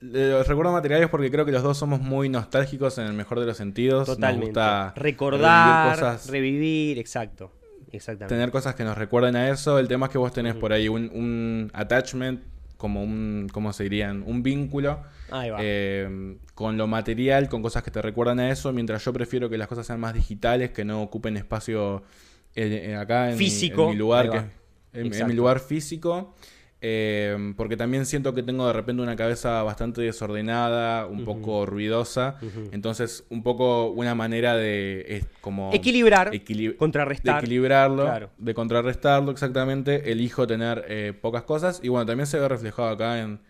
Los 0.00 0.46
recuerdos 0.46 0.72
materiales 0.72 1.08
porque 1.08 1.30
creo 1.30 1.44
que 1.44 1.50
los 1.50 1.64
dos 1.64 1.76
somos 1.76 2.00
muy 2.00 2.28
nostálgicos 2.28 2.98
en 2.98 3.06
el 3.06 3.14
mejor 3.14 3.40
de 3.40 3.46
los 3.46 3.56
sentidos. 3.56 4.06
Totalmente. 4.06 4.60
Recordar, 4.94 6.20
revivir, 6.28 6.98
exacto. 6.98 7.52
Exactamente. 7.90 8.34
Tener 8.34 8.50
cosas 8.50 8.74
que 8.76 8.84
nos 8.84 8.96
recuerden 8.96 9.34
a 9.34 9.50
eso. 9.50 9.78
El 9.78 9.88
tema 9.88 10.06
es 10.06 10.12
que 10.12 10.18
vos 10.18 10.32
tenés 10.32 10.54
por 10.54 10.72
ahí 10.72 10.88
un, 10.88 11.10
un 11.12 11.70
attachment 11.72 12.42
como 12.78 13.02
un, 13.02 13.48
¿cómo 13.52 13.72
se 13.74 13.82
dirían? 13.82 14.22
Un 14.24 14.42
vínculo 14.42 15.02
eh, 15.58 16.38
con 16.54 16.78
lo 16.78 16.86
material, 16.86 17.48
con 17.48 17.60
cosas 17.60 17.82
que 17.82 17.90
te 17.90 18.00
recuerdan 18.00 18.38
a 18.38 18.50
eso, 18.50 18.72
mientras 18.72 19.04
yo 19.04 19.12
prefiero 19.12 19.50
que 19.50 19.58
las 19.58 19.68
cosas 19.68 19.86
sean 19.86 20.00
más 20.00 20.14
digitales, 20.14 20.70
que 20.70 20.84
no 20.84 21.02
ocupen 21.02 21.36
espacio 21.36 22.04
eh, 22.54 22.96
acá 22.96 23.32
en 23.32 23.36
físico. 23.36 23.90
Mi, 23.90 23.96
lugar, 23.96 24.50
en, 24.92 25.26
mi 25.26 25.34
lugar 25.34 25.60
físico. 25.60 26.34
Em, 26.80 27.54
porque 27.54 27.76
también 27.76 28.06
siento 28.06 28.34
que 28.34 28.44
tengo 28.44 28.64
de 28.68 28.72
repente 28.72 29.02
una 29.02 29.16
cabeza 29.16 29.62
bastante 29.64 30.00
desordenada, 30.00 31.06
un 31.06 31.24
poco 31.24 31.66
ruidosa. 31.66 32.36
Entonces, 32.70 33.24
un 33.30 33.42
poco 33.42 33.90
una 33.90 34.14
manera 34.14 34.56
de 34.56 35.24
como 35.40 35.72
equilibrar, 35.72 36.30
contrarrestar. 36.76 37.34
De 37.34 37.40
equilibrarlo, 37.40 38.30
de 38.36 38.54
contrarrestarlo 38.54 39.32
exactamente. 39.32 40.12
Elijo 40.12 40.46
tener 40.46 40.84
eh, 40.88 41.12
pocas 41.20 41.42
cosas. 41.42 41.80
Y 41.82 41.88
bueno, 41.88 42.06
también 42.06 42.26
se 42.28 42.38
ve 42.38 42.48
reflejado 42.48 42.90
acá 42.90 43.20
en, 43.20 43.40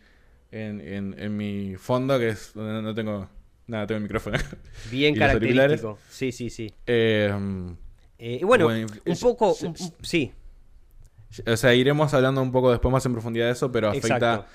en, 0.50 1.36
mi 1.36 1.76
fondo, 1.76 2.18
que 2.18 2.30
es 2.30 2.56
no 2.56 2.94
tengo 2.94 3.28
nada, 3.66 3.86
tengo 3.86 3.98
el 3.98 4.02
micrófono. 4.04 4.38
Bien 4.90 5.14
característico. 5.18 5.98
Sí, 6.08 6.32
sí, 6.32 6.48
sí. 6.48 6.72
Em, 6.86 7.76
eh, 8.18 8.40
bueno, 8.42 8.68
un 8.68 9.18
poco, 9.20 9.54
sí. 10.02 10.32
O 11.46 11.56
sea, 11.56 11.74
iremos 11.74 12.14
hablando 12.14 12.42
un 12.42 12.52
poco 12.52 12.70
después 12.70 12.92
más 12.92 13.04
en 13.06 13.12
profundidad 13.12 13.46
de 13.46 13.52
eso, 13.52 13.70
pero 13.70 13.90
afecta 13.90 14.46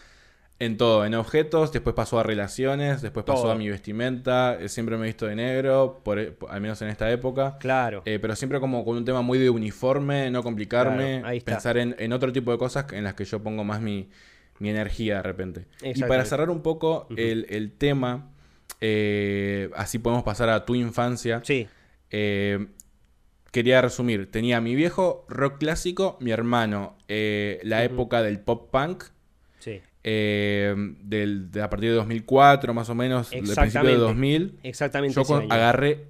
en 0.59 0.77
todo, 0.77 1.05
en 1.05 1.13
objetos, 1.15 1.71
después 1.71 1.95
pasó 1.95 2.19
a 2.19 2.23
relaciones, 2.23 3.01
después 3.01 3.25
pasó 3.25 3.51
a 3.51 3.55
mi 3.55 3.69
vestimenta, 3.69 4.57
eh, 4.59 4.69
siempre 4.69 4.97
me 4.97 5.03
he 5.03 5.07
visto 5.07 5.25
de 5.25 5.35
negro, 5.35 6.01
por, 6.03 6.19
e, 6.19 6.35
al 6.49 6.61
menos 6.61 6.81
en 6.81 6.89
esta 6.89 7.11
época. 7.11 7.57
Claro. 7.59 8.01
Eh, 8.05 8.19
pero 8.19 8.35
siempre 8.35 8.59
como 8.59 8.85
con 8.85 8.97
un 8.97 9.05
tema 9.05 9.21
muy 9.21 9.39
de 9.39 9.49
uniforme, 9.49 10.29
no 10.31 10.43
complicarme, 10.43 11.23
pensar 11.43 11.77
en, 11.77 12.13
otro 12.13 12.31
tipo 12.31 12.51
de 12.51 12.57
cosas 12.57 12.85
en 12.93 13.03
las 13.03 13.13
que 13.13 13.25
yo 13.25 13.41
pongo 13.41 13.63
más 13.63 13.81
mi, 13.81 14.09
energía 14.59 15.17
de 15.17 15.23
repente. 15.23 15.65
Y 15.81 16.01
para 16.03 16.23
cerrar 16.23 16.49
un 16.49 16.61
poco 16.61 17.07
el, 17.17 17.73
tema, 17.77 18.31
eh, 18.79 19.69
así 19.75 19.99
podemos 19.99 20.23
pasar 20.23 20.49
a 20.49 20.65
tu 20.65 20.75
infancia. 20.75 21.41
Sí 21.43 21.67
quería 23.53 23.81
resumir, 23.81 24.29
tenía 24.31 24.59
mi 24.59 24.73
viejo 24.73 25.25
rock 25.29 25.59
clásico, 25.59 26.17
mi 26.19 26.31
hermano 26.31 26.97
eh, 27.07 27.61
la 27.63 27.83
época 27.83 28.23
del 28.23 28.39
pop 28.39 28.69
punk. 28.71 29.05
Sí. 29.59 29.79
Eh, 30.03 30.75
del, 31.01 31.51
de 31.51 31.61
a 31.61 31.69
partir 31.69 31.91
de 31.91 31.95
2004 31.95 32.73
más 32.73 32.89
o 32.89 32.95
menos, 32.95 33.29
del 33.29 33.43
principio 33.43 33.89
de 33.89 33.95
2000. 33.95 34.59
Exactamente. 34.63 35.23
Yo 35.23 35.35
agarré 35.49 36.07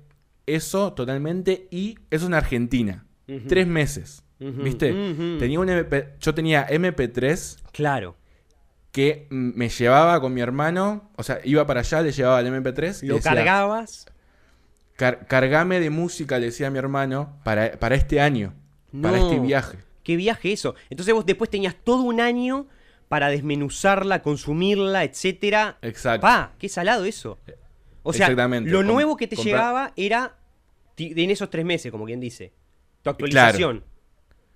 eso 0.47 0.93
totalmente 0.93 1.67
y 1.69 1.99
eso 2.10 2.25
en 2.25 2.34
Argentina. 2.34 3.06
Tres 3.47 3.67
meses. 3.67 4.23
¿Viste? 4.39 4.91
Tenía 5.39 5.60
un 5.60 5.69
MP, 5.69 6.15
yo 6.19 6.34
tenía 6.34 6.67
MP3. 6.67 7.62
Claro. 7.71 8.15
Que 8.91 9.27
me 9.29 9.69
llevaba 9.69 10.21
con 10.21 10.34
mi 10.34 10.41
hermano, 10.41 11.12
o 11.17 11.23
sea, 11.23 11.39
iba 11.43 11.65
para 11.65 11.82
allá, 11.82 12.01
le 12.01 12.12
llevaba 12.12 12.39
el 12.39 12.47
MP3. 12.47 13.03
Lo 13.08 13.19
cargabas 13.19 14.06
cargame 14.95 15.79
de 15.79 15.89
música, 15.89 16.39
le 16.39 16.47
decía 16.47 16.67
a 16.67 16.69
mi 16.69 16.77
hermano, 16.77 17.39
para, 17.43 17.71
para 17.79 17.95
este 17.95 18.21
año, 18.21 18.53
para 19.01 19.17
este 19.17 19.39
viaje. 19.39 19.77
¿Qué 20.03 20.15
viaje 20.15 20.51
eso? 20.51 20.75
Entonces 20.89 21.13
vos 21.13 21.25
después 21.25 21.49
tenías 21.49 21.75
todo 21.75 22.01
un 22.03 22.19
año 22.19 22.67
para 23.08 23.29
desmenuzarla, 23.29 24.21
consumirla, 24.21 25.03
etcétera. 25.03 25.77
Exacto. 25.82 26.21
Pa, 26.21 26.53
qué 26.58 26.67
salado 26.69 27.06
eso. 27.06 27.38
O 28.03 28.12
sea, 28.12 28.29
lo 28.29 28.84
nuevo 28.84 29.15
que 29.15 29.27
te 29.27 29.36
llegaba 29.36 29.93
era 29.95 30.36
en 30.97 31.29
esos 31.29 31.49
tres 31.49 31.65
meses, 31.65 31.91
como 31.91 32.06
quien 32.06 32.19
dice. 32.19 32.53
Tu 33.01 33.10
actualización. 33.10 33.84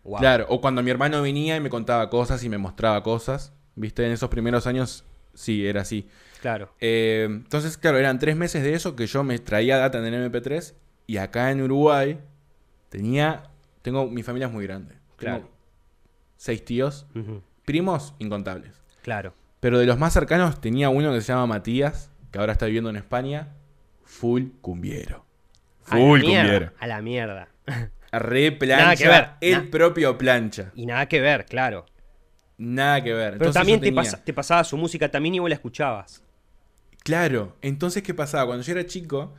Claro. 0.04 0.17
claro. 0.19 0.45
O 0.50 0.62
cuando 0.62 0.84
mi 0.84 0.91
hermano 0.91 1.21
venía 1.21 1.56
y 1.56 1.60
me 1.60 1.69
contaba 1.69 2.10
cosas 2.10 2.43
y 2.43 2.50
me 2.50 2.58
mostraba 2.58 3.04
cosas. 3.04 3.54
Viste, 3.76 4.06
en 4.06 4.12
esos 4.12 4.30
primeros 4.30 4.67
años 4.67 5.06
sí, 5.34 5.65
era 5.65 5.82
así. 5.82 6.08
Claro. 6.41 6.73
Eh, 6.80 7.26
entonces, 7.30 7.78
claro, 7.78 7.97
eran 7.97 8.19
tres 8.19 8.36
meses 8.36 8.63
de 8.63 8.73
eso 8.73 8.95
que 8.95 9.08
yo 9.08 9.23
me 9.23 9.39
traía 9.39 9.78
data 9.78 10.00
en 10.00 10.13
el 10.13 10.32
MP3 10.32 10.73
y 11.08 11.17
acá 11.17 11.52
en 11.52 11.62
Uruguay 11.62 12.19
tenía, 12.89 13.43
tengo, 13.82 14.08
mi 14.08 14.23
familia 14.23 14.47
es 14.47 14.54
muy 14.54 14.65
grande. 14.65 14.95
Claro. 15.15 15.50
seis 16.36 16.63
tíos, 16.63 17.08
primos 17.65 18.13
incontables. 18.19 18.82
Claro. 19.02 19.34
Pero 19.60 19.80
de 19.80 19.86
los 19.86 19.97
más 19.97 20.13
cercanos 20.13 20.62
tenía 20.62 20.89
uno 20.89 21.12
que 21.12 21.21
se 21.21 21.34
llama 21.34 21.47
Matías, 21.47 22.12
que 22.32 22.39
ahora 22.39 22.54
está 22.54 22.67
viviendo 22.67 22.89
en 22.89 22.97
España, 22.97 23.56
full 24.04 24.50
cumbiero. 24.62 25.26
Full 25.82 26.21
cumbiero. 26.21 26.71
A 26.80 26.88
la 26.88 27.02
mierda. 27.02 27.47
Re 28.12 28.52
plancha. 28.52 28.84
Nada 28.84 28.95
que 28.95 29.08
ver. 29.08 29.30
El 29.41 29.69
propio 29.69 30.17
plancha. 30.17 30.71
Y 30.76 30.86
nada 30.86 31.08
que 31.08 31.19
ver, 31.19 31.45
claro. 31.45 31.86
Nada 32.58 33.04
que 33.04 33.13
ver. 33.13 33.38
Pero 33.38 33.52
también 33.52 33.80
te, 33.80 33.91
te, 34.23 34.34
pasaba 34.34 34.63
su 34.63 34.78
música 34.78 35.10
también 35.10 35.36
y 35.36 35.39
vos 35.39 35.50
la 35.50 35.56
escuchabas. 35.56 36.23
Claro, 37.08 37.55
entonces 37.62 38.03
¿qué 38.03 38.13
pasaba? 38.13 38.47
Cuando 38.47 38.65
yo 38.65 38.73
era 38.73 38.85
chico, 38.85 39.33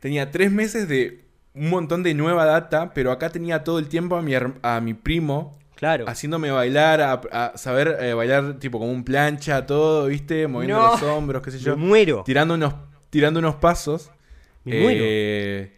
tenía 0.00 0.30
tres 0.30 0.50
meses 0.50 0.88
de 0.88 1.26
un 1.52 1.68
montón 1.68 2.02
de 2.02 2.14
nueva 2.14 2.46
data, 2.46 2.94
pero 2.94 3.12
acá 3.12 3.28
tenía 3.28 3.64
todo 3.64 3.78
el 3.78 3.88
tiempo 3.88 4.16
a 4.16 4.22
mi, 4.22 4.32
a 4.34 4.80
mi 4.80 4.94
primo 4.94 5.58
Claro. 5.74 6.06
Haciéndome 6.08 6.50
bailar, 6.50 7.02
a, 7.30 7.52
saber 7.56 7.98
eh, 8.00 8.14
bailar 8.14 8.58
tipo 8.58 8.78
como 8.78 8.90
un 8.90 9.04
plancha, 9.04 9.66
todo, 9.66 10.06
¿viste? 10.06 10.48
Moviendo 10.48 10.80
los 10.80 11.02
hombros, 11.02 11.42
qué 11.42 11.50
sé 11.50 11.58
yo. 11.58 11.76
Me 11.76 11.86
muero. 11.86 12.22
Tirando 12.24 12.54
unos, 12.54 12.74
tirando 13.10 13.38
unos 13.38 13.56
pasos. 13.56 14.10
Me 14.64 14.80
muero. 14.80 15.04
Eh, 15.04 15.72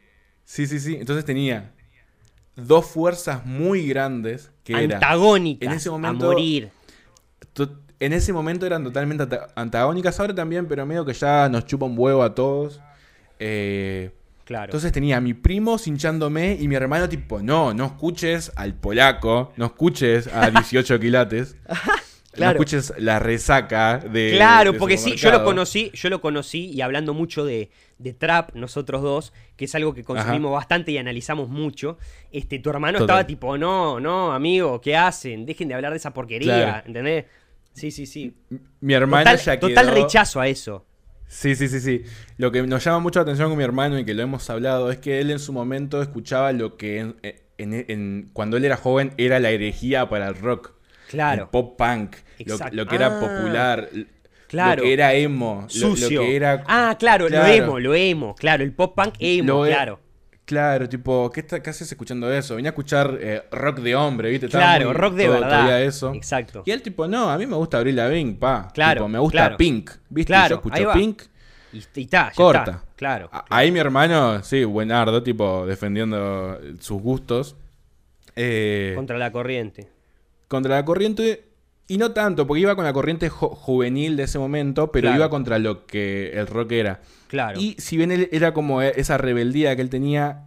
sí, 0.44 0.68
sí, 0.68 0.78
sí. 0.78 0.96
Entonces 0.98 1.24
tenía 1.24 1.72
dos 2.54 2.86
fuerzas 2.86 3.44
muy 3.44 3.88
grandes 3.88 4.52
que 4.62 4.74
antagónicas 4.76 5.68
en 5.68 5.74
ese 5.74 5.90
momento, 5.90 6.26
a 6.26 6.28
morir 6.28 6.70
en 8.00 8.14
ese 8.14 8.32
momento 8.32 8.66
eran 8.66 8.82
totalmente 8.82 9.38
antagónicas, 9.54 10.18
ahora 10.18 10.34
también, 10.34 10.66
pero 10.66 10.86
medio 10.86 11.04
que 11.04 11.12
ya 11.12 11.48
nos 11.50 11.66
chupa 11.66 11.84
un 11.84 11.94
huevo 11.96 12.22
a 12.22 12.34
todos. 12.34 12.80
Eh, 13.38 14.10
claro. 14.46 14.64
Entonces 14.64 14.90
tenía 14.90 15.18
a 15.18 15.20
mi 15.20 15.34
primo 15.34 15.76
hinchándome 15.84 16.56
y 16.58 16.66
mi 16.66 16.74
hermano 16.74 17.08
tipo, 17.08 17.42
no, 17.42 17.74
no 17.74 17.86
escuches 17.86 18.52
al 18.56 18.74
polaco, 18.74 19.52
no 19.56 19.66
escuches 19.66 20.28
a 20.28 20.50
18 20.50 20.98
quilates. 20.98 21.56
No 22.38 22.48
escuches 22.48 22.94
la 22.96 23.18
resaca 23.18 23.98
de. 23.98 24.32
Claro, 24.36 24.74
porque 24.76 24.96
sí, 24.96 25.16
yo 25.16 25.32
lo 25.32 25.44
conocí, 25.44 25.90
yo 25.94 26.08
lo 26.08 26.20
conocí 26.20 26.70
y 26.70 26.80
hablando 26.80 27.12
mucho 27.12 27.44
de, 27.44 27.70
trap, 28.18 28.54
nosotros 28.54 29.02
dos, 29.02 29.32
que 29.56 29.64
es 29.64 29.74
algo 29.74 29.94
que 29.94 30.04
consumimos 30.04 30.52
bastante 30.52 30.92
y 30.92 30.98
analizamos 30.98 31.48
mucho. 31.48 31.98
Este, 32.30 32.60
tu 32.60 32.70
hermano 32.70 32.98
estaba 32.98 33.26
tipo, 33.26 33.58
no, 33.58 33.98
no, 33.98 34.32
amigo, 34.32 34.80
¿qué 34.80 34.96
hacen? 34.96 35.44
Dejen 35.44 35.68
de 35.68 35.74
hablar 35.74 35.90
de 35.90 35.98
esa 35.98 36.14
porquería, 36.14 36.84
¿entendés? 36.86 37.24
Sí, 37.72 37.90
sí, 37.90 38.06
sí. 38.06 38.36
Mi 38.80 38.94
hermana 38.94 39.30
total, 39.32 39.44
ya 39.44 39.60
Total 39.60 39.88
rechazo 39.88 40.40
a 40.40 40.48
eso. 40.48 40.86
Sí, 41.30 41.54
sí, 41.54 41.68
sí, 41.68 41.80
sí. 41.80 42.02
Lo 42.38 42.50
que 42.50 42.62
nos 42.64 42.84
llama 42.84 42.98
mucho 42.98 43.20
la 43.20 43.22
atención 43.22 43.50
con 43.50 43.56
mi 43.56 43.62
hermano 43.62 43.98
y 43.98 44.04
que 44.04 44.14
lo 44.14 44.22
hemos 44.22 44.50
hablado 44.50 44.90
es 44.90 44.98
que 44.98 45.20
él 45.20 45.30
en 45.30 45.38
su 45.38 45.52
momento 45.52 46.02
escuchaba 46.02 46.52
lo 46.52 46.76
que 46.76 47.14
en, 47.58 48.30
cuando 48.32 48.56
él 48.56 48.64
era 48.64 48.76
joven 48.76 49.12
era 49.16 49.38
la 49.38 49.50
herejía 49.50 50.08
para 50.08 50.28
el 50.28 50.34
rock. 50.34 50.72
Claro. 51.08 51.44
El 51.44 51.48
pop 51.48 51.78
punk. 51.78 52.16
Lo, 52.72 52.86
que 52.86 52.96
era 52.96 53.16
ah. 53.16 53.20
popular. 53.20 53.88
Claro. 54.48 54.82
Lo 54.82 54.82
que 54.82 54.92
era 54.92 55.14
emo. 55.14 55.66
Sucio. 55.68 56.10
Lo, 56.10 56.26
que 56.26 56.36
era... 56.36 56.64
Ah, 56.66 56.96
claro, 56.98 57.28
lo 57.28 57.46
emo, 57.46 57.78
lo 57.78 57.94
emo. 57.94 58.34
Claro, 58.34 58.64
el 58.64 58.72
pop 58.72 58.96
punk 58.96 59.14
emo, 59.20 59.66
e- 59.66 59.68
claro. 59.68 60.00
Claro, 60.50 60.88
tipo, 60.88 61.30
¿qué, 61.30 61.38
está, 61.38 61.58
haces 61.58 61.92
escuchando 61.92 62.28
eso? 62.32 62.56
Venía 62.56 62.70
a 62.70 62.72
escuchar 62.72 63.16
eh, 63.20 63.44
rock 63.52 63.78
de 63.78 63.94
hombre, 63.94 64.30
¿viste? 64.30 64.48
claro, 64.48 64.92
rock 64.92 65.14
de 65.14 65.28
verdad. 65.28 65.80
Eso. 65.80 66.12
Exacto. 66.12 66.64
Y 66.66 66.72
él, 66.72 66.82
tipo, 66.82 67.06
no, 67.06 67.30
a 67.30 67.38
mí 67.38 67.46
me 67.46 67.54
gusta 67.54 67.78
Abril 67.78 67.94
Lavigne, 67.94 68.34
pa. 68.34 68.68
Claro. 68.74 69.06
me 69.06 69.20
gusta 69.20 69.56
Pink, 69.56 69.92
¿viste? 70.08 70.32
Claro, 70.32 70.48
yo 70.48 70.56
escucho 70.56 70.92
Pink. 70.92 71.22
Y, 71.72 72.00
está, 72.00 72.32
corta. 72.34 72.82
Claro, 72.96 73.30
Ahí 73.48 73.70
mi 73.70 73.78
hermano, 73.78 74.42
sí, 74.42 74.64
buenardo, 74.64 75.22
tipo, 75.22 75.64
defendiendo 75.66 76.58
sus 76.80 77.00
gustos. 77.00 77.54
Eh, 78.34 78.94
contra 78.96 79.18
la 79.18 79.30
corriente. 79.30 79.88
Contra 80.48 80.74
la 80.74 80.84
corriente. 80.84 81.44
Y 81.90 81.98
no 81.98 82.12
tanto, 82.12 82.46
porque 82.46 82.60
iba 82.60 82.76
con 82.76 82.84
la 82.84 82.92
corriente 82.92 83.28
juvenil 83.28 84.16
de 84.16 84.22
ese 84.22 84.38
momento, 84.38 84.92
pero 84.92 85.12
iba 85.12 85.28
contra 85.28 85.58
lo 85.58 85.86
que 85.86 86.30
el 86.38 86.46
rock 86.46 86.70
era. 86.70 87.00
Claro. 87.26 87.58
Y 87.58 87.74
si 87.78 87.96
bien 87.96 88.12
él 88.12 88.28
era 88.30 88.54
como 88.54 88.80
e, 88.80 88.92
esa 88.94 89.18
rebeldía 89.18 89.74
que 89.74 89.82
él 89.82 89.90
tenía, 89.90 90.44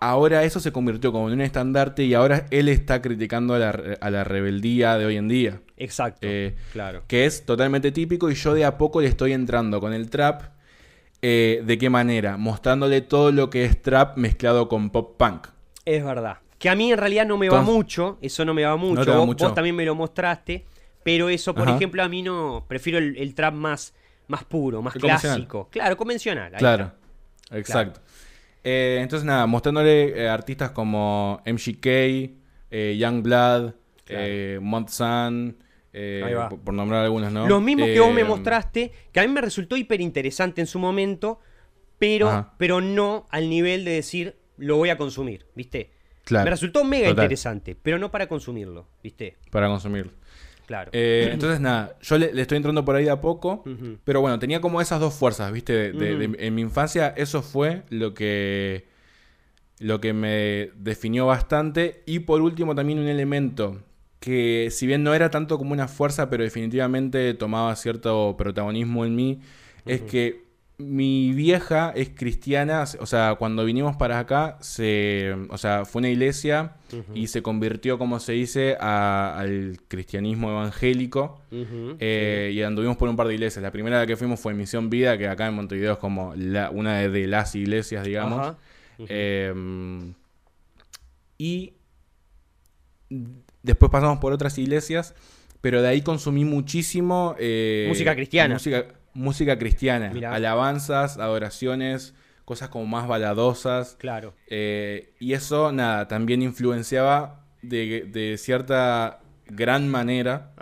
ahora 0.00 0.42
eso 0.44 0.58
se 0.58 0.72
convirtió 0.72 1.12
como 1.12 1.28
en 1.28 1.34
un 1.34 1.42
estandarte 1.42 2.04
y 2.04 2.14
ahora 2.14 2.46
él 2.50 2.70
está 2.70 3.02
criticando 3.02 3.52
a 3.52 3.58
la, 3.58 4.24
rebeldía 4.24 4.96
de 4.96 5.04
hoy 5.04 5.18
en 5.18 5.28
día. 5.28 5.60
Exacto. 5.76 6.20
Eh, 6.22 6.56
claro. 6.72 7.02
Que 7.06 7.26
es 7.26 7.44
totalmente 7.44 7.92
típico 7.92 8.30
y 8.30 8.34
yo 8.34 8.54
de 8.54 8.64
a 8.64 8.78
poco 8.78 9.02
le 9.02 9.08
estoy 9.08 9.34
entrando 9.34 9.82
con 9.82 9.92
el 9.92 10.08
trap. 10.08 10.44
Eh, 11.20 11.62
¿De 11.62 11.76
qué 11.76 11.90
manera? 11.90 12.38
Mostrándole 12.38 13.02
todo 13.02 13.32
lo 13.32 13.50
que 13.50 13.66
es 13.66 13.82
trap 13.82 14.16
mezclado 14.16 14.70
con 14.70 14.88
pop 14.88 15.18
punk. 15.18 15.48
Es 15.84 16.02
verdad. 16.02 16.38
Que 16.58 16.70
a 16.70 16.74
mí 16.74 16.90
en 16.90 16.96
realidad 16.96 17.26
no 17.26 17.36
me 17.36 17.50
va 17.50 17.60
mucho, 17.60 18.16
eso 18.22 18.46
no 18.46 18.54
me 18.54 18.64
va 18.64 18.76
mucho. 18.76 19.26
vos, 19.26 19.54
también 19.54 19.76
me 19.76 19.84
lo 19.84 19.94
mostraste, 19.94 20.64
pero 21.06 21.28
eso, 21.28 21.54
por 21.54 21.68
ejemplo, 21.68 22.02
a 22.02 22.08
mí 22.08 22.20
no. 22.20 22.64
Prefiero 22.66 22.98
el, 22.98 23.32
trap 23.36 23.54
más, 23.54 23.94
más 24.26 24.42
puro, 24.42 24.82
más 24.82 24.94
clásico. 24.94 25.68
Claro, 25.70 25.96
convencional. 25.96 26.52
claro, 26.58 26.90
exacto. 27.52 28.00
Eh, 28.64 28.98
entonces, 29.00 29.24
nada, 29.24 29.46
mostrándole 29.46 30.20
eh, 30.20 30.28
artistas 30.28 30.72
como 30.72 31.40
MGK, 31.46 31.86
eh, 31.86 32.96
Youngblood, 32.98 33.74
eh, 34.08 34.58
Sun, 34.88 35.56
por, 35.92 36.58
por, 36.58 36.74
nombrar 36.74 37.04
algunos, 37.04 37.32
¿no? 37.32 37.46
Lo 37.46 37.60
mismo 37.60 37.86
que 37.86 38.00
vos 38.00 38.12
me 38.12 38.24
mostraste, 38.24 38.90
que 39.12 39.20
a 39.20 39.22
mí 39.22 39.28
me 39.32 39.40
resultó 39.40 39.76
hiper 39.76 40.00
interesante 40.00 40.60
en 40.60 40.66
su 40.66 40.80
momento, 40.80 41.38
pero, 42.00 42.50
pero 42.58 42.80
no 42.80 43.28
al 43.30 43.48
nivel 43.48 43.84
de 43.84 43.92
decir 43.92 44.34
lo 44.56 44.76
voy 44.76 44.88
a 44.88 44.96
consumir, 44.96 45.46
¿viste? 45.54 45.92
Me 46.30 46.50
resultó 46.50 46.82
mega 46.82 47.08
interesante, 47.08 47.76
pero 47.80 47.96
no 47.96 48.10
para 48.10 48.26
consumirlo, 48.26 48.88
¿viste? 49.04 49.36
Para 49.52 49.68
consumirlo. 49.68 50.10
Claro. 50.66 50.90
Eh, 50.92 51.30
entonces, 51.32 51.60
nada, 51.60 51.96
yo 52.02 52.18
le, 52.18 52.40
estoy 52.40 52.56
entrando 52.56 52.84
por 52.84 52.96
ahí 52.96 53.04
de 53.04 53.10
a 53.10 53.20
poco, 53.20 53.64
pero 54.04 54.20
bueno, 54.20 54.38
tenía 54.38 54.60
como 54.60 54.80
esas 54.80 55.00
dos 55.00 55.14
fuerzas, 55.14 55.52
¿viste? 55.52 55.88
en 55.90 56.54
mi 56.54 56.62
infancia 56.62 57.14
eso 57.16 57.42
fue 57.42 57.82
lo 57.90 58.14
que, 58.14 58.88
lo 59.78 60.00
que 60.00 60.12
me 60.12 60.70
definió 60.76 61.26
bastante. 61.26 62.02
Y 62.06 62.20
por 62.20 62.42
último, 62.42 62.74
también 62.74 62.98
un 62.98 63.08
elemento 63.08 63.80
que, 64.20 64.68
si 64.70 64.86
bien 64.86 65.04
no 65.04 65.14
era 65.14 65.30
tanto 65.30 65.58
como 65.58 65.72
una 65.72 65.88
fuerza, 65.88 66.28
pero 66.28 66.42
definitivamente 66.42 67.34
tomaba 67.34 67.74
cierto 67.76 68.34
protagonismo 68.36 69.04
en 69.04 69.14
mí, 69.14 69.40
es 69.84 70.02
que 70.02 70.45
mi 70.78 71.32
vieja 71.32 71.90
es 71.96 72.10
cristiana, 72.10 72.84
o 73.00 73.06
sea, 73.06 73.36
cuando 73.38 73.64
vinimos 73.64 73.96
para 73.96 74.18
acá, 74.18 74.58
se, 74.60 75.34
o 75.48 75.56
sea, 75.56 75.86
fue 75.86 76.00
una 76.00 76.10
iglesia 76.10 76.74
y 77.14 77.28
se 77.28 77.40
convirtió, 77.40 77.98
como 77.98 78.20
se 78.20 78.32
dice, 78.32 78.76
al 78.78 79.78
cristianismo 79.88 80.50
evangélico. 80.50 81.40
Eh, 81.50 82.52
y 82.54 82.62
anduvimos 82.62 82.98
por 82.98 83.08
un 83.08 83.16
par 83.16 83.26
de 83.26 83.34
iglesias. 83.34 83.62
La 83.62 83.70
primera 83.70 84.06
que 84.06 84.16
fuimos 84.16 84.38
fue 84.38 84.52
Misión 84.52 84.90
Vida, 84.90 85.16
que 85.16 85.28
acá 85.28 85.46
en 85.46 85.54
Montevideo 85.54 85.94
es 85.94 85.98
como 85.98 86.34
una 86.72 86.98
de, 86.98 87.26
las 87.26 87.54
iglesias, 87.54 88.04
digamos. 88.04 88.54
Em, 88.98 90.12
y 91.38 91.72
después 93.62 93.90
pasamos 93.90 94.18
por 94.18 94.34
otras 94.34 94.58
iglesias, 94.58 95.14
pero 95.62 95.80
de 95.80 95.88
ahí 95.88 96.02
consumí 96.02 96.44
muchísimo... 96.44 97.34
Eh, 97.38 97.86
música 97.88 98.14
cristiana. 98.14 98.54
Música, 98.54 98.86
música 99.16 99.58
cristiana, 99.58 100.12
alabanzas, 100.30 101.18
adoraciones, 101.18 102.14
cosas 102.44 102.68
como 102.68 102.86
más 102.86 103.08
baladosas. 103.08 103.96
Claro. 103.98 104.34
Eh, 104.46 105.14
y 105.18 105.32
eso, 105.32 105.72
nada, 105.72 106.08
también 106.08 106.42
influenciaba 106.42 107.44
de, 107.62 108.36
cierta 108.38 109.20
gran 109.46 109.88
manera 109.88 110.52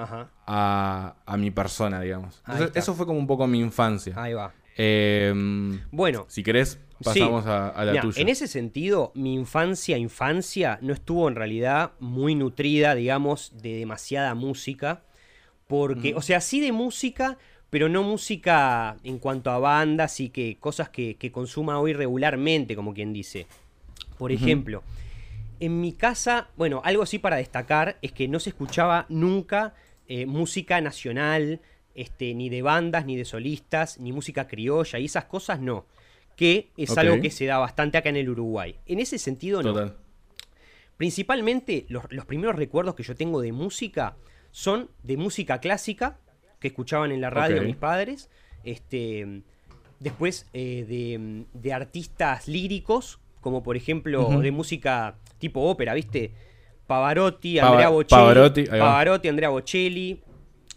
A, 0.46 1.36
mi 1.38 1.50
persona, 1.50 2.00
digamos. 2.00 2.42
Entonces, 2.46 2.72
eso 2.74 2.94
fue 2.94 3.06
como 3.06 3.18
un 3.18 3.26
poco 3.26 3.46
mi 3.46 3.60
infancia. 3.60 4.14
Ahí 4.16 4.32
va. 4.32 4.52
Em, 4.76 5.80
bueno. 5.90 6.26
Si 6.28 6.42
querés, 6.42 6.80
pasamos 7.02 7.46
a, 7.46 7.84
la 7.84 8.00
tuya. 8.00 8.20
En 8.20 8.28
ese 8.28 8.48
sentido, 8.48 9.12
mi 9.14 9.34
infancia, 9.34 9.98
infancia, 9.98 10.78
no 10.82 10.92
estuvo 10.92 11.28
en 11.28 11.34
realidad 11.34 11.92
muy 12.00 12.34
nutrida, 12.34 12.94
digamos, 12.94 13.52
de 13.60 13.76
demasiada 13.76 14.34
música. 14.34 15.02
Porque, 15.66 16.14
o 16.14 16.20
sea, 16.22 16.40
sí 16.40 16.60
de 16.60 16.72
música, 16.72 17.38
pero 17.74 17.88
no 17.88 18.04
música 18.04 18.98
en 19.02 19.18
cuanto 19.18 19.50
a 19.50 19.58
bandas 19.58 20.20
y 20.20 20.28
que 20.28 20.58
cosas 20.60 20.90
que, 20.90 21.16
consuma 21.32 21.80
hoy 21.80 21.92
regularmente, 21.92 22.76
como 22.76 22.94
quien 22.94 23.12
dice. 23.12 23.48
Por 24.16 24.30
ejemplo, 24.30 24.84
en 25.58 25.80
mi 25.80 25.90
casa, 25.90 26.50
bueno, 26.56 26.82
algo 26.84 27.02
así 27.02 27.18
para 27.18 27.34
destacar 27.34 27.98
es 28.00 28.12
que 28.12 28.28
no 28.28 28.38
se 28.38 28.50
escuchaba 28.50 29.06
nunca 29.08 29.74
eh, 30.06 30.24
música 30.24 30.80
nacional, 30.80 31.62
este, 31.96 32.32
ni 32.34 32.48
de 32.48 32.62
bandas, 32.62 33.06
ni 33.06 33.16
de 33.16 33.24
solistas, 33.24 33.98
ni 33.98 34.12
música 34.12 34.46
criolla, 34.46 35.00
y 35.00 35.06
esas 35.06 35.24
cosas 35.24 35.58
no. 35.58 35.84
Que 36.36 36.70
es 36.76 36.96
algo 36.96 37.20
que 37.20 37.32
se 37.32 37.46
da 37.46 37.58
bastante 37.58 37.98
acá 37.98 38.08
en 38.08 38.18
el 38.18 38.28
Uruguay. 38.28 38.76
En 38.86 39.00
ese 39.00 39.18
sentido, 39.18 39.64
no. 39.64 39.92
Principalmente, 40.96 41.86
los, 41.88 42.04
los 42.10 42.24
primeros 42.24 42.54
recuerdos 42.54 42.94
que 42.94 43.02
yo 43.02 43.16
tengo 43.16 43.40
de 43.40 43.50
música 43.50 44.14
son 44.52 44.90
de 45.02 45.16
música 45.16 45.58
clásica, 45.58 46.20
que 46.64 46.68
escuchaban 46.68 47.12
en 47.12 47.20
la 47.20 47.28
radio 47.28 47.60
mis 47.60 47.76
padres. 47.76 48.30
Este, 48.64 49.42
después 50.00 50.48
eh, 50.54 51.44
de, 51.52 51.72
artistas 51.74 52.48
líricos, 52.48 53.20
como 53.42 53.62
por 53.62 53.76
ejemplo 53.76 54.40
de 54.40 54.50
música 54.50 55.18
tipo 55.36 55.60
ópera, 55.60 55.92
¿viste? 55.92 56.32
Pavarotti, 56.86 57.58
Andrea 57.58 57.90
Bocelli. 57.90 58.66
Pavarotti, 58.66 59.28
Andrea 59.28 59.50
Bocelli. 59.50 60.22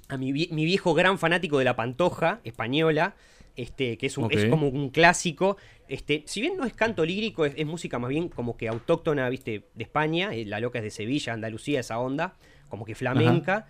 A 0.09 0.17
mi, 0.17 0.33
viejo 0.33 0.93
gran 0.93 1.17
fanático 1.17 1.57
de 1.57 1.63
la 1.63 1.77
Pantoja 1.77 2.41
española, 2.43 3.15
este, 3.55 3.97
que 3.97 4.07
es, 4.07 4.17
un, 4.17 4.29
como 4.49 4.67
un 4.67 4.89
clásico. 4.89 5.55
Este, 5.87 6.23
si 6.25 6.41
bien 6.41 6.57
no 6.57 6.65
es 6.65 6.73
canto 6.73 7.05
lírico, 7.05 7.45
es, 7.45 7.65
música 7.65 7.97
más 7.97 8.09
bien 8.09 8.27
como 8.27 8.57
que 8.57 8.67
autóctona, 8.67 9.29
¿viste? 9.29 9.69
De 9.73 9.83
España. 9.85 10.33
Eh, 10.33 10.43
la 10.43 10.59
loca 10.59 10.79
es 10.79 10.83
de 10.83 10.91
Sevilla, 10.91 11.31
Andalucía, 11.31 11.79
esa 11.79 11.97
onda. 11.97 12.35
Como 12.67 12.83
que 12.83 12.93
flamenca. 12.93 13.67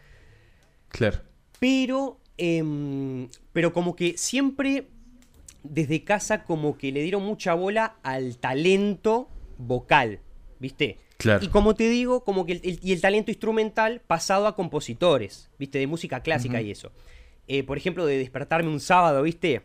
Claro. 0.90 1.20
Pero, 1.60 2.20
em, 2.38 3.30
pero 3.54 3.74
como 3.74 3.96
que 3.96 4.18
siempre 4.18 4.88
desde 5.64 6.04
casa 6.04 6.44
como 6.44 6.78
que 6.78 6.92
le 6.92 7.02
dieron 7.02 7.24
mucha 7.24 7.54
bola 7.54 7.98
al 8.04 8.38
talento 8.38 9.30
vocal, 9.58 10.20
¿viste? 10.60 10.98
Claro. 11.18 11.44
Y 11.44 11.50
como 11.50 11.76
te 11.76 11.90
digo, 11.90 12.24
como 12.24 12.46
que 12.46 12.54
el, 12.54 12.80
y 12.82 12.94
el 12.94 13.02
talento 13.02 13.32
instrumental 13.32 14.02
pasado 14.06 14.48
a 14.48 14.56
compositores, 14.56 15.50
¿viste? 15.58 15.80
De 15.80 15.88
música 15.88 16.22
clásica 16.22 16.62
y 16.62 16.72
eso. 16.72 16.92
Eh, 17.48 17.64
por 17.64 17.78
ejemplo, 17.78 18.06
de 18.06 18.18
despertarme 18.18 18.70
un 18.70 18.80
sábado, 18.80 19.24
¿viste? 19.24 19.64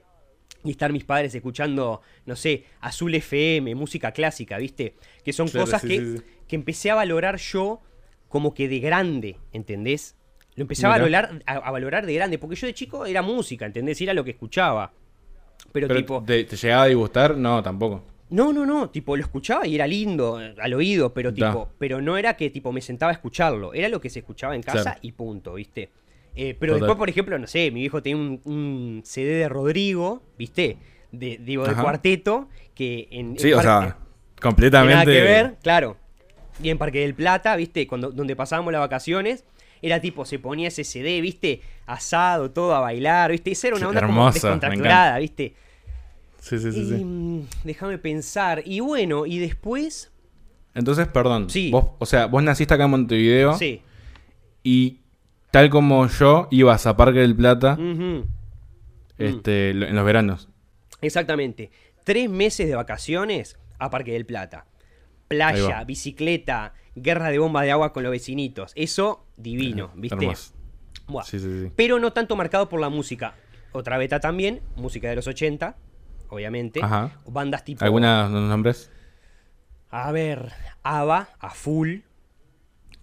Y 0.65 0.71
estar 0.71 0.93
mis 0.93 1.05
padres 1.05 1.35
escuchando, 1.35 2.01
no 2.25 2.37
sé, 2.37 2.65
Azul 2.81 3.15
FM, 3.15 3.75
música 3.75 4.13
clásica, 4.13 4.57
¿viste? 4.59 4.95
Que 5.25 5.33
son 5.33 5.49
cosas 5.49 5.83
que, 5.83 6.23
que 6.47 6.57
empecé 6.57 6.91
a 6.91 6.95
valorar 6.95 7.37
yo 7.37 7.81
como 8.29 8.55
que 8.55 8.69
de 8.69 8.79
grande, 8.79 9.37
¿entendés? 9.53 10.17
Lo 10.55 10.63
empecé 10.63 10.87
a 10.87 10.91
valorar, 10.91 11.43
a, 11.47 11.71
valorar 11.71 12.05
de 12.05 12.15
grande, 12.15 12.39
porque 12.39 12.57
yo 12.57 12.67
de 12.67 12.75
chico 12.75 13.07
era 13.07 13.23
música, 13.23 13.65
¿entendés? 13.65 14.01
Era 14.01 14.13
lo 14.13 14.23
que 14.23 14.33
escuchaba. 14.33 14.93
Pero, 15.73 15.89
tipo. 15.89 16.23
Te, 16.23 16.45
llegaba 16.45 16.83
a 16.83 16.87
disgustar? 16.87 17.37
No, 17.37 17.63
tampoco. 17.63 18.05
No, 18.31 18.53
no, 18.53 18.65
no, 18.65 18.91
tipo, 18.91 19.17
lo 19.17 19.23
escuchaba 19.23 19.67
y 19.67 19.75
era 19.75 19.87
lindo 19.87 20.39
al 20.59 20.75
oído, 20.75 21.13
pero 21.13 21.35
tipo, 21.35 21.71
pero 21.79 22.01
no 22.01 22.17
era 22.17 22.35
que 22.35 22.49
tipo 22.49 22.73
me 22.73 22.81
sentaba 22.81 23.11
a 23.11 23.15
escucharlo, 23.15 23.75
era 23.75 23.91
lo 23.91 24.01
que 24.01 24.09
se 24.09 24.21
escuchaba 24.21 24.55
en 24.55 24.63
casa 24.63 24.99
y 25.03 25.13
punto, 25.13 25.55
¿viste? 25.55 25.91
Eh, 26.35 26.57
pero 26.59 26.75
después, 26.75 26.97
por 26.97 27.11
ejemplo, 27.11 27.39
no 27.39 27.47
sé, 27.47 27.71
mi 27.71 27.81
viejo 27.81 28.03
tenía 28.03 28.39
un, 28.45 29.03
CD 29.05 29.35
de 29.35 29.49
Rodrigo, 29.51 30.23
¿viste? 30.39 30.79
De, 31.11 31.39
digo, 31.43 31.67
de 31.67 31.75
cuarteto, 31.75 32.49
que 32.75 33.07
en... 33.11 33.39
Sí, 33.39 33.53
o 33.53 33.61
sea, 33.61 33.99
completamente... 34.41 34.95
Nada 34.95 35.05
que 35.05 35.21
ver, 35.21 35.57
claro. 35.63 35.99
Y 36.63 36.71
en 36.71 36.79
Parque 36.79 37.01
del 37.01 37.15
Plata, 37.15 37.55
¿viste? 37.57 37.87
Cuando, 37.87 38.13
donde 38.13 38.35
pasábamos 38.35 38.73
las 38.73 38.81
vacaciones, 38.81 39.45
era 39.83 40.01
tipo, 40.01 40.25
se 40.25 40.39
ponía 40.39 40.69
ese 40.69 40.85
CD, 40.85 41.21
¿viste? 41.21 41.61
Asado, 41.87 42.51
todo 42.53 42.75
a 42.75 42.81
bailar, 42.81 43.33
¿viste? 43.33 43.51
Esa 43.51 43.67
era 43.69 43.77
una 43.77 43.89
onda 43.89 44.01
Hermosa, 44.01 44.33
descontracturada, 44.35 45.19
¿viste? 45.19 45.55
Sí, 46.39 46.59
sí, 46.59 46.73
sí, 46.73 46.81
Y, 46.81 46.89
sí. 46.89 47.05
mm, 47.05 47.47
déjame 47.65 47.99
pensar. 47.99 48.63
Y 48.65 48.81
bueno, 48.81 49.27
y 49.27 49.39
después. 49.39 50.11
Entonces, 50.75 51.07
perdón. 51.09 51.51
Sí. 51.51 51.71
Vos, 51.71 51.87
o 51.99 52.07
sea, 52.07 52.27
vos 52.27 52.43
naciste 52.43 52.73
acá 52.75 52.85
en 52.85 52.91
Montevideo 52.91 53.55
Sí. 53.59 53.83
y 54.63 54.99
tal 55.51 55.69
como 55.69 56.07
yo 56.09 56.49
ibas 56.51 56.87
a 56.87 56.97
Parque 56.97 57.19
del 57.21 57.37
Plata 57.37 57.77
este, 59.19 59.71
en 59.71 59.95
los 59.95 60.05
veranos. 60.05 60.49
Exactamente. 61.01 61.71
Tres 62.05 62.29
meses 62.31 62.69
de 62.69 62.75
vacaciones 62.75 63.57
a 63.79 63.91
Parque 63.91 64.13
del 64.13 64.25
Plata. 64.27 64.65
Playa, 65.37 65.85
bicicleta, 65.85 66.75
guerra 66.95 67.29
de 67.31 67.39
bomba 67.39 67.63
de 67.63 67.71
agua 67.73 67.93
con 67.93 68.03
los 68.03 68.13
vecinitos. 68.13 68.73
Eso, 68.75 69.27
divino, 69.37 69.87
Eh, 69.87 69.97
¿viste? 69.97 70.17
hermoso. 70.17 70.53
Buah. 71.07 71.25
Sí, 71.25 71.39
sí, 71.39 71.63
sí. 71.67 71.73
Pero 71.75 71.99
no 71.99 72.13
tanto 72.13 72.37
marcado 72.37 72.69
por 72.69 72.81
la 72.81 72.89
música. 72.89 73.35
Otra 73.73 73.99
beta 73.99 74.21
también, 74.21 74.61
música 74.77 75.09
de 75.09 75.17
los 75.17 75.27
80, 75.27 75.77
obviamente. 76.29 76.81
Ajá. 76.83 77.19
Bandas 77.27 77.65
tipo. 77.65 77.85
¿Algunos 77.85 78.31
nombres? 78.31 78.91
A 79.91 80.11
ver, 80.13 80.53
ABBA, 80.83 81.29
a 81.39 81.51
full. 81.51 81.99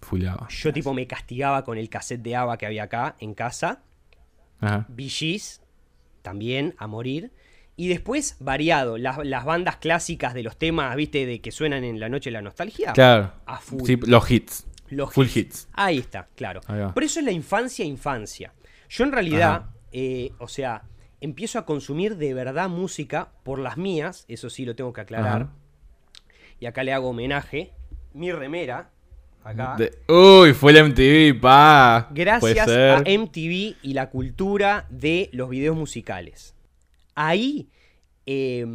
Fuleaba. 0.00 0.48
Yo 0.48 0.72
tipo 0.72 0.94
me 0.94 1.06
castigaba 1.06 1.64
con 1.64 1.76
el 1.76 1.88
cassette 1.90 2.22
de 2.22 2.34
ABBA 2.36 2.56
que 2.58 2.66
había 2.66 2.84
acá 2.84 3.16
en 3.20 3.34
casa. 3.34 3.82
Ajá. 4.60 4.86
Gees, 4.96 5.62
también 6.22 6.74
a 6.78 6.86
morir. 6.86 7.32
Y 7.80 7.88
después, 7.88 8.36
variado, 8.40 8.98
las, 8.98 9.24
las 9.24 9.46
bandas 9.46 9.76
clásicas 9.76 10.34
de 10.34 10.42
los 10.42 10.58
temas, 10.58 10.94
viste, 10.96 11.24
de 11.24 11.40
que 11.40 11.50
suenan 11.50 11.82
en 11.82 11.98
la 11.98 12.10
noche 12.10 12.28
de 12.28 12.32
la 12.34 12.42
nostalgia. 12.42 12.92
Claro. 12.92 13.32
A 13.46 13.56
full. 13.58 13.84
Sí, 13.86 13.96
los 14.06 14.30
hits. 14.30 14.66
Los 14.90 15.14
Full 15.14 15.24
hits. 15.24 15.36
hits. 15.36 15.68
Ahí 15.72 15.96
está, 15.96 16.28
claro. 16.36 16.60
Ahí. 16.66 16.82
Por 16.92 17.04
eso 17.04 17.20
es 17.20 17.24
la 17.24 17.32
infancia, 17.32 17.82
infancia. 17.86 18.52
Yo 18.90 19.04
en 19.04 19.12
realidad, 19.12 19.70
eh, 19.92 20.30
o 20.38 20.46
sea, 20.46 20.82
empiezo 21.22 21.58
a 21.58 21.64
consumir 21.64 22.16
de 22.18 22.34
verdad 22.34 22.68
música 22.68 23.30
por 23.44 23.58
las 23.58 23.78
mías, 23.78 24.26
eso 24.28 24.50
sí 24.50 24.66
lo 24.66 24.74
tengo 24.76 24.92
que 24.92 25.00
aclarar. 25.00 25.42
Ajá. 25.42 25.52
Y 26.58 26.66
acá 26.66 26.84
le 26.84 26.92
hago 26.92 27.08
homenaje. 27.08 27.72
Mi 28.12 28.30
remera, 28.30 28.90
acá. 29.42 29.76
De- 29.78 29.96
Uy, 30.06 30.52
fue 30.52 30.72
el 30.72 30.84
MTV, 30.90 31.40
pa. 31.40 32.08
Gracias 32.10 32.68
a 32.68 32.98
MTV 33.06 33.76
y 33.80 33.94
la 33.94 34.10
cultura 34.10 34.86
de 34.90 35.30
los 35.32 35.48
videos 35.48 35.76
musicales. 35.76 36.54
Ahí, 37.14 37.68
eh, 38.26 38.66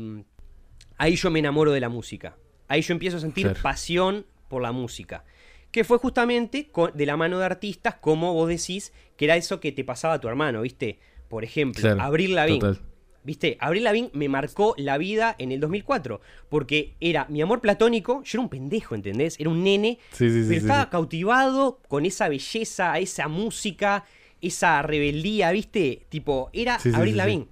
ahí 0.97 1.15
yo 1.15 1.31
me 1.31 1.39
enamoro 1.39 1.71
de 1.71 1.79
la 1.79 1.89
música. 1.89 2.35
Ahí 2.67 2.81
yo 2.81 2.93
empiezo 2.93 3.17
a 3.17 3.19
sentir 3.21 3.45
Claro. 3.47 3.61
pasión 3.61 4.25
por 4.47 4.61
la 4.61 4.71
música. 4.71 5.23
Que 5.71 5.83
fue 5.83 5.97
justamente 5.97 6.69
de 6.93 7.05
la 7.05 7.17
mano 7.17 7.37
de 7.39 7.45
artistas, 7.45 7.95
como 7.95 8.33
vos 8.33 8.47
decís, 8.49 8.93
que 9.17 9.25
era 9.25 9.35
eso 9.35 9.59
que 9.59 9.71
te 9.71 9.83
pasaba 9.83 10.15
a 10.15 10.19
tu 10.21 10.27
hermano, 10.27 10.61
¿viste? 10.61 10.99
Por 11.27 11.43
ejemplo, 11.43 11.81
Claro, 11.81 12.01
Abril 12.01 12.35
Lavigne. 12.35 12.59
total. 12.59 12.79
¿Viste? 13.23 13.57
Abril 13.59 13.83
Lavigne 13.85 14.11
me 14.13 14.29
marcó 14.29 14.75
la 14.77 14.99
vida 14.99 15.35
en 15.39 15.51
el 15.51 15.59
2004. 15.59 16.21
Porque 16.47 16.93
era 16.99 17.25
mi 17.27 17.41
amor 17.41 17.59
platónico. 17.59 18.21
Yo 18.23 18.37
era 18.37 18.41
un 18.41 18.49
pendejo, 18.49 18.93
¿entendés? 18.93 19.39
Era 19.39 19.49
un 19.49 19.63
nene. 19.63 19.97
Sí, 20.11 20.29
sí, 20.29 20.35
pero 20.47 20.49
sí, 20.49 20.55
estaba 20.57 20.89
cautivado 20.91 21.79
con 21.87 22.05
esa 22.05 22.29
belleza, 22.29 22.99
esa 22.99 23.27
música, 23.27 24.05
esa 24.41 24.83
rebeldía, 24.83 25.51
¿viste? 25.51 26.05
Tipo, 26.09 26.51
era 26.53 26.75
Abril. 26.93 27.17
Lavigne. 27.17 27.47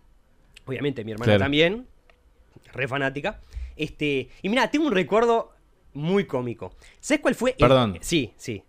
Obviamente, 0.65 1.03
mi 1.03 1.11
hermana 1.11 1.25
Claro. 1.25 1.39
también. 1.39 1.87
Re 2.73 2.87
fanática. 2.87 3.39
Este, 3.75 4.29
y 4.41 4.49
mira, 4.49 4.69
tengo 4.71 4.87
un 4.87 4.93
recuerdo 4.93 5.51
muy 5.93 6.25
cómico. 6.25 6.73
¿Sabes 6.99 7.21
cuál 7.21 7.35
fue? 7.35 7.51
el- 7.51 7.57
Perdón. 7.57 7.97
sí, 8.01 8.33
sí. 8.37 8.63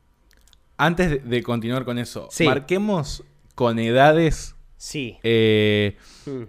Antes 0.77 1.29
de, 1.29 1.43
continuar 1.43 1.85
con 1.85 1.99
eso, 1.99 2.29
Sí. 2.31 2.45
marquemos 2.45 3.23
con 3.55 3.79
edades 3.79 4.57
Sí. 4.77 5.19
eh, 5.23 5.97
Mm, 6.27 6.43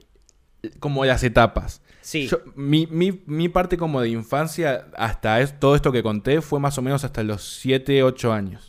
como 0.79 1.05
las 1.05 1.23
etapas. 1.23 1.81
Sí. 2.01 2.27
Yo- 2.27 2.39
mi, 2.55 2.87
mi- 2.87 3.21
mi 3.25 3.49
parte 3.49 3.77
como 3.77 3.99
de 4.01 4.09
infancia, 4.09 4.87
hasta 4.95 5.41
es- 5.41 5.59
todo 5.59 5.75
esto 5.75 5.91
que 5.91 6.01
conté, 6.03 6.41
fue 6.41 6.59
más 6.59 6.77
o 6.77 6.81
menos 6.81 7.03
hasta 7.03 7.23
los 7.23 7.43
7, 7.59 8.03
8 8.03 8.31
años. 8.33 8.67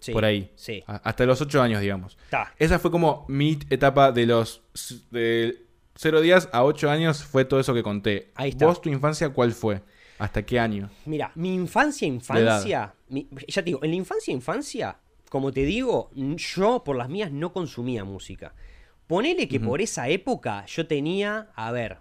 Sí, 0.00 0.12
Por 0.12 0.24
ahí. 0.24 0.50
Sí. 0.56 0.82
A- 0.86 0.96
Hasta 0.96 1.24
los 1.26 1.40
8 1.40 1.60
años, 1.62 1.80
digamos. 1.80 2.16
Está. 2.24 2.52
Esa 2.58 2.78
fue 2.78 2.90
como 2.90 3.24
mi 3.28 3.58
etapa 3.70 4.12
de 4.12 4.26
los 4.26 4.62
de 5.10 5.63
0 5.96 6.20
días 6.20 6.48
a 6.52 6.64
8 6.64 6.90
años, 6.90 7.24
fue 7.24 7.44
todo 7.44 7.60
eso 7.60 7.72
que 7.74 7.82
conté. 7.82 8.30
Ahí 8.34 8.50
está. 8.50 8.66
¿Vos, 8.66 8.80
tu 8.80 8.88
infancia, 8.88 9.28
cuál 9.30 9.52
fue? 9.52 9.82
¿Hasta 10.18 10.44
qué 10.44 10.58
año? 10.60 10.90
Mira, 11.06 11.32
mi 11.34 11.54
infancia, 11.54 12.06
infancia. 12.06 12.94
mi- 13.08 13.28
ya 13.48 13.62
te 13.62 13.66
digo, 13.66 13.80
en 13.82 13.90
la 13.90 13.96
infancia, 13.96 14.32
infancia, 14.32 14.98
como 15.28 15.52
te 15.52 15.62
digo, 15.64 16.10
yo 16.14 16.82
por 16.84 16.96
las 16.96 17.08
mías 17.08 17.30
no 17.32 17.52
consumía 17.52 18.04
música. 18.04 18.54
Ponele 19.06 19.48
que 19.48 19.60
por 19.60 19.80
esa 19.82 20.08
época 20.08 20.64
yo 20.66 20.86
tenía, 20.86 21.50
a 21.54 21.70
ver, 21.72 21.98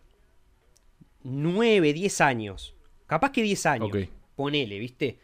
9, 1.24 1.94
10 1.94 2.22
años. 2.22 2.76
Capaz 3.08 3.32
que 3.32 3.44
10 3.44 3.66
años. 3.66 3.89
Ponele, 4.36 4.80
¿viste? 4.80 5.20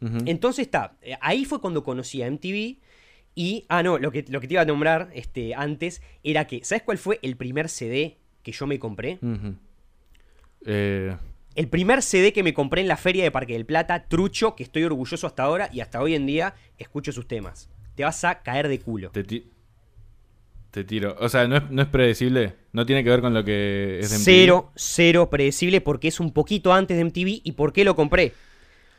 Entonces 0.00 0.66
está, 0.66 0.96
eh, 1.00 1.16
ahí 1.20 1.44
fue 1.46 1.60
cuando 1.60 1.82
conocí 1.82 2.22
a 2.22 2.26
MTV 2.30 2.78
y, 3.36 3.64
ah, 3.68 3.84
no, 3.84 3.98
lo 3.98 4.10
que, 4.10 4.24
lo 4.28 4.40
que 4.40 4.48
te 4.48 4.54
iba 4.54 4.62
a 4.62 4.64
nombrar 4.64 5.10
este, 5.14 5.54
antes 5.54 6.02
era 6.24 6.46
que, 6.48 6.64
¿sabes 6.64 6.82
cuál 6.82 6.98
fue 6.98 7.20
el 7.22 7.36
primer 7.36 7.68
CD 7.68 8.16
que 8.42 8.50
yo 8.50 8.66
me 8.66 8.78
compré? 8.80 9.18
Ujú. 9.22 9.54
Eh, 10.64 11.16
El 11.54 11.68
primer 11.68 12.02
CD 12.02 12.32
que 12.32 12.42
me 12.42 12.52
compré 12.54 12.80
en 12.82 12.88
la 12.88 12.96
feria 12.96 13.22
de 13.24 13.30
Parque 13.30 13.52
del 13.52 13.66
Plata, 13.66 14.08
trucho, 14.08 14.56
que 14.56 14.62
estoy 14.64 14.82
orgulloso 14.84 15.26
hasta 15.26 15.44
ahora 15.44 15.68
y 15.72 15.80
hasta 15.80 16.00
hoy 16.00 16.14
en 16.14 16.26
día 16.26 16.54
escucho 16.78 17.12
sus 17.12 17.28
temas. 17.28 17.68
Te 17.94 18.02
vas 18.04 18.24
a 18.24 18.42
caer 18.42 18.68
de 18.68 18.78
culo. 18.80 19.10
te, 19.10 19.22
ti- 19.24 19.46
te 20.70 20.84
tiro. 20.84 21.16
O 21.20 21.28
sea, 21.28 21.46
¿no 21.48 21.56
es, 21.56 21.70
no 21.70 21.80
es 21.82 21.88
predecible? 21.88 22.54
¿No 22.72 22.84
tiene 22.84 23.02
que 23.02 23.08
ver 23.10 23.20
con 23.22 23.32
lo 23.32 23.42
que 23.44 24.00
es 24.00 24.10
de 24.10 24.16
MTV? 24.16 24.24
Cero, 24.24 24.72
cero 24.74 25.30
predecible 25.30 25.80
porque 25.80 26.08
es 26.08 26.20
un 26.20 26.32
poquito 26.32 26.72
antes 26.74 26.96
de 26.96 27.02
MTV. 27.02 27.40
¿Y 27.44 27.52
por 27.52 27.72
qué 27.72 27.84
lo 27.84 27.96
compré? 27.96 28.34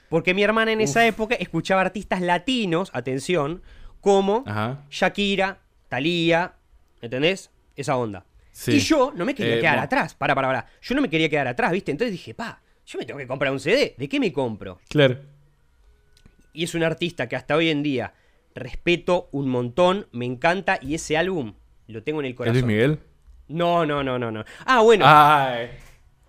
Porque 0.10 0.34
mi 0.34 0.42
hermana 0.42 0.72
en 0.72 0.82
esa 0.82 1.06
época 1.06 1.36
escuchaba 1.36 1.82
artistas 1.82 2.22
latinos, 2.22 2.90
atención, 2.94 3.62
como 4.08 4.44
Ajá. 4.48 4.86
Shakira, 4.90 5.60
Thalía, 5.90 6.54
¿entendés? 7.02 7.52
Esa 7.76 7.98
onda. 7.98 8.26
Sí. 8.54 8.72
Y 8.78 8.80
yo 8.80 9.12
no 9.14 9.26
me 9.26 9.36
quería 9.36 9.56
Eh, 9.56 9.60
quedar 9.60 9.74
bueno. 9.74 9.84
atrás. 9.84 10.16
Para, 10.16 10.34
para, 10.34 10.48
para. 10.48 10.66
Yo 10.82 10.96
no 10.96 11.02
me 11.02 11.10
quería 11.10 11.28
quedar 11.28 11.46
atrás, 11.48 11.74
¿viste? 11.74 11.92
Entonces 11.92 12.14
dije, 12.14 12.34
pa, 12.34 12.62
yo 12.86 12.98
me 13.00 13.06
tengo 13.06 13.20
que 13.20 13.28
comprar 13.28 13.52
un 13.52 13.60
CD. 13.60 13.96
¿De 13.98 14.08
qué 14.08 14.18
me 14.20 14.32
compro? 14.32 14.80
Claro. 14.88 15.18
Y 16.54 16.64
es 16.64 16.74
un 16.74 16.84
artista 16.84 17.28
que 17.28 17.36
hasta 17.36 17.56
hoy 17.58 17.70
en 17.70 17.84
día 17.84 18.14
respeto 18.56 19.28
un 19.34 19.50
montón, 19.50 20.08
me 20.14 20.26
encanta 20.26 20.80
y 20.82 20.96
ese 20.96 21.18
álbum 21.18 21.54
lo 21.88 22.02
tengo 22.02 22.22
en 22.22 22.28
el 22.28 22.32
¿Es 22.32 22.38
corazón. 22.38 22.54
Luis 22.62 22.66
Miguel? 22.66 23.00
No, 23.50 23.86
no, 23.86 24.04
no, 24.04 24.18
no, 24.18 24.32
no. 24.32 24.46
Ah, 24.66 24.82
bueno, 24.82 25.04
Ay. 25.06 25.68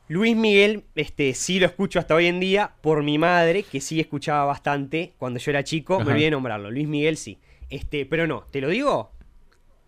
Luis 0.08 0.34
Miguel, 0.36 0.84
este, 0.96 1.32
sí 1.34 1.60
lo 1.60 1.66
escucho 1.66 1.98
hasta 1.98 2.14
hoy 2.14 2.26
en 2.26 2.40
día 2.40 2.72
por 2.80 3.02
mi 3.04 3.18
madre, 3.18 3.62
que 3.62 3.80
sí 3.80 4.00
escuchaba 4.00 4.44
bastante 4.44 5.14
cuando 5.18 5.38
yo 5.38 5.50
era 5.52 5.62
chico. 5.62 5.94
Ajá. 5.96 6.04
Me 6.04 6.10
olvidé 6.10 6.24
de 6.26 6.30
nombrarlo. 6.32 6.70
Luis 6.70 6.88
Miguel 6.88 7.16
sí. 7.16 7.38
Este, 7.70 8.06
pero 8.06 8.26
no, 8.26 8.44
te 8.50 8.60
lo 8.60 8.68
digo, 8.68 9.12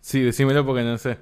Sí, 0.01 0.19
decímelo 0.21 0.65
porque 0.65 0.83
no 0.83 0.97
sé. 0.97 1.17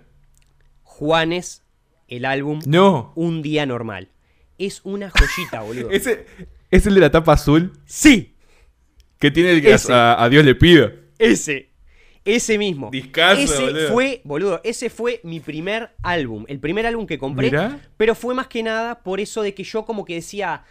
Juanes, 0.83 1.63
el 2.07 2.25
álbum 2.25 2.59
No. 2.65 3.11
Un 3.15 3.41
Día 3.41 3.65
Normal. 3.65 4.09
Es 4.57 4.81
una 4.83 5.09
joyita, 5.09 5.61
boludo. 5.65 5.89
Ese 5.91 6.25
es 6.71 6.85
el 6.87 6.95
de 6.95 7.01
la 7.01 7.11
tapa 7.11 7.33
azul 7.33 7.73
Sí, 7.85 8.35
que 9.19 9.31
tiene 9.31 9.51
el 9.51 9.61
que 9.61 9.75
a, 9.89 10.23
a 10.23 10.29
Dios 10.29 10.45
le 10.45 10.55
pido. 10.55 10.91
ese. 11.17 11.67
Ese 12.25 12.57
mismo. 12.57 12.89
Discazo, 12.91 13.41
ese 13.41 13.61
boludo. 13.63 13.93
fue, 13.93 14.21
boludo, 14.23 14.61
ese 14.63 14.89
fue 14.89 15.19
mi 15.23 15.39
primer 15.39 15.91
álbum. 16.03 16.43
El 16.47 16.59
primer 16.59 16.85
álbum 16.85 17.07
que 17.07 17.17
compré. 17.17 17.47
Mirá. 17.49 17.79
Pero 17.97 18.13
fue 18.13 18.35
más 18.35 18.47
que 18.47 18.61
nada 18.61 18.99
por 19.01 19.19
eso 19.19 19.41
de 19.41 19.53
que 19.53 19.63
yo 19.63 19.85
como 19.85 20.05
que 20.05 20.15
decía. 20.15 20.63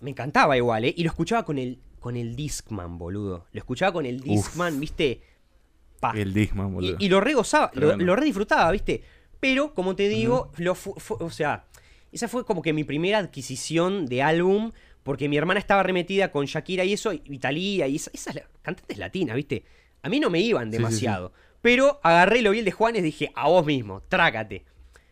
Me 0.00 0.10
encantaba 0.10 0.56
igual, 0.56 0.84
¿eh? 0.84 0.94
Y 0.96 1.02
lo 1.04 1.08
escuchaba 1.08 1.44
con 1.44 1.58
el, 1.58 1.78
con 1.98 2.16
el 2.16 2.36
Discman, 2.36 2.98
boludo. 2.98 3.46
Lo 3.52 3.58
escuchaba 3.58 3.92
con 3.92 4.06
el 4.06 4.20
Discman, 4.20 4.78
¿viste? 4.80 5.20
Pa. 6.00 6.12
El 6.16 6.32
Disman, 6.32 6.72
boludo. 6.72 6.96
Y, 6.98 7.06
y 7.06 7.08
lo 7.08 7.20
re 7.20 7.34
gozaba, 7.34 7.70
lo, 7.74 7.96
lo 7.96 8.16
re 8.16 8.24
disfrutaba, 8.24 8.70
¿viste? 8.70 9.02
Pero, 9.40 9.74
como 9.74 9.94
te 9.96 10.08
digo, 10.08 10.50
lo 10.56 10.74
fu- 10.74 10.94
fu- 10.98 11.16
o 11.20 11.30
sea, 11.30 11.64
esa 12.12 12.28
fue 12.28 12.44
como 12.44 12.62
que 12.62 12.72
mi 12.72 12.84
primera 12.84 13.18
adquisición 13.18 14.06
de 14.06 14.22
álbum, 14.22 14.72
porque 15.02 15.28
mi 15.28 15.36
hermana 15.36 15.60
estaba 15.60 15.82
remetida 15.82 16.30
con 16.30 16.46
Shakira 16.46 16.84
y 16.84 16.92
eso, 16.92 17.12
y 17.12 17.38
Thalía 17.38 17.86
y 17.88 17.96
esa- 17.96 18.10
esas 18.14 18.36
cantantes 18.62 18.98
latinas, 18.98 19.36
¿viste? 19.36 19.64
A 20.02 20.08
mí 20.08 20.20
no 20.20 20.30
me 20.30 20.40
iban 20.40 20.64
Sí, 20.64 20.70
sí, 20.70 20.76
sí. 20.76 20.82
demasiado. 20.82 21.32
Pero 21.60 22.00
agarré 22.02 22.42
lo 22.42 22.50
vi 22.52 22.60
el 22.60 22.64
de 22.64 22.72
Juanes 22.72 23.00
y 23.00 23.04
dije, 23.04 23.32
a 23.34 23.48
vos 23.48 23.66
mismo, 23.66 24.02
trácate. 24.08 24.64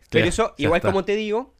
Pero 0.09 0.25
Ya, 0.25 0.29
eso, 0.29 0.55
ya 0.57 0.63
igual 0.65 0.79
está. 0.79 0.89
como 0.89 1.03
te 1.03 1.15
digo, 1.15 1.53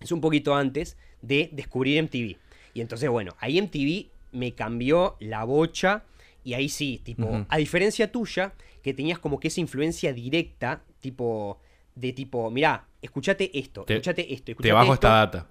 es 0.00 0.12
un 0.12 0.20
poquito 0.20 0.54
antes 0.54 0.96
de 1.20 1.48
descubrir 1.52 1.98
MTV. 2.02 2.36
Y 2.74 2.80
entonces, 2.80 3.08
bueno, 3.10 3.34
ahí 3.40 3.58
MTV 3.60 4.08
me 4.32 4.52
cambió 4.52 5.16
la 5.20 5.44
bocha. 5.44 6.04
Y 6.42 6.54
ahí 6.54 6.68
sí, 6.70 7.00
tipo, 7.04 7.44
a 7.48 7.56
diferencia 7.58 8.10
tuya, 8.10 8.54
que 8.82 8.94
tenías 8.94 9.18
como 9.18 9.38
que 9.38 9.48
esa 9.48 9.60
influencia 9.60 10.12
directa, 10.14 10.82
tipo, 11.00 11.58
de 11.94 12.12
tipo, 12.14 12.50
mirá, 12.50 12.86
escuchate 13.02 13.50
esto, 13.58 13.82
Te- 13.84 13.94
escuchate 13.94 14.32
esto, 14.32 14.54
Te 14.54 14.72
bajo 14.72 14.94
esto. 14.94 15.06
esta 15.06 15.08
data. 15.16 15.46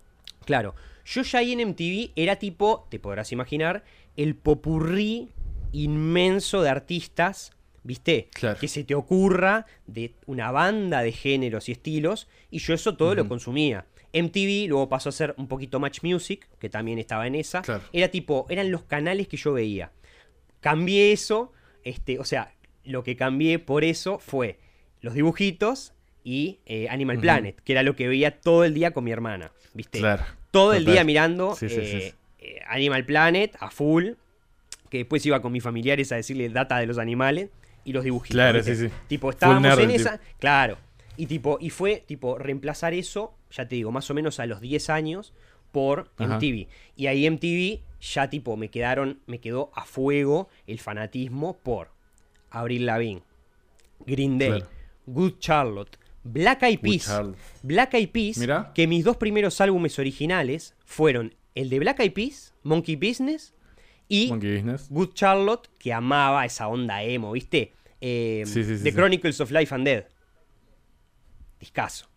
Claro, 0.45 0.73
yo 1.05 1.21
ya 1.21 1.39
ahí 1.39 1.51
en 1.51 1.59
MTV 1.59 2.11
era 2.15 2.37
tipo, 2.37 2.87
te 2.89 2.97
podrás 2.99 3.31
imaginar, 3.31 3.83
el 4.17 4.33
popurrí 4.35 5.29
inmenso 5.71 6.61
de 6.63 6.69
artistas, 6.69 7.51
¿viste? 7.83 8.29
Claro. 8.33 8.59
Que 8.59 8.67
se 8.67 8.83
te 8.83 8.95
ocurra 8.95 9.65
de 9.87 10.15
una 10.25 10.51
banda 10.51 11.01
de 11.01 11.11
géneros 11.11 11.69
y 11.69 11.73
estilos, 11.73 12.27
y 12.49 12.59
yo 12.59 12.73
eso 12.73 12.95
todo 12.97 13.13
lo 13.15 13.27
consumía. 13.27 13.85
MTV 14.13 14.67
luego 14.67 14.89
pasó 14.89 15.09
a 15.09 15.11
ser 15.11 15.35
un 15.37 15.47
poquito 15.47 15.79
Match 15.79 15.99
Music, 16.03 16.47
que 16.59 16.69
también 16.69 16.99
estaba 16.99 17.27
en 17.27 17.35
esa. 17.35 17.61
Claro. 17.61 17.83
Era 17.93 18.07
tipo, 18.09 18.45
eran 18.49 18.71
los 18.71 18.83
canales 18.83 19.27
que 19.27 19.37
yo 19.37 19.53
veía. 19.53 19.91
Cambié 20.61 21.11
eso, 21.11 21.53
este, 21.83 22.19
o 22.19 22.25
sea, 22.25 22.53
lo 22.83 23.03
que 23.03 23.15
cambié 23.15 23.59
por 23.59 23.83
eso 23.83 24.19
fue 24.19 24.59
los 25.01 25.13
dibujitos 25.13 25.93
y 26.23 26.59
eh, 26.65 26.87
Animal. 26.89 27.19
Planet, 27.19 27.59
que 27.63 27.71
era 27.71 27.83
lo 27.83 27.95
que 27.95 28.07
veía 28.07 28.39
todo 28.41 28.65
el 28.65 28.73
día 28.73 28.91
con 28.91 29.03
mi 29.03 29.11
hermana, 29.11 29.51
¿viste? 29.73 29.99
Claro. 29.99 30.23
todo 30.51 30.73
el 30.73 30.79
Total. 30.83 30.93
día 30.95 31.03
mirando 31.03 31.55
Sí, 31.55 31.69
sí, 31.69 31.75
sí, 31.75 31.81
eh, 31.81 32.13
sí. 32.39 32.45
eh, 32.45 32.59
Animal 32.67 33.05
Planet 33.05 33.55
a 33.59 33.69
full, 33.71 34.11
que 34.89 34.97
después 34.99 35.25
iba 35.25 35.41
con 35.41 35.51
mis 35.51 35.63
familiares 35.63 36.11
a 36.11 36.15
decirle 36.15 36.49
data 36.49 36.77
de 36.79 36.87
los 36.87 36.97
animales 36.97 37.49
y 37.85 37.93
los 37.93 38.03
dibujitos. 38.03 38.35
Claro, 38.35 38.57
¿viste? 38.57 38.75
sí, 38.75 38.87
sí. 38.87 38.93
Tipo, 39.07 39.29
estábamos 39.29 39.61
nerd 39.61 39.79
en 39.79 39.91
esa, 39.91 40.19
claro. 40.39 40.77
Y 41.15 41.27
tipo, 41.27 41.57
y 41.61 41.69
fue 41.69 42.03
tipo 42.05 42.37
reemplazar 42.37 42.93
eso, 42.93 43.33
ya 43.51 43.67
te 43.67 43.75
digo, 43.75 43.91
más 43.91 44.09
o 44.09 44.13
menos 44.13 44.39
a 44.39 44.45
los 44.45 44.61
10 44.61 44.89
años 44.89 45.33
por 45.71 46.11
Ajá. 46.17 46.35
MTV. 46.37 46.67
Y 46.95 47.07
ahí 47.07 47.29
MTV 47.29 47.81
ya 48.01 48.29
tipo 48.29 48.55
me 48.57 48.69
quedaron 48.69 49.19
me 49.27 49.39
quedó 49.39 49.71
a 49.75 49.83
fuego 49.85 50.49
el 50.67 50.79
fanatismo 50.79 51.57
por 51.57 51.91
Avril 52.49 52.85
Lavigne, 52.85 53.21
Green 54.05 54.37
Day, 54.37 54.49
Claro. 54.49 54.67
Good 55.05 55.33
Charlotte, 55.39 55.97
Black 56.23 56.63
Eyed 56.63 56.79
Peas. 56.79 57.21
Black 57.63 57.93
Eyed 57.93 58.09
Peas, 58.09 58.39
que 58.73 58.87
mis 58.87 59.03
dos 59.03 59.17
primeros 59.17 59.59
álbumes 59.61 59.97
originales 59.99 60.75
fueron 60.85 61.35
el 61.55 61.69
de 61.69 61.79
Black 61.79 61.99
Eyed 61.99 62.13
Peas, 62.13 62.53
Monkey 62.63 62.95
Business, 62.95 63.53
y 64.07 64.27
Monkey 64.29 64.55
Business. 64.55 64.87
Good 64.89 65.13
Charlotte, 65.13 65.69
que 65.77 65.93
amaba 65.93 66.45
esa 66.45 66.67
onda 66.67 67.03
emo, 67.03 67.31
¿viste? 67.33 67.73
Eh, 68.01 68.43
Sí, 68.45 68.63
sí, 68.63 68.77
sí, 68.77 68.83
The. 68.83 68.93
Chronicles 68.93 69.39
of 69.41 69.51
Life 69.51 69.75
and 69.75 69.85
Dead. 69.85 70.05
Discaso. 71.59 72.07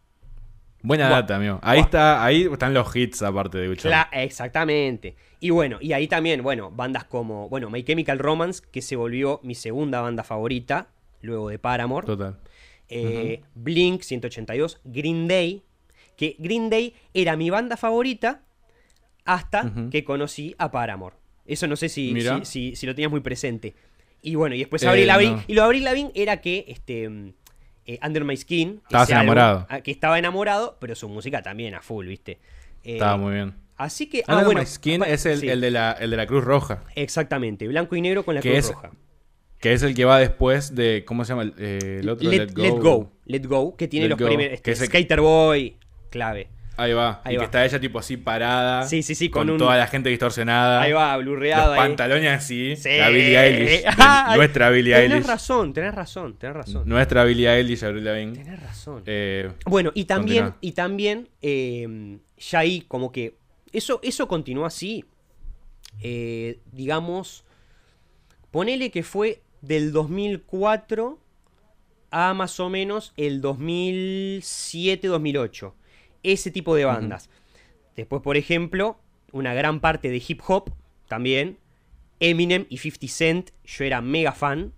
Buena 0.82 1.08
Buah. 1.08 1.20
data, 1.22 1.36
amigo. 1.36 1.58
Ahí 1.62 1.78
Buah. 1.78 1.84
está, 1.86 2.24
ahí 2.24 2.48
están 2.52 2.74
los 2.74 2.94
hits 2.96 3.22
aparte 3.22 3.58
de 3.58 3.68
Cla- 3.76 4.08
exactamente. 4.12 5.14
Y 5.40 5.50
bueno, 5.50 5.78
y 5.80 5.92
ahí 5.92 6.08
también, 6.08 6.42
bueno, 6.42 6.70
bandas 6.70 7.04
como, 7.04 7.48
bueno, 7.48 7.70
My 7.70 7.82
Chemical 7.82 8.18
Romance, 8.18 8.62
que 8.70 8.82
se 8.82 8.96
volvió 8.96 9.40
mi 9.42 9.54
segunda 9.54 10.00
banda 10.00 10.22
favorita, 10.24 10.88
luego 11.20 11.48
de 11.48 11.58
Paramore. 11.58 12.06
Total. 12.06 12.38
eh, 12.88 13.42
Blink 13.54 14.02
182, 14.02 14.80
Green 14.84 15.26
Day, 15.28 15.62
que 16.16 16.36
Green 16.38 16.68
Day 16.68 16.94
era 17.14 17.36
mi 17.36 17.48
banda 17.48 17.76
favorita 17.76 18.42
hasta 19.24 19.72
que 19.90 20.04
conocí 20.04 20.54
a 20.58 20.70
Paramore. 20.70 21.16
Eso 21.46 21.66
no 21.66 21.76
sé 21.76 21.88
si, 21.88 22.14
si, 22.20 22.44
si- 22.44 22.76
si 22.76 22.86
lo 22.86 22.94
tenías 22.94 23.10
muy 23.10 23.20
presente. 23.20 23.74
Y 24.20 24.34
bueno, 24.36 24.54
y 24.54 24.58
después 24.60 24.82
Eh, 24.82 24.88
Avril 24.88 25.06
Lavigne. 25.06 25.36
no. 25.36 25.42
Y 25.46 25.54
lo 25.54 25.62
de 25.62 25.66
Avril 25.66 25.84
Lavigne 25.84 26.12
era 26.14 26.40
que 26.40 26.64
este, 26.68 27.32
eh, 27.86 27.98
Under 28.04 28.24
My 28.24 28.36
Skin. 28.36 28.80
Estabas 28.84 29.10
álbum, 29.10 29.22
enamorado. 29.22 29.66
ah, 29.68 29.80
que 29.80 29.90
estaba 29.90 30.18
enamorado, 30.18 30.76
pero 30.80 30.94
su 30.94 31.08
música 31.08 31.42
también 31.42 31.74
a 31.74 31.82
full, 31.82 32.06
¿viste? 32.06 32.32
Eh, 32.84 32.94
Estaba 32.94 33.16
muy 33.16 33.34
bien. 33.34 33.54
Así 33.76 34.08
que. 34.08 34.18
Under 34.28 34.38
ah, 34.38 34.44
bueno. 34.44 34.60
My 34.60 34.66
Skin 34.66 35.00
pa- 35.00 35.08
es 35.08 35.26
el, 35.26 35.40
sí, 35.40 35.48
el 35.48 35.60
de 35.60 35.70
la, 35.70 35.92
el 35.92 36.10
de 36.10 36.16
la 36.16 36.26
Cruz 36.26 36.44
Roja. 36.44 36.84
Exactamente, 36.94 37.66
blanco 37.68 37.96
y 37.96 38.00
negro 38.00 38.24
con 38.24 38.34
la 38.34 38.40
Que 38.40 38.50
cruz 38.52 38.58
es- 38.66 38.72
roja. 38.72 38.90
Que 39.58 39.72
es 39.74 39.82
el 39.84 39.94
que 39.94 40.04
va 40.04 40.18
después 40.18 40.74
de. 40.74 41.04
¿Cómo 41.06 41.24
se 41.24 41.30
llama 41.30 41.42
el, 41.42 41.54
eh, 41.58 41.98
el 42.00 42.08
otro? 42.08 42.28
Let, 42.28 42.48
Let 42.56 42.70
Go. 42.80 43.12
Let 43.26 43.42
Go, 43.46 43.76
que 43.76 43.86
tiene 43.86 44.06
Let 44.06 44.10
los 44.10 44.18
Go, 44.18 44.26
primeros. 44.26 44.60
que 44.60 44.70
este, 44.72 44.72
es 44.72 44.80
el- 44.82 44.86
Skater 44.88 45.20
Boy, 45.20 45.76
clave. 46.10 46.48
Ahí 46.76 46.92
va. 46.94 47.20
Ahí 47.24 47.34
y 47.34 47.36
va. 47.36 47.42
que 47.42 47.44
está 47.44 47.62
ella 47.64 47.78
tipo 47.78 47.98
así 47.98 48.16
parada. 48.16 48.84
Sí, 48.86 49.02
sí, 49.02 49.14
sí, 49.14 49.28
Con, 49.28 49.42
con 49.42 49.50
un- 49.50 49.58
toda 49.58 49.76
la 49.76 49.86
gente 49.86 50.08
distorsionada. 50.08 50.80
Ahí 50.80 50.92
va, 50.92 51.14
blurreado 51.18 51.66
Los 51.70 51.74
ahí. 51.74 51.80
pantalones 51.88 52.30
así. 52.32 52.74
Sí. 52.76 52.96
La 52.98 53.10
Billie 53.10 53.38
Eilish. 53.38 53.84
Nuestra 54.36 54.70
Billie 54.70 54.94
tenés 54.94 55.12
Eilish. 55.12 55.26
razón, 55.26 55.72
tenés 55.74 55.94
razón, 55.94 56.38
tenés 56.38 56.56
razón. 56.56 56.82
Nuestra 56.88 57.24
Billie 57.24 57.50
Eilish, 57.52 57.84
Avril 57.84 58.04
Lavigne. 58.04 58.32
Tenés 58.42 58.62
razón. 58.62 59.02
Eh, 59.06 59.50
bueno, 59.66 59.90
y 59.94 60.04
también, 60.06 60.44
continúa. 60.44 60.58
y 60.62 60.72
también, 60.72 61.28
eh, 61.42 62.18
ya 62.38 62.58
ahí 62.60 62.80
como 62.88 63.12
que. 63.12 63.34
Eso, 63.72 64.00
eso 64.02 64.26
continuó 64.28 64.64
así. 64.66 65.04
eh, 66.02 66.58
digamos. 66.72 67.44
Ponele 68.50 68.90
que 68.90 69.02
fue 69.02 69.40
del 69.62 69.92
2004 69.92 71.18
a 72.10 72.34
más 72.34 72.60
o 72.60 72.68
menos 72.68 73.14
el 73.16 73.40
2007-2008. 73.40 75.72
Ese 76.22 76.50
tipo 76.50 76.74
de 76.74 76.84
bandas. 76.84 77.28
Después, 77.96 78.22
por 78.22 78.36
ejemplo, 78.36 78.98
una 79.32 79.54
gran 79.54 79.80
parte 79.80 80.10
de 80.10 80.22
hip 80.26 80.40
hop 80.46 80.70
también. 81.08 81.58
Eminem 82.20 82.66
y 82.68 82.78
50 82.78 83.08
Cent, 83.08 83.50
yo 83.64 83.84
era 83.84 84.00
mega 84.00 84.32
fan. 84.32 84.72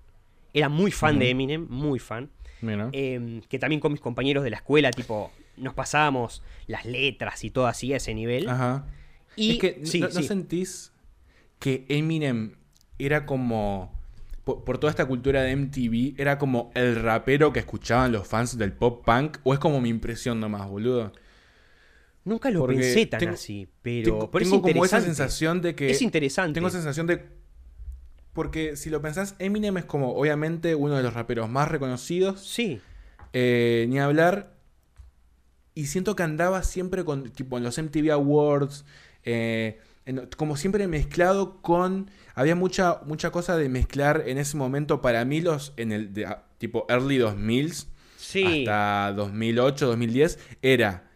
Era 0.53 0.69
muy 0.69 0.91
fan 0.91 1.19
de. 1.19 1.31
Eminem, 1.31 1.67
muy 1.69 1.99
fan. 1.99 2.31
mira. 2.61 2.89
Eh, 2.93 3.43
que 3.49 3.59
también 3.59 3.81
con 3.81 3.93
mis 3.93 4.01
compañeros 4.01 4.45
de 4.45 4.51
la 4.51 4.57
escuela, 4.57 4.91
tipo, 4.91 5.31
nos 5.57 5.75
pasábamos 5.75 6.43
las 6.67 6.87
letras 6.87 7.45
y 7.45 7.51
todo 7.51 7.67
así 7.67 7.93
a 7.93 7.99
ese 7.99 8.15
nivel. 8.15 8.49
Ajá. 8.49 8.87
Y 9.37 9.53
es 9.53 9.59
que 9.59 9.81
sí, 9.85 10.01
¿no, 10.01 10.11
sentís 10.11 10.93
que 11.59 11.85
Eminem 11.89 12.55
era 12.99 13.27
como. 13.27 13.93
Por, 14.45 14.63
por 14.63 14.77
toda 14.77 14.91
esta 14.91 15.07
cultura 15.07 15.43
de 15.43 15.57
MTV, 15.57 16.21
era 16.21 16.39
como 16.39 16.71
el 16.75 16.97
rapero 16.97 17.53
que 17.53 17.61
escuchaban 17.61 18.13
los 18.13 18.29
fans 18.29 18.59
del 18.59 18.73
pop 18.73 19.03
punk? 19.03 19.39
¿O 19.43 19.55
es 19.55 19.59
como 19.59 19.81
mi 19.81 19.89
impresión 19.89 20.39
nomás, 20.39 20.69
boludo? 20.69 21.13
Nunca 22.25 22.51
lo 22.51 22.61
Porque 22.61 22.77
pensé 22.77 23.07
tan 23.07 23.21
tengo- 23.21 23.35
así, 23.35 23.69
pero, 23.83 24.05
tengo 24.05 24.31
pero 24.31 24.45
es 24.45 24.51
como 24.51 24.85
esa 24.85 25.01
sensación 25.01 25.61
de 25.61 25.75
que. 25.75 25.91
Es 25.91 26.01
interesante. 26.03 26.55
Tengo 26.55 26.71
sensación 26.71 27.07
de. 27.07 27.23
Porque 28.33 28.77
si 28.77 28.91
lo 28.91 29.01
pensás, 29.03 29.37
Eminem 29.39 29.77
es 29.77 29.85
como, 29.85 30.15
obviamente, 30.15 30.75
uno 30.75 30.97
de 30.97 31.03
los 31.03 31.15
raperos 31.15 31.49
más 31.49 31.69
reconocidos. 31.69 32.41
Sí, 32.47 32.81
Eh, 33.33 33.87
ni 33.89 33.99
hablar. 33.99 34.55
Y 35.75 35.87
siento 35.87 36.15
que 36.17 36.23
andaba 36.23 36.63
siempre 36.63 37.05
con, 37.05 37.31
tipo, 37.31 37.59
en 37.59 37.65
los 37.65 37.79
MTV 37.79 38.11
Awards. 38.13 38.85
eh, 39.27 39.79
en- 40.07 40.29
como 40.37 40.57
siempre 40.57 40.87
mezclado 40.87 41.61
con. 41.63 42.11
Había 42.35 42.55
mucha, 42.55 43.01
mucha 43.07 43.31
cosa 43.31 43.57
de 43.57 43.69
mezclar 43.69 44.25
en 44.27 44.37
ese 44.39 44.57
momento 44.57 45.01
para 45.01 45.25
mí 45.25 45.41
los. 45.41 45.73
En 45.77 45.93
el 45.93 46.13
de, 46.13 46.29
tipo 46.59 46.87
early 46.91 47.19
2000s 47.19 47.87
sí. 48.19 48.67
hasta 48.67 49.13
2008, 49.17 49.87
2010. 49.87 50.39
Era 50.63 51.11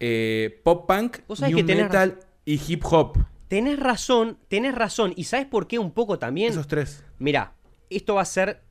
eh, 0.00 0.60
pop 0.64 0.86
punk, 0.86 1.18
new 1.48 1.62
metal 1.64 2.18
y 2.44 2.60
hip 2.66 2.84
hop. 2.84 3.18
Tenés 3.48 3.78
razón, 3.78 4.38
tenés 4.48 4.74
razón. 4.74 5.12
¿Y 5.16 5.24
sabes 5.24 5.46
por 5.46 5.66
qué 5.68 5.78
un 5.78 5.92
poco 5.92 6.18
también? 6.18 6.50
Esos 6.50 6.66
tres. 6.66 7.04
Mirá, 7.18 7.54
esto 7.90 8.14
va 8.16 8.22
a 8.22 8.26
ser 8.26 8.62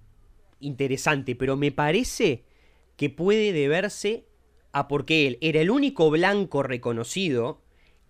interesante, 0.59 1.35
pero 1.35 1.55
me 1.55 1.71
parece 1.71 2.43
que 2.97 3.09
puede 3.09 3.53
deberse 3.53 4.25
a 4.71 4.87
porque 4.87 5.27
él 5.27 5.37
era 5.41 5.61
el 5.61 5.69
único 5.71 6.09
blanco 6.09 6.63
reconocido 6.63 7.61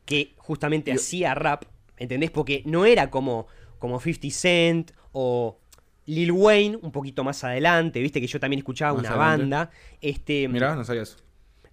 que 0.05 0.33
justamente 0.37 0.91
Yo- 0.91 0.95
hacía 0.97 1.33
rap, 1.35 1.65
¿entendés? 1.97 2.31
Porque 2.31 2.63
no 2.65 2.85
era 2.85 3.09
como, 3.09 3.47
como 3.79 3.99
50 3.99 4.29
Cent 4.31 4.91
o 5.11 5.59
Lil 6.07 6.31
Wayne, 6.31 6.77
un 6.81 6.91
poquito 6.91 7.23
más 7.23 7.43
adelante, 7.43 7.99
viste 7.99 8.21
que 8.21 8.27
yo 8.27 8.39
también 8.39 8.59
escuchaba 8.59 8.93
Más 8.93 8.99
una 9.01 9.09
adelante. 9.09 9.41
banda. 9.41 9.71
Este, 10.01 10.47
Mirá, 10.47 10.75
no 10.75 10.83
sabías. 10.83 11.17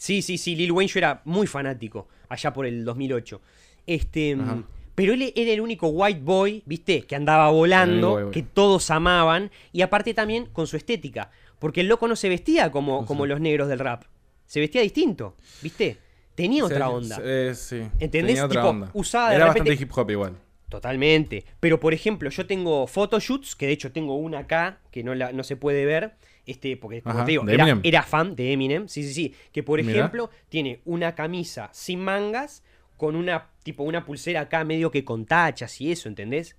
Sí, 0.03 0.21
sí, 0.21 0.37
sí, 0.37 0.57
Lil 0.57 0.73
Wayne 0.73 0.91
yo 0.93 0.99
era 0.99 1.23
muy 1.25 1.47
fanático 1.47 2.09
allá 2.29 2.53
por 2.53 2.67
el 2.67 2.85
2008. 2.85 3.41
Este, 3.87 4.33
Ajá. 4.35 4.65
pero 4.97 5.13
él 5.13 5.33
era 5.37 5.53
el 5.53 5.61
único 5.61 5.87
white 5.91 6.19
boy, 6.25 6.61
¿viste? 6.67 7.03
Que 7.03 7.15
andaba 7.15 7.51
volando, 7.51 8.11
boy. 8.25 8.31
que 8.33 8.43
todos 8.43 8.91
amaban 8.91 9.53
y 9.71 9.83
aparte 9.83 10.13
también 10.13 10.47
con 10.47 10.67
su 10.67 10.77
estética, 10.77 11.31
porque 11.61 11.83
el 11.83 11.87
loco 11.87 12.09
no 12.09 12.17
se 12.17 12.29
vestía 12.29 12.73
como, 12.73 13.07
como 13.07 13.27
los 13.27 13.41
negros 13.41 13.69
del 13.69 13.79
rap. 13.79 14.03
Se 14.45 14.59
vestía 14.59 14.83
distinto, 14.83 15.37
¿viste? 15.63 15.99
Tenía 16.35 16.65
otra 16.65 16.87
Sí, 16.89 16.93
onda. 16.93 17.19
eh, 17.23 17.53
sí. 17.55 17.77
¿Entendés? 18.01 18.11
Tenía 18.35 18.47
otra 18.47 18.61
Tipo, 18.63 18.71
onda. 18.71 18.91
usaba 18.95 19.29
de 19.31 19.37
Era 19.37 19.47
repente- 19.47 19.71
bastante 19.71 19.83
hip 19.85 19.97
hop 19.99 20.11
igual. 20.11 20.37
Totalmente. 20.73 21.45
Pero 21.61 21.79
por 21.79 21.93
ejemplo, 21.93 22.31
yo 22.31 22.47
tengo 22.47 22.87
photoshoots, 22.87 23.55
que 23.55 23.67
de 23.67 23.73
hecho 23.73 23.93
tengo 23.93 24.17
una 24.17 24.39
acá, 24.39 24.81
que 24.91 25.05
no, 25.05 25.15
la, 25.15 25.31
no 25.31 25.45
se 25.45 25.57
puede 25.57 25.85
ver. 25.85 26.15
Este, 26.47 26.79
porque 26.79 27.03
como 27.03 27.15
Ajá, 27.17 27.25
te 27.27 27.33
digo, 27.33 27.45
¿de 27.45 27.79
era, 27.83 28.03
fan 28.03 28.35
de 28.35 28.53
Eminem. 28.53 28.89
Sí, 28.89 29.03
sí, 29.03 29.13
sí. 29.13 29.35
Que 29.53 29.63
por 29.63 29.83
Mirá. 29.83 29.99
ejemplo, 29.99 30.31
tiene 30.49 30.81
una 30.87 31.15
camisa 31.15 31.69
sin 31.75 32.01
mangas, 32.01 32.65
con 32.97 33.17
una, 33.17 33.51
tipo, 33.63 33.83
una 33.83 34.07
pulsera 34.07 34.41
acá 34.41 34.65
medio 34.65 34.91
que 34.91 35.05
con 35.05 35.27
tachas 35.27 35.79
y 35.83 35.93
eso, 35.93 36.09
¿entendés? 36.09 36.57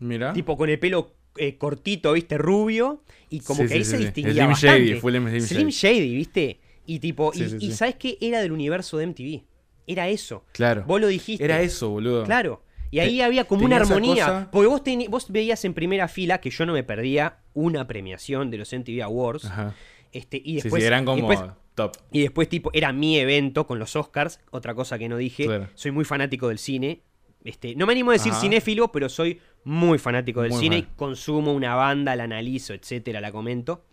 Mira. 0.00 0.32
Tipo 0.32 0.56
con 0.56 0.68
el 0.68 0.80
pelo 0.80 1.14
eh, 1.36 1.56
cortito, 1.56 2.14
¿viste? 2.14 2.38
Rubio. 2.38 3.04
Y 3.30 3.40
como 3.40 3.62
Sí, 3.62 3.68
que 3.68 3.74
ahí 3.74 3.84
sí, 3.84 3.90
se 3.92 3.98
sí. 3.98 4.04
distinguía 4.06 4.34
Slim 4.34 4.48
bastante. 4.48 4.86
Shady, 4.86 5.00
full 5.00 5.12
Slim 5.12 5.40
Slim 5.40 5.68
Shady, 5.68 6.14
¿viste? 6.16 6.60
Y 6.84 6.98
tipo, 6.98 7.30
y, 7.32 7.66
y. 7.66 7.70
¿sabes 7.70 7.94
qué? 7.94 8.18
Era 8.20 8.40
del 8.40 8.50
universo 8.50 8.98
de 8.98 9.06
MTV. 9.06 9.44
Era 9.86 10.08
eso. 10.08 10.44
Claro. 10.50 10.82
Vos 10.84 11.00
lo 11.00 11.06
dijiste. 11.06 11.44
Era 11.44 11.62
eso, 11.62 11.90
boludo. 11.90 12.24
Claro. 12.24 12.65
Y 12.90 13.00
ahí 13.00 13.20
había 13.20 13.44
como 13.44 13.64
una 13.64 13.76
armonía. 13.76 14.24
cosa- 14.26 14.48
Porque 14.52 14.68
vos, 14.68 14.82
teni- 14.84 15.08
vos 15.08 15.30
veías 15.30 15.64
en 15.64 15.74
primera 15.74 16.08
fila 16.08 16.38
que 16.40 16.50
yo 16.50 16.64
no 16.66 16.72
me 16.72 16.82
perdía 16.84 17.38
una 17.54 17.86
premiación 17.86 18.50
de 18.50 18.58
los 18.58 18.72
MTV 18.72 19.02
Awards. 19.02 19.44
Ajá. 19.46 19.74
Este, 20.12 20.36
y 20.38 20.40
Sí, 20.40 20.54
después, 20.62 20.82
sí, 20.82 20.86
eran 20.86 21.02
y 21.02 21.06
como 21.06 21.28
después, 21.28 21.50
top. 21.74 21.92
y 22.12 22.20
después, 22.22 22.48
tipo, 22.48 22.70
era 22.72 22.92
mi 22.92 23.18
evento 23.18 23.66
con 23.66 23.78
los 23.78 23.96
Oscars. 23.96 24.40
Otra 24.50 24.74
cosa 24.74 24.98
que 24.98 25.08
no 25.08 25.16
dije. 25.16 25.44
Claro. 25.46 25.68
Soy 25.74 25.90
muy 25.90 26.04
fanático 26.04 26.48
del 26.48 26.58
cine. 26.58 27.00
Este, 27.44 27.74
no 27.76 27.86
me 27.86 27.92
animo 27.92 28.10
a 28.10 28.14
decir 28.14 28.32
Ajá. 28.32 28.40
cinéfilo, 28.40 28.90
pero 28.90 29.08
soy 29.08 29.40
muy 29.64 29.98
fanático 29.98 30.42
del 30.42 30.52
cine, 30.52 30.78
y 30.78 30.82
consumo 30.96 31.52
una 31.52 31.74
banda, 31.74 32.16
la 32.16 32.24
analizo, 32.24 32.72
etcétera, 32.74 33.20
la 33.20 33.30
comento. 33.32 33.84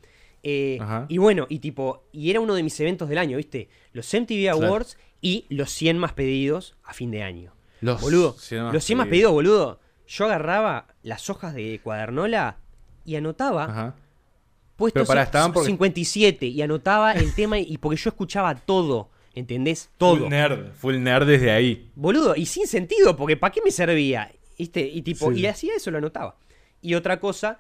Eh, 0.43 0.79
y 1.07 1.17
bueno, 1.19 1.45
y 1.49 1.59
tipo, 1.59 2.03
y 2.11 2.29
era 2.29 2.39
uno 2.39 2.53
de 2.55 2.63
mis 2.63 2.79
eventos 2.79 3.09
del 3.09 3.17
año, 3.17 3.37
¿viste? 3.37 3.69
Los 3.91 4.11
MTV 4.13 4.49
Awards 4.49 4.97
y 5.21 5.45
los 5.49 5.69
100 5.71 5.97
más 5.97 6.13
pedidos 6.13 6.75
a 6.83 6.93
fin 6.93 7.11
de 7.11 7.23
año. 7.23 7.53
Los 7.83 8.01
boludo, 8.01 8.33
100 8.39 8.71
los 8.71 8.83
100 8.83 8.97
más 8.97 9.07
pedidos, 9.07 9.31
boludo. 9.31 9.79
Yo 10.07 10.25
agarraba 10.25 10.87
las 11.01 11.29
hojas 11.29 11.53
de 11.53 11.79
cuadernola 11.83 12.57
y 13.05 13.15
anotaba. 13.15 13.65
Ajá. 13.65 13.95
Puestos 14.75 15.07
para, 15.07 15.29
57 15.29 16.47
y 16.47 16.61
anotaba 16.61 17.11
el 17.13 17.33
tema 17.35 17.59
y 17.59 17.77
porque 17.77 17.97
yo 17.97 18.09
escuchaba 18.09 18.55
todo. 18.55 19.09
¿Entendés? 19.35 19.89
Todo. 19.97 20.17
Full 20.17 20.29
nerd, 20.29 20.73
full 20.73 20.95
nerd 20.97 21.27
desde 21.27 21.51
ahí. 21.51 21.91
Boludo, 21.95 22.35
y 22.35 22.45
sin 22.45 22.67
sentido, 22.67 23.15
porque 23.15 23.35
¿para 23.35 23.51
qué 23.51 23.61
me 23.63 23.71
servía? 23.71 24.31
¿Viste? 24.57 24.81
Y 24.81 25.01
tipo, 25.01 25.31
y 25.31 25.45
hacía 25.47 25.75
eso, 25.75 25.89
lo 25.89 25.97
anotaba. 25.97 26.37
Y 26.81 26.93
otra 26.93 27.19
cosa, 27.19 27.59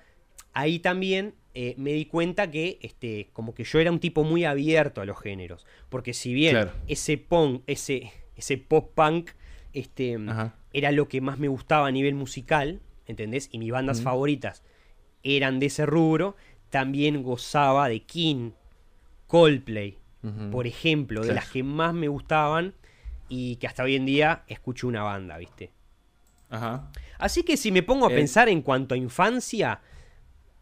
ahí 0.53 0.79
también 0.79 1.33
eh, 1.55 1.73
me 1.77 1.93
di 1.93 2.05
cuenta 2.05 2.49
que 2.49 2.79
este, 2.81 3.29
como 3.33 3.53
que 3.53 3.63
yo 3.63 3.79
era 3.79 3.91
un 3.91 3.99
tipo 3.99 4.23
muy 4.23 4.45
abierto 4.45 5.01
a 5.01 5.05
los 5.05 5.19
géneros. 5.19 5.65
Porque 5.89 6.13
si 6.13 6.33
bien 6.33 6.69
ese 6.87 7.17
punk, 7.17 7.63
ese, 7.67 8.11
ese 8.35 8.57
pop 8.57 8.91
este, 9.73 10.17
era 10.71 10.91
lo 10.91 11.07
que 11.07 11.21
más 11.21 11.39
me 11.39 11.47
gustaba 11.47 11.87
a 11.87 11.91
nivel 11.91 12.15
musical, 12.15 12.81
¿entendés? 13.05 13.49
Y 13.51 13.59
mis 13.59 13.71
bandas 13.71 14.01
favoritas 14.01 14.63
eran 15.23 15.59
de 15.59 15.67
ese 15.67 15.85
rubro, 15.85 16.35
también 16.69 17.23
gozaba 17.23 17.89
de 17.89 18.01
King, 18.01 18.51
Coldplay, 19.27 19.97
por 20.51 20.67
ejemplo, 20.67 21.21
de 21.21 21.33
las 21.33 21.49
que 21.49 21.63
más 21.63 21.93
me 21.93 22.07
gustaban 22.07 22.73
y 23.27 23.57
que 23.57 23.67
hasta 23.67 23.83
hoy 23.83 23.95
en 23.95 24.05
día 24.05 24.43
escucho 24.47 24.87
una 24.87 25.03
banda, 25.03 25.37
¿viste? 25.37 25.71
Ajá. 26.49 26.89
Así 27.17 27.43
que 27.43 27.57
si 27.57 27.71
me 27.71 27.83
pongo 27.83 28.07
a 28.07 28.11
eh. 28.11 28.15
pensar 28.15 28.47
en 28.47 28.61
cuanto 28.61 28.95
a 28.95 28.97
infancia, 28.97 29.81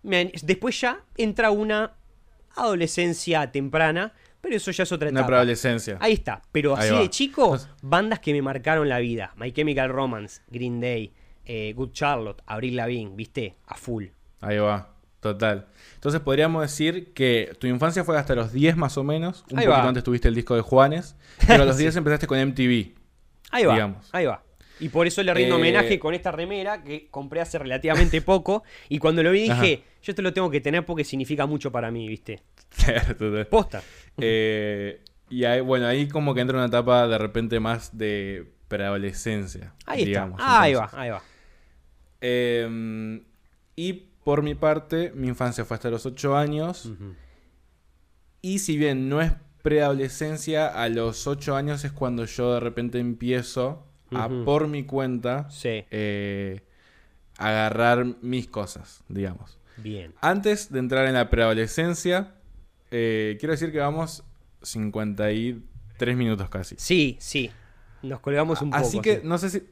después 0.03 0.79
ya 0.79 1.03
entra 1.17 1.51
una 1.51 1.93
adolescencia 2.55 3.51
temprana, 3.51 4.13
pero 4.41 4.55
eso 4.55 4.71
ya 4.71 4.83
es 4.83 4.91
otra 4.91 5.09
etapa. 5.09 5.21
Una 5.21 5.27
preadolescencia. 5.27 5.97
Ahí 6.01 6.13
está. 6.13 6.41
Pero 6.51 6.75
así 6.75 6.95
de 6.95 7.09
chico, 7.09 7.57
bandas 7.81 8.19
que 8.19 8.33
me 8.33 8.41
marcaron 8.41 8.89
la 8.89 8.99
vida. 8.99 9.33
My 9.37 9.51
Chemical 9.51 9.89
Romance, 9.89 10.41
Green 10.49 10.81
Day, 10.81 11.13
eh, 11.45 11.73
Good 11.73 11.91
Charlotte, 11.91 12.41
Abril 12.45 12.75
Lavigne, 12.75 13.15
¿viste? 13.15 13.55
A 13.67 13.75
full. 13.75 14.05
Ahí 14.41 14.57
va. 14.57 14.95
Total. 15.19 15.67
Entonces 15.93 16.19
podríamos 16.19 16.63
decir 16.63 17.13
que 17.13 17.55
tu 17.59 17.67
infancia 17.67 18.03
fue 18.03 18.17
hasta 18.17 18.33
los 18.33 18.51
10 18.51 18.75
más 18.75 18.97
o 18.97 19.03
menos. 19.03 19.45
Un 19.51 19.57
poquito 19.57 19.73
antes 19.73 20.03
tuviste 20.03 20.27
el 20.27 20.33
disco 20.33 20.55
de 20.55 20.61
Juanes. 20.61 21.15
Pero 21.47 21.61
a 21.61 21.65
los 21.65 21.77
10 21.77 21.95
empezaste 21.97 22.25
con 22.25 22.39
MTV. 22.39 22.95
Ahí 23.51 23.65
va. 23.65 24.01
Ahí 24.11 24.25
va. 24.25 24.43
Y 24.81 24.89
por 24.89 25.05
eso 25.05 25.21
le 25.21 25.33
rindo 25.33 25.55
eh, 25.55 25.59
homenaje 25.59 25.99
con 25.99 26.15
esta 26.15 26.31
remera 26.31 26.83
que 26.83 27.07
compré 27.09 27.39
hace 27.39 27.59
relativamente 27.59 28.21
poco. 28.21 28.63
Y 28.89 28.97
cuando 28.97 29.21
lo 29.21 29.31
vi 29.31 29.43
dije, 29.43 29.83
yo 30.01 30.15
te 30.15 30.21
lo 30.23 30.33
tengo 30.33 30.49
que 30.49 30.59
tener 30.59 30.85
porque 30.85 31.03
significa 31.03 31.45
mucho 31.45 31.71
para 31.71 31.91
mí, 31.91 32.07
¿viste? 32.07 32.41
Posta. 33.49 33.83
Eh, 34.17 35.01
y 35.29 35.45
ahí, 35.45 35.61
bueno, 35.61 35.85
ahí 35.85 36.07
como 36.07 36.33
que 36.33 36.41
entra 36.41 36.57
una 36.57 36.65
etapa 36.65 37.07
de 37.07 37.17
repente 37.19 37.59
más 37.59 37.95
de 37.95 38.51
preadolescencia. 38.67 39.73
Ahí 39.85 40.03
digamos, 40.03 40.39
está. 40.39 40.61
ahí 40.61 40.73
va, 40.73 40.89
ahí 40.93 41.09
va. 41.11 41.21
Em, 42.19 43.23
y 43.75 43.93
por 44.23 44.41
mi 44.41 44.55
parte, 44.55 45.11
mi 45.15 45.27
infancia 45.27 45.63
fue 45.63 45.75
hasta 45.75 45.91
los 45.91 46.07
8 46.07 46.35
años. 46.35 46.91
Y 48.41 48.59
si 48.59 48.77
bien 48.77 49.09
no 49.09 49.21
es 49.21 49.31
preadolescencia, 49.61 50.67
a 50.67 50.89
los 50.89 51.27
8 51.27 51.55
años 51.55 51.83
es 51.85 51.91
cuando 51.91 52.25
yo 52.25 52.55
de 52.55 52.59
repente 52.59 52.97
empiezo 52.99 53.90
a, 54.13 54.29
por 54.45 54.67
mi 54.67 54.83
cuenta, 54.83 55.47
eh, 55.63 56.61
agarrar 57.37 58.05
mis 58.21 58.47
cosas, 58.47 59.03
digamos. 59.07 59.57
Bien. 59.77 60.13
Antes 60.21 60.71
de 60.71 60.79
entrar 60.79 61.07
en 61.07 61.13
la 61.13 61.29
preadolescencia, 61.29 62.35
eh, 62.91 63.37
quiero 63.39 63.53
decir 63.53 63.71
que 63.71 63.79
vamos 63.79 64.23
53 64.61 66.17
minutos 66.17 66.49
casi. 66.49 66.75
Sí, 66.77 67.17
sí. 67.19 67.51
Nos 68.01 68.19
colgamos 68.19 68.61
un 68.61 68.71
poco. 68.71 68.83
Así 68.83 68.99
que 68.99 69.21
no 69.23 69.37
sé 69.37 69.49
si 69.49 69.63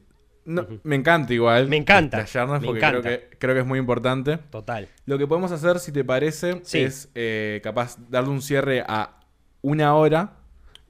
me 0.44 0.96
encanta 0.96 1.32
igual. 1.32 1.68
Me 1.68 1.76
encanta. 1.76 2.24
porque 2.64 2.80
Creo, 2.80 3.02
que, 3.02 3.28
creo 3.38 3.54
que 3.54 3.60
es 3.60 3.66
muy 3.66 3.78
importante. 3.78 4.38
Total. 4.38 4.88
Lo 5.06 5.18
que 5.18 5.26
podemos 5.26 5.52
hacer, 5.52 5.78
si 5.78 5.92
te 5.92 6.04
parece, 6.04 6.62
es 6.72 7.08
eh, 7.14 7.60
capaz 7.62 7.96
darle 8.08 8.30
un 8.30 8.42
cierre 8.42 8.84
a 8.86 9.20
una 9.62 9.94
hora 9.94 10.36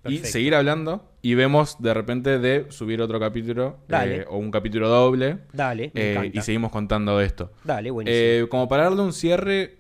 y 0.04 0.18
seguir 0.18 0.54
hablando. 0.54 1.09
Y 1.22 1.34
vemos 1.34 1.80
de 1.80 1.92
repente 1.92 2.38
de 2.38 2.66
subir 2.70 3.02
otro 3.02 3.20
capítulo 3.20 3.78
eh, 3.88 4.24
o 4.28 4.38
un 4.38 4.50
capítulo 4.50 4.88
doble. 4.88 5.38
Dale. 5.52 5.92
Eh, 5.94 6.30
y 6.32 6.40
seguimos 6.40 6.70
contando 6.70 7.20
esto. 7.20 7.52
Dale, 7.64 7.90
buenísimo. 7.90 8.48
como 8.48 8.68
para 8.68 8.84
darle 8.84 9.02
un 9.02 9.12
cierre, 9.12 9.78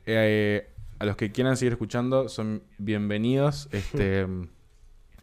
a 0.98 1.04
los 1.04 1.16
que 1.16 1.32
quieran 1.32 1.56
seguir 1.56 1.72
escuchando, 1.72 2.28
son 2.28 2.62
bienvenidos. 2.78 3.68
Este, 3.80 4.26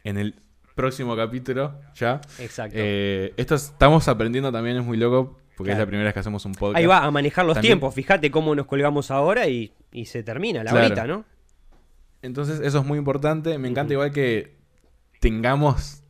en 0.04 0.18
el 0.18 0.36
próximo 0.78 1.16
capítulo 1.18 1.74
ya. 1.96 2.22
Exacto. 2.40 2.78
Eh, 2.80 3.34
esto 3.36 3.56
estamos 3.56 4.08
aprendiendo 4.08 4.52
también, 4.52 4.78
es 4.78 4.86
muy 4.86 4.96
loco, 4.96 5.38
porque 5.58 5.74
es 5.74 5.78
la 5.78 5.86
primera 5.86 6.06
vez 6.06 6.14
que 6.14 6.22
hacemos 6.22 6.46
un 6.46 6.54
podcast. 6.54 6.78
Ahí 6.78 6.86
va, 6.86 7.04
a 7.04 7.12
manejar 7.12 7.46
los 7.46 7.60
tiempos. 7.60 7.94
Fíjate 7.94 8.32
cómo 8.32 8.56
nos 8.56 8.68
colgamos 8.68 9.12
ahora 9.12 9.48
y, 9.48 9.74
se 10.06 10.24
termina 10.24 10.64
la 10.64 10.74
horita, 10.74 11.06
¿no? 11.06 11.26
Entonces, 12.22 12.62
eso 12.62 12.80
es 12.80 12.86
muy 12.86 12.98
importante. 12.98 13.58
Me 13.58 13.68
encanta 13.68 13.94
igual 13.94 14.12
que 14.12 14.56
tengamos. 15.20 16.04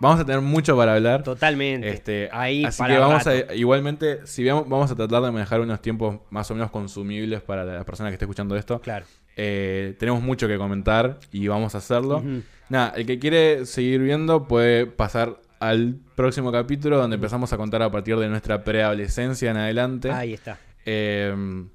Vamos 0.00 0.18
a 0.18 0.24
tener 0.24 0.40
mucho 0.40 0.76
para 0.76 0.94
hablar. 0.94 1.22
Totalmente. 1.22 1.90
Este, 1.90 2.30
Ahí 2.32 2.64
así 2.64 2.82
que 2.82 2.98
vamos 2.98 3.26
a, 3.26 3.54
igualmente, 3.54 4.26
si 4.26 4.44
vamos, 4.44 4.66
vamos 4.68 4.90
a 4.90 4.96
tratar 4.96 5.22
de 5.22 5.30
manejar 5.30 5.60
unos 5.60 5.80
tiempos 5.82 6.16
más 6.30 6.50
o 6.50 6.54
menos 6.54 6.70
consumibles 6.70 7.42
para 7.42 7.64
la 7.64 7.84
persona 7.84 8.08
que 8.08 8.14
esté 8.14 8.24
escuchando 8.24 8.56
esto. 8.56 8.80
Claro. 8.80 9.04
Eh, 9.36 9.94
tenemos 9.98 10.22
mucho 10.22 10.48
que 10.48 10.56
comentar 10.56 11.18
y 11.30 11.46
vamos 11.48 11.74
a 11.74 11.78
hacerlo. 11.78 12.22
Nada, 12.70 12.94
el 12.96 13.06
que 13.06 13.18
quiere 13.18 13.66
seguir 13.66 14.00
viendo 14.00 14.48
puede 14.48 14.86
pasar 14.86 15.38
al 15.60 15.96
próximo 16.16 16.50
capítulo 16.50 16.96
donde 16.96 17.16
empezamos 17.16 17.52
a 17.52 17.58
contar 17.58 17.82
a 17.82 17.90
partir 17.90 18.16
de 18.16 18.28
nuestra 18.28 18.64
preadolescencia 18.64 19.50
en 19.50 19.58
adelante. 19.58 20.10
Ahí 20.10 20.32
está. 20.32 20.58
Em, 20.86 21.68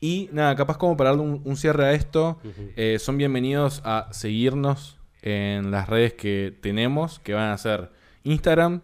y 0.00 0.28
nada, 0.32 0.54
capaz 0.56 0.76
como 0.76 0.96
para 0.96 1.10
darle 1.10 1.40
un, 1.42 1.56
cierre 1.56 1.86
a 1.86 1.92
esto, 1.92 2.38
eh, 2.76 2.98
son 2.98 3.16
bienvenidos 3.16 3.80
a 3.84 4.08
seguirnos 4.12 4.99
en 5.22 5.70
las 5.70 5.88
redes 5.88 6.14
que 6.14 6.56
tenemos, 6.60 7.18
que 7.18 7.34
van 7.34 7.50
a 7.50 7.58
ser 7.58 7.90
Instagram, 8.24 8.82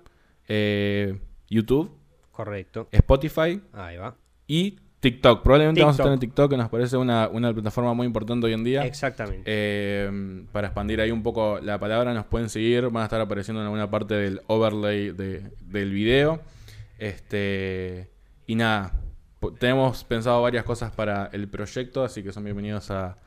eh, 0.48 1.18
YouTube. 1.48 1.90
Correcto. 2.30 2.88
Spotify. 2.92 3.60
Ahí 3.72 3.96
va. 3.96 4.16
Y 4.46 4.78
TikTok. 5.00 5.42
Probablemente 5.42 5.80
vamos 5.80 5.98
a 5.98 6.02
estar 6.02 6.12
en 6.12 6.18
TikTok, 6.18 6.50
que 6.50 6.56
nos 6.56 6.68
parece 6.68 6.96
una, 6.96 7.30
plataforma 7.30 7.94
muy 7.94 8.06
importante 8.06 8.46
hoy 8.46 8.52
en 8.52 8.64
día. 8.64 8.84
Exactamente. 8.84 9.42
Eh, 9.44 10.44
para 10.52 10.68
expandir 10.68 11.00
ahí 11.00 11.10
un 11.10 11.22
poco 11.22 11.60
la 11.60 11.78
palabra, 11.78 12.12
nos 12.12 12.26
pueden 12.26 12.48
seguir. 12.48 12.88
Van 12.90 13.02
a 13.02 13.04
estar 13.04 13.20
apareciendo 13.20 13.60
en 13.60 13.66
alguna 13.66 13.90
parte 13.90 14.14
del 14.14 14.40
overlay 14.46 15.12
del 15.12 15.90
video. 15.92 16.40
Este, 16.98 18.10
y 18.46 18.54
nada, 18.54 18.94
tenemos 19.58 20.04
pensado 20.04 20.42
varias 20.42 20.64
cosas 20.64 20.92
para 20.92 21.26
el 21.32 21.48
proyecto, 21.48 22.04
así 22.04 22.22
que 22.22 22.32
son 22.32 22.44
bienvenidos 22.44 22.90
a, 22.90 23.18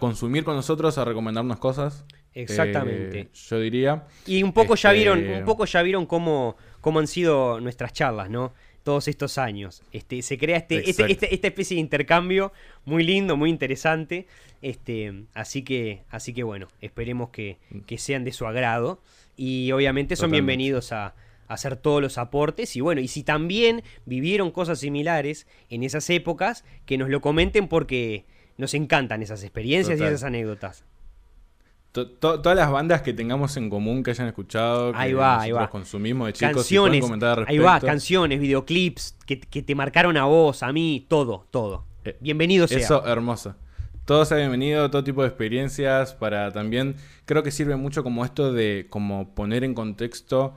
consumir 0.00 0.44
con 0.44 0.56
nosotros, 0.56 0.98
a 0.98 1.04
recomendarnos 1.04 1.58
cosas. 1.58 2.04
Exactamente. 2.36 3.20
Eh, 3.20 3.28
yo 3.32 3.58
diría. 3.58 4.04
Y 4.26 4.42
un 4.42 4.52
poco 4.52 4.74
ya 4.74 4.92
vieron, 4.92 5.18
un 5.18 5.24
este, 5.24 5.44
poco 5.44 5.64
ya 5.64 5.82
vieron 5.82 6.04
cómo, 6.04 6.56
cómo 6.82 6.98
han 7.00 7.06
sido 7.06 7.60
nuestras 7.60 7.92
charlas, 7.94 8.28
¿no? 8.28 8.52
todos 8.82 9.08
estos 9.08 9.36
años. 9.36 9.82
Este, 9.90 10.22
se 10.22 10.38
crea 10.38 10.58
este, 10.58 10.88
este, 10.88 11.10
este, 11.10 11.34
esta 11.34 11.48
especie 11.48 11.74
de 11.74 11.80
intercambio 11.80 12.52
muy 12.84 13.02
lindo, 13.02 13.36
muy 13.36 13.50
interesante. 13.50 14.28
Este, 14.62 15.24
así, 15.34 15.62
que, 15.62 16.02
así 16.08 16.32
que 16.32 16.44
bueno, 16.44 16.68
esperemos 16.80 17.30
que, 17.30 17.58
sean 17.96 18.22
de 18.22 18.30
su 18.30 18.46
agrado. 18.46 19.00
Y 19.36 19.72
obviamente 19.72 20.14
son 20.14 20.30
bienvenidos 20.30 20.92
a, 20.92 21.14
hacer 21.48 21.76
todos 21.76 22.00
los 22.00 22.16
aportes. 22.16 22.76
Y 22.76 22.80
bueno, 22.80 23.00
y 23.00 23.08
si 23.08 23.24
también 23.24 23.82
vivieron 24.04 24.52
cosas 24.52 24.78
similares 24.78 25.48
en 25.68 25.82
esas 25.82 26.08
épocas, 26.10 26.64
que 26.84 26.96
nos 26.96 27.08
lo 27.08 27.20
comenten 27.20 27.66
porque 27.66 28.24
nos 28.56 28.72
encantan 28.74 29.20
esas 29.20 29.42
experiencias 29.42 29.98
y 29.98 30.04
esas 30.04 30.22
anécdotas 30.22 30.84
todas 32.04 32.56
las 32.56 32.70
bandas 32.70 33.02
que 33.02 33.12
tengamos 33.12 33.56
en 33.56 33.70
común 33.70 34.02
que 34.02 34.10
hayan 34.10 34.26
escuchado, 34.26 34.92
que 34.92 34.98
ahí 34.98 35.12
va, 35.12 35.40
ahí 35.40 35.52
va. 35.52 35.70
consumimos 35.70 36.26
de 36.26 36.32
chicos, 36.34 36.54
canciones, 36.56 37.04
ahí 37.46 37.58
va, 37.58 37.80
canciones, 37.80 38.40
videoclips 38.40 39.16
que, 39.26 39.36
te 39.36 39.74
marcaron 39.74 40.16
a 40.16 40.24
vos, 40.24 40.62
a 40.62 40.72
mí, 40.72 41.06
todo, 41.08 41.46
todo. 41.50 41.84
Eh, 42.04 42.16
bienvenido 42.20 42.68
sea. 42.68 42.78
Eso, 42.78 43.06
hermoso. 43.06 43.54
Todo 44.04 44.24
sea 44.24 44.36
bienvenido, 44.36 44.88
todo 44.90 45.02
tipo 45.02 45.22
de 45.22 45.28
experiencias 45.28 46.14
para 46.14 46.52
también, 46.52 46.94
creo 47.24 47.42
que 47.42 47.50
sirve 47.50 47.74
mucho 47.74 48.04
como 48.04 48.24
esto 48.24 48.52
de 48.52 48.86
como 48.88 49.34
poner 49.34 49.64
en 49.64 49.74
contexto 49.74 50.54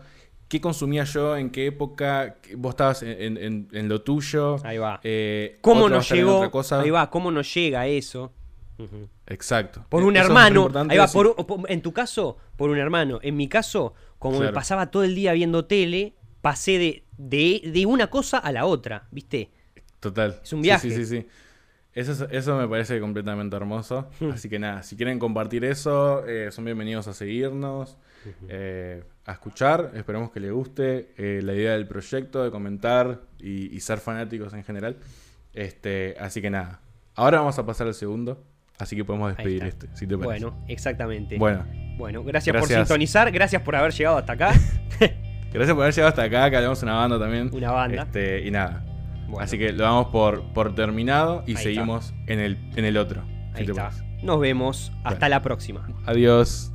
qué 0.50 0.60
consumía 0.60 1.04
yo, 1.06 1.38
en 1.38 1.52
qué 1.52 1.68
época, 1.68 2.36
vos 2.58 2.72
estabas 2.72 3.04
en, 3.04 3.68
lo 3.72 4.02
tuyo. 4.02 4.58
Ahí 4.66 4.80
va. 4.80 5.00
Eh, 5.04 5.60
¿Cómo 5.62 5.88
nos 5.88 6.10
llegó? 6.12 6.50
Ahí 6.72 6.90
va, 6.90 7.10
¿cómo 7.10 7.32
nos 7.32 7.54
llega 7.54 7.88
eso? 7.88 8.34
Exacto. 9.28 9.86
Por 9.90 10.04
un 10.04 10.16
hermano. 10.16 10.70
Ahí 10.90 10.98
va, 10.98 11.10
en 11.68 11.82
tu 11.82 11.94
caso, 11.94 12.38
por 12.56 12.70
un 12.70 12.78
hermano. 12.78 13.20
En 13.22 13.36
mi 13.36 13.48
caso, 13.48 13.94
como 14.18 14.40
me 14.40 14.52
pasaba 14.54 14.92
todo 14.92 15.04
el 15.04 15.16
día 15.16 15.34
viendo 15.34 15.66
tele, 15.66 16.16
pasé 16.42 16.78
de 16.78 17.04
de, 17.20 17.86
una 17.86 18.08
cosa 18.08 18.38
a 18.38 18.52
la 18.52 18.66
otra, 18.66 19.08
¿viste? 19.12 19.52
Total. 20.00 20.40
Es 20.42 20.54
un 20.54 20.62
viaje. 20.62 20.90
Sí, 20.90 20.96
sí, 20.96 21.06
sí. 21.06 21.28
Eso, 21.94 22.30
eso 22.30 22.58
me 22.58 22.68
parece 22.68 23.00
completamente 23.00 23.56
hermoso. 23.56 24.10
Hmm. 24.20 24.32
Así 24.32 24.48
que 24.48 24.58
nada, 24.58 24.84
si 24.84 24.96
quieren 24.96 25.20
compartir 25.20 25.66
eso, 25.66 26.26
eh, 26.26 26.52
son 26.52 26.64
bienvenidos 26.64 27.08
a 27.08 27.14
seguirnos, 27.14 27.98
eh, 28.48 29.04
a 29.26 29.34
escuchar. 29.34 29.92
Esperemos 29.96 30.32
que 30.32 30.40
les 30.40 30.52
guste 30.52 31.14
eh, 31.18 31.42
la 31.44 31.54
idea 31.54 31.74
del 31.74 31.88
proyecto, 31.88 32.44
de 32.44 32.52
comentar 32.52 33.22
y, 33.38 33.78
ser 33.82 34.00
fanáticos 34.00 34.54
en 34.54 34.64
general. 34.64 34.98
Este, 35.54 36.16
así 36.20 36.42
que 36.42 36.50
nada, 36.50 36.80
ahora 37.16 37.40
vamos 37.40 37.60
a 37.60 37.66
pasar 37.66 37.88
al 37.88 37.96
segundo. 37.96 38.42
Así 38.80 38.96
que 38.96 39.04
podemos 39.04 39.36
despedir 39.36 39.64
este, 39.64 39.88
si 39.94 40.08
te 40.08 40.18
parece. 40.18 40.46
Bueno, 40.46 40.64
exactamente. 40.68 41.38
Bueno, 41.38 41.66
bueno 41.98 42.24
gracias, 42.24 42.56
por 42.56 42.68
sintonizar, 42.68 43.30
gracias 43.32 43.62
por 43.62 43.76
haber 43.76 43.92
llegado 43.92 44.18
hasta 44.18 44.34
acá. 44.34 44.54
gracias 45.54 45.74
por 45.74 45.84
haber 45.84 45.94
llegado 45.94 46.10
hasta 46.10 46.24
acá, 46.24 46.50
que 46.50 46.56
hablamos 46.56 46.82
una 46.82 46.96
banda 46.96 47.20
también. 47.20 47.50
Una 47.54 47.72
banda. 47.72 48.04
Este, 48.04 48.48
y 48.48 48.52
nada. 48.52 48.86
Así 49.38 49.58
que 49.58 49.74
lo 49.74 49.84
damos 49.84 50.08
por, 50.08 50.44
por 50.54 50.74
terminado 50.74 51.44
y 51.46 51.56
seguimos 51.56 52.14
en 52.28 52.40
el, 52.40 52.58
en 52.76 52.86
el 52.86 52.98
otro. 52.98 53.24
Ahí 53.54 53.66
está. 53.66 53.92
Nos 54.24 54.40
vemos. 54.40 54.92
Hasta 55.04 55.30
la 55.30 55.42
próxima. 55.42 55.88
Adiós. 56.06 56.72